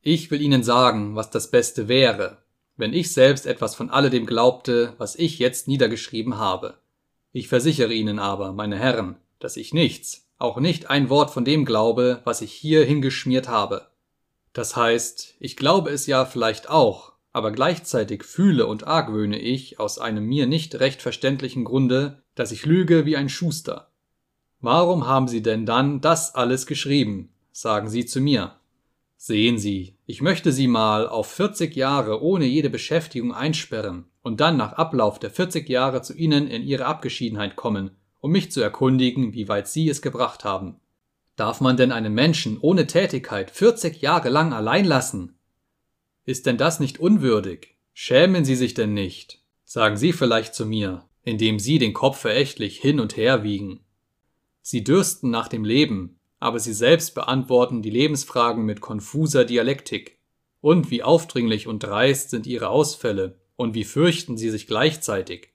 [0.00, 2.38] Ich will Ihnen sagen, was das Beste wäre,
[2.76, 6.78] wenn ich selbst etwas von alledem glaubte, was ich jetzt niedergeschrieben habe.
[7.30, 11.64] Ich versichere Ihnen aber, meine Herren, dass ich nichts, auch nicht ein Wort von dem
[11.64, 13.88] glaube, was ich hier hingeschmiert habe.
[14.52, 19.98] Das heißt, ich glaube es ja vielleicht auch, aber gleichzeitig fühle und argwöhne ich aus
[19.98, 23.90] einem mir nicht recht verständlichen Grunde, dass ich lüge wie ein Schuster.
[24.60, 27.30] Warum haben Sie denn dann das alles geschrieben?
[27.54, 28.54] sagen Sie zu mir.
[29.16, 34.56] Sehen Sie, ich möchte Sie mal auf 40 Jahre ohne jede Beschäftigung einsperren und dann
[34.56, 37.92] nach Ablauf der 40 Jahre zu Ihnen in Ihre Abgeschiedenheit kommen,
[38.22, 40.76] um mich zu erkundigen, wie weit Sie es gebracht haben.
[41.36, 45.36] Darf man denn einen Menschen ohne Tätigkeit 40 Jahre lang allein lassen?
[46.24, 47.76] Ist denn das nicht unwürdig?
[47.92, 49.42] Schämen Sie sich denn nicht?
[49.64, 53.80] Sagen Sie vielleicht zu mir, indem Sie den Kopf verächtlich hin und her wiegen.
[54.62, 60.20] Sie dürsten nach dem Leben, aber Sie selbst beantworten die Lebensfragen mit konfuser Dialektik.
[60.60, 65.51] Und wie aufdringlich und dreist sind Ihre Ausfälle, und wie fürchten Sie sich gleichzeitig.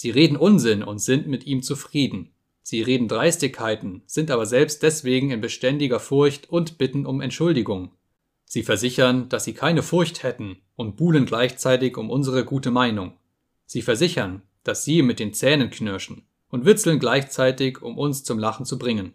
[0.00, 2.30] Sie reden Unsinn und sind mit ihm zufrieden.
[2.62, 7.90] Sie reden Dreistigkeiten, sind aber selbst deswegen in beständiger Furcht und bitten um Entschuldigung.
[8.44, 13.14] Sie versichern, dass sie keine Furcht hätten und buhlen gleichzeitig um unsere gute Meinung.
[13.66, 18.66] Sie versichern, dass sie mit den Zähnen knirschen und witzeln gleichzeitig, um uns zum Lachen
[18.66, 19.14] zu bringen.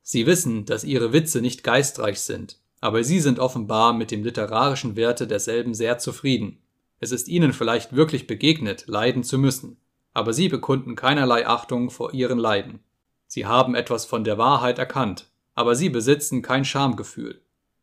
[0.00, 4.96] Sie wissen, dass ihre Witze nicht geistreich sind, aber sie sind offenbar mit dem literarischen
[4.96, 6.60] Werte derselben sehr zufrieden.
[6.98, 9.76] Es ist ihnen vielleicht wirklich begegnet, leiden zu müssen,
[10.14, 12.80] aber sie bekunden keinerlei Achtung vor ihren Leiden.
[13.26, 17.42] Sie haben etwas von der Wahrheit erkannt, aber sie besitzen kein Schamgefühl.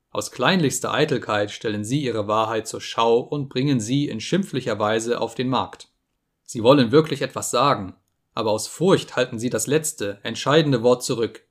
[0.09, 5.21] Aus kleinlichster Eitelkeit stellen sie ihre Wahrheit zur Schau und bringen sie in schimpflicher Weise
[5.21, 5.89] auf den Markt.
[6.43, 7.95] Sie wollen wirklich etwas sagen,
[8.33, 11.45] aber aus Furcht halten sie das letzte, entscheidende Wort zurück,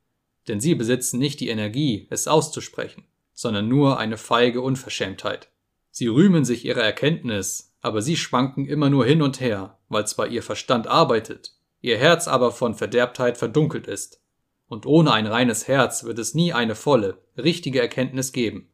[0.48, 5.50] denn sie besitzen nicht die Energie, es auszusprechen, sondern nur eine feige Unverschämtheit.
[5.90, 10.28] Sie rühmen sich ihrer Erkenntnis, aber sie schwanken immer nur hin und her, weil zwar
[10.28, 14.20] ihr Verstand arbeitet, ihr Herz aber von Verderbtheit verdunkelt ist.
[14.66, 18.68] Und ohne ein reines Herz wird es nie eine volle, richtige Erkenntnis geben.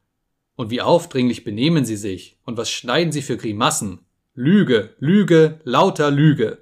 [0.56, 4.00] Und wie aufdringlich benehmen sie sich, und was schneiden sie für Grimassen?
[4.34, 6.58] Lüge, Lüge, lauter Lüge.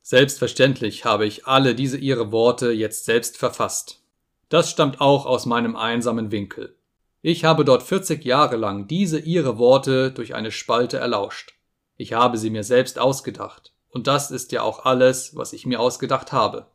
[0.00, 4.02] Selbstverständlich habe ich alle diese ihre Worte jetzt selbst verfasst.
[4.48, 6.77] Das stammt auch aus meinem einsamen Winkel.
[7.20, 11.58] Ich habe dort 40 Jahre lang diese ihre Worte durch eine Spalte erlauscht.
[11.96, 13.74] Ich habe sie mir selbst ausgedacht.
[13.88, 16.66] Und das ist ja auch alles, was ich mir ausgedacht habe.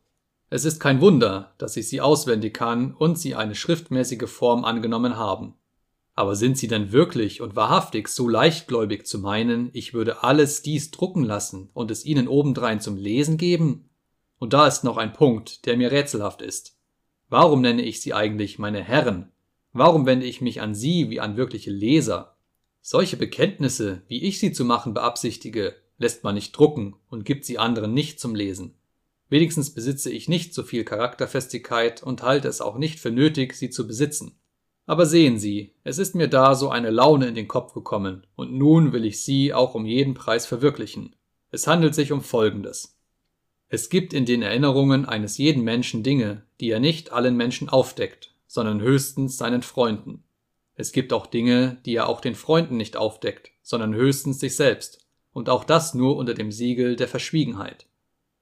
[0.50, 5.16] Es ist kein Wunder, dass ich sie auswendig kann und sie eine schriftmäßige Form angenommen
[5.16, 5.54] haben.
[6.14, 10.90] Aber sind sie denn wirklich und wahrhaftig so leichtgläubig zu meinen, ich würde alles dies
[10.90, 13.88] drucken lassen und es ihnen obendrein zum Lesen geben?
[14.38, 16.76] Und da ist noch ein Punkt, der mir rätselhaft ist.
[17.30, 19.32] Warum nenne ich sie eigentlich meine Herren
[19.76, 22.36] Warum wende ich mich an Sie wie an wirkliche Leser?
[22.80, 27.58] Solche Bekenntnisse, wie ich sie zu machen beabsichtige, lässt man nicht drucken und gibt sie
[27.58, 28.76] anderen nicht zum Lesen.
[29.30, 33.68] Wenigstens besitze ich nicht so viel Charakterfestigkeit und halte es auch nicht für nötig, sie
[33.68, 34.38] zu besitzen.
[34.86, 38.52] Aber sehen Sie, es ist mir da so eine Laune in den Kopf gekommen, und
[38.52, 41.16] nun will ich sie auch um jeden Preis verwirklichen.
[41.50, 42.96] Es handelt sich um Folgendes.
[43.68, 48.33] Es gibt in den Erinnerungen eines jeden Menschen Dinge, die er nicht allen Menschen aufdeckt
[48.54, 50.22] sondern höchstens seinen Freunden.
[50.76, 55.00] Es gibt auch Dinge, die er auch den Freunden nicht aufdeckt, sondern höchstens sich selbst,
[55.32, 57.88] und auch das nur unter dem Siegel der Verschwiegenheit.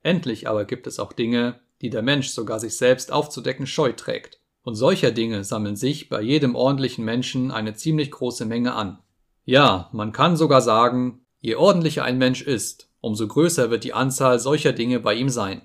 [0.03, 4.39] Endlich aber gibt es auch Dinge, die der Mensch sogar sich selbst aufzudecken scheu trägt,
[4.63, 8.99] und solcher Dinge sammeln sich bei jedem ordentlichen Menschen eine ziemlich große Menge an.
[9.47, 14.39] Ja, man kann sogar sagen, je ordentlicher ein Mensch ist, umso größer wird die Anzahl
[14.39, 15.63] solcher Dinge bei ihm sein.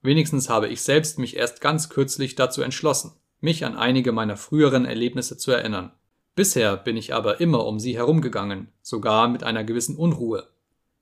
[0.00, 4.84] Wenigstens habe ich selbst mich erst ganz kürzlich dazu entschlossen mich an einige meiner früheren
[4.84, 5.92] Erlebnisse zu erinnern.
[6.34, 10.48] Bisher bin ich aber immer um sie herumgegangen, sogar mit einer gewissen Unruhe.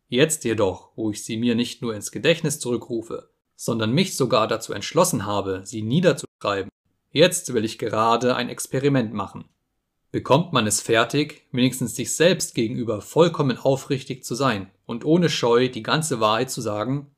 [0.09, 4.73] Jetzt jedoch, wo ich sie mir nicht nur ins Gedächtnis zurückrufe, sondern mich sogar dazu
[4.73, 6.71] entschlossen habe, sie niederzuschreiben,
[7.11, 9.45] jetzt will ich gerade ein Experiment machen.
[10.11, 15.69] Bekommt man es fertig, wenigstens sich selbst gegenüber vollkommen aufrichtig zu sein und ohne Scheu
[15.69, 17.11] die ganze Wahrheit zu sagen?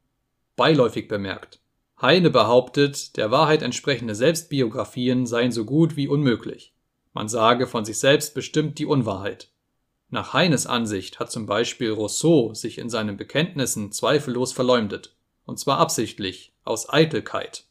[0.56, 1.60] Beiläufig bemerkt.
[2.02, 6.74] Heine behauptet, der Wahrheit entsprechende Selbstbiografien seien so gut wie unmöglich.
[7.12, 9.50] Man sage von sich selbst bestimmt die Unwahrheit.
[10.08, 15.14] Nach Heines Ansicht hat zum Beispiel Rousseau sich in seinen Bekenntnissen zweifellos verleumdet,
[15.44, 17.64] und zwar absichtlich, aus Eitelkeit.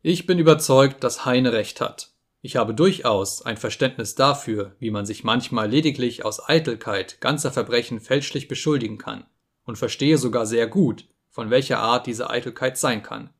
[0.00, 2.12] Ich bin überzeugt, dass Heine recht hat.
[2.40, 8.00] Ich habe durchaus ein Verständnis dafür, wie man sich manchmal lediglich aus Eitelkeit ganzer Verbrechen
[8.00, 9.26] fälschlich beschuldigen kann,
[9.64, 13.30] und verstehe sogar sehr gut, von welcher Art diese Eitelkeit sein kann.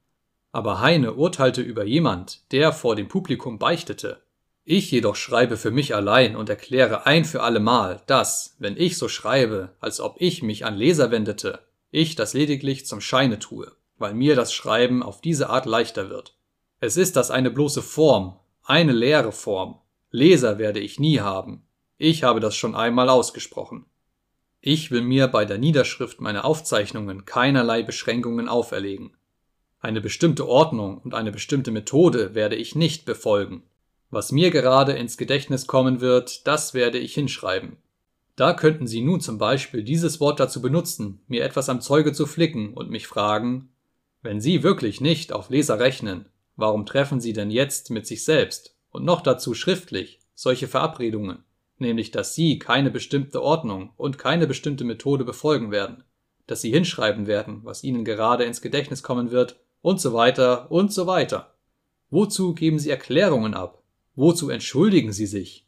[0.58, 4.22] Aber Heine urteilte über jemand, der vor dem Publikum beichtete.
[4.64, 9.06] Ich jedoch schreibe für mich allein und erkläre ein für allemal, dass, wenn ich so
[9.08, 11.60] schreibe, als ob ich mich an Leser wendete,
[11.92, 16.36] ich das lediglich zum Scheine tue, weil mir das Schreiben auf diese Art leichter wird.
[16.80, 19.78] Es ist das eine bloße Form, eine leere Form.
[20.10, 21.62] Leser werde ich nie haben.
[21.98, 23.86] Ich habe das schon einmal ausgesprochen.
[24.60, 29.14] Ich will mir bei der Niederschrift meiner Aufzeichnungen keinerlei Beschränkungen auferlegen.
[29.80, 33.62] Eine bestimmte Ordnung und eine bestimmte Methode werde ich nicht befolgen.
[34.10, 37.76] Was mir gerade ins Gedächtnis kommen wird, das werde ich hinschreiben.
[38.34, 42.26] Da könnten Sie nun zum Beispiel dieses Wort dazu benutzen, mir etwas am Zeuge zu
[42.26, 43.68] flicken und mich fragen,
[44.20, 46.26] wenn Sie wirklich nicht auf Leser rechnen,
[46.56, 51.44] warum treffen Sie denn jetzt mit sich selbst und noch dazu schriftlich solche Verabredungen,
[51.78, 56.02] nämlich dass Sie keine bestimmte Ordnung und keine bestimmte Methode befolgen werden,
[56.48, 60.92] dass Sie hinschreiben werden, was Ihnen gerade ins Gedächtnis kommen wird und so weiter und
[60.92, 61.54] so weiter.
[62.10, 63.82] Wozu geben Sie Erklärungen ab?
[64.14, 65.66] Wozu entschuldigen Sie sich?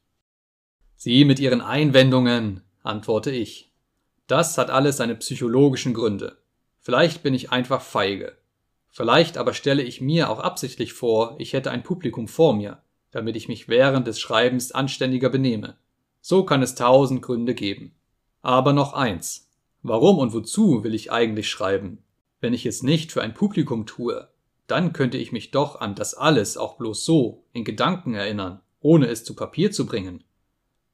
[0.96, 3.72] Sie mit Ihren Einwendungen, antworte ich.
[4.26, 6.38] Das hat alles seine psychologischen Gründe.
[6.78, 8.36] Vielleicht bin ich einfach feige.
[8.88, 13.36] Vielleicht aber stelle ich mir auch absichtlich vor, ich hätte ein Publikum vor mir, damit
[13.36, 15.76] ich mich während des Schreibens anständiger benehme.
[16.20, 17.94] So kann es tausend Gründe geben.
[18.42, 19.48] Aber noch eins.
[19.82, 22.02] Warum und wozu will ich eigentlich schreiben?
[22.40, 24.28] Wenn ich es nicht für ein Publikum tue,
[24.66, 29.08] dann könnte ich mich doch an das alles auch bloß so in Gedanken erinnern, ohne
[29.08, 30.24] es zu Papier zu bringen.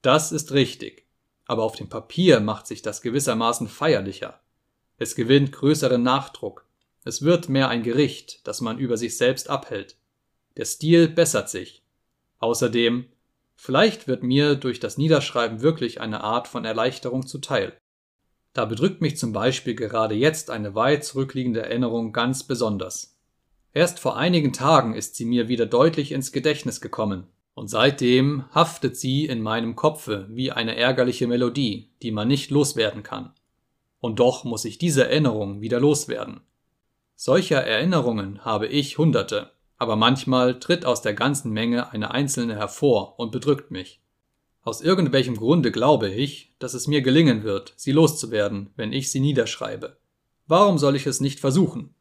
[0.03, 1.07] Das ist richtig.
[1.47, 4.41] aber auf dem Papier macht sich das gewissermaßen feierlicher.
[4.99, 6.67] Es gewinnt größeren Nachdruck.
[7.05, 9.97] Es wird mehr ein Gericht, das man über sich selbst abhält.
[10.57, 11.85] Der Stil bessert sich.
[12.39, 13.07] Außerdem,
[13.55, 17.79] vielleicht wird mir durch das Niederschreiben wirklich eine Art von Erleichterung zuteil.
[18.57, 23.15] Da bedrückt mich zum Beispiel gerade jetzt eine weit zurückliegende Erinnerung ganz besonders.
[23.75, 28.97] Erst vor einigen Tagen ist sie mir wieder deutlich ins Gedächtnis gekommen, und seitdem haftet
[28.97, 33.35] sie in meinem Kopfe wie eine ärgerliche Melodie, die man nicht loswerden kann.
[34.01, 36.41] Und doch muss ich diese Erinnerung wieder loswerden.
[37.15, 43.19] Solcher Erinnerungen habe ich Hunderte, aber manchmal tritt aus der ganzen Menge eine einzelne hervor
[43.19, 44.01] und bedrückt mich.
[44.67, 49.21] Aus irgendwelchem Grunde glaube ich, dass es mir gelingen wird, sie loszuwerden, wenn ich sie
[49.21, 49.97] niederschreibe.
[50.49, 51.95] Warum soll ich es nicht versuchen?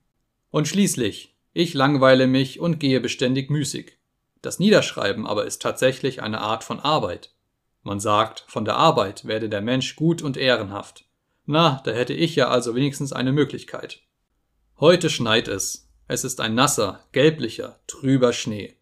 [0.49, 3.99] Und schließlich, ich langweile mich und gehe beständig müßig.
[4.41, 7.35] Das Niederschreiben aber ist tatsächlich eine Art von Arbeit.
[7.83, 11.05] Man sagt, von der Arbeit werde der Mensch gut und ehrenhaft.
[11.45, 14.01] Na, da hätte ich ja also wenigstens eine Möglichkeit.
[14.79, 15.87] Heute schneit es.
[16.07, 18.75] Es ist ein nasser, gelblicher, trüber Schnee.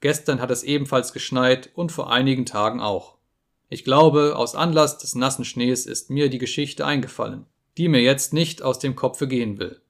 [0.00, 3.16] Gestern hat es ebenfalls geschneit und vor einigen Tagen auch.
[3.72, 7.46] Ich glaube, aus Anlass des nassen Schnees ist mir die Geschichte eingefallen,
[7.78, 9.80] die mir jetzt nicht aus dem Kopfe gehen will.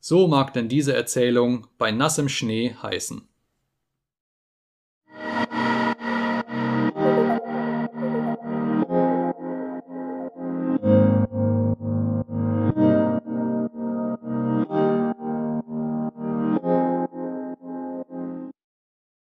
[0.00, 3.27] So mag denn diese Erzählung bei nassem Schnee heißen.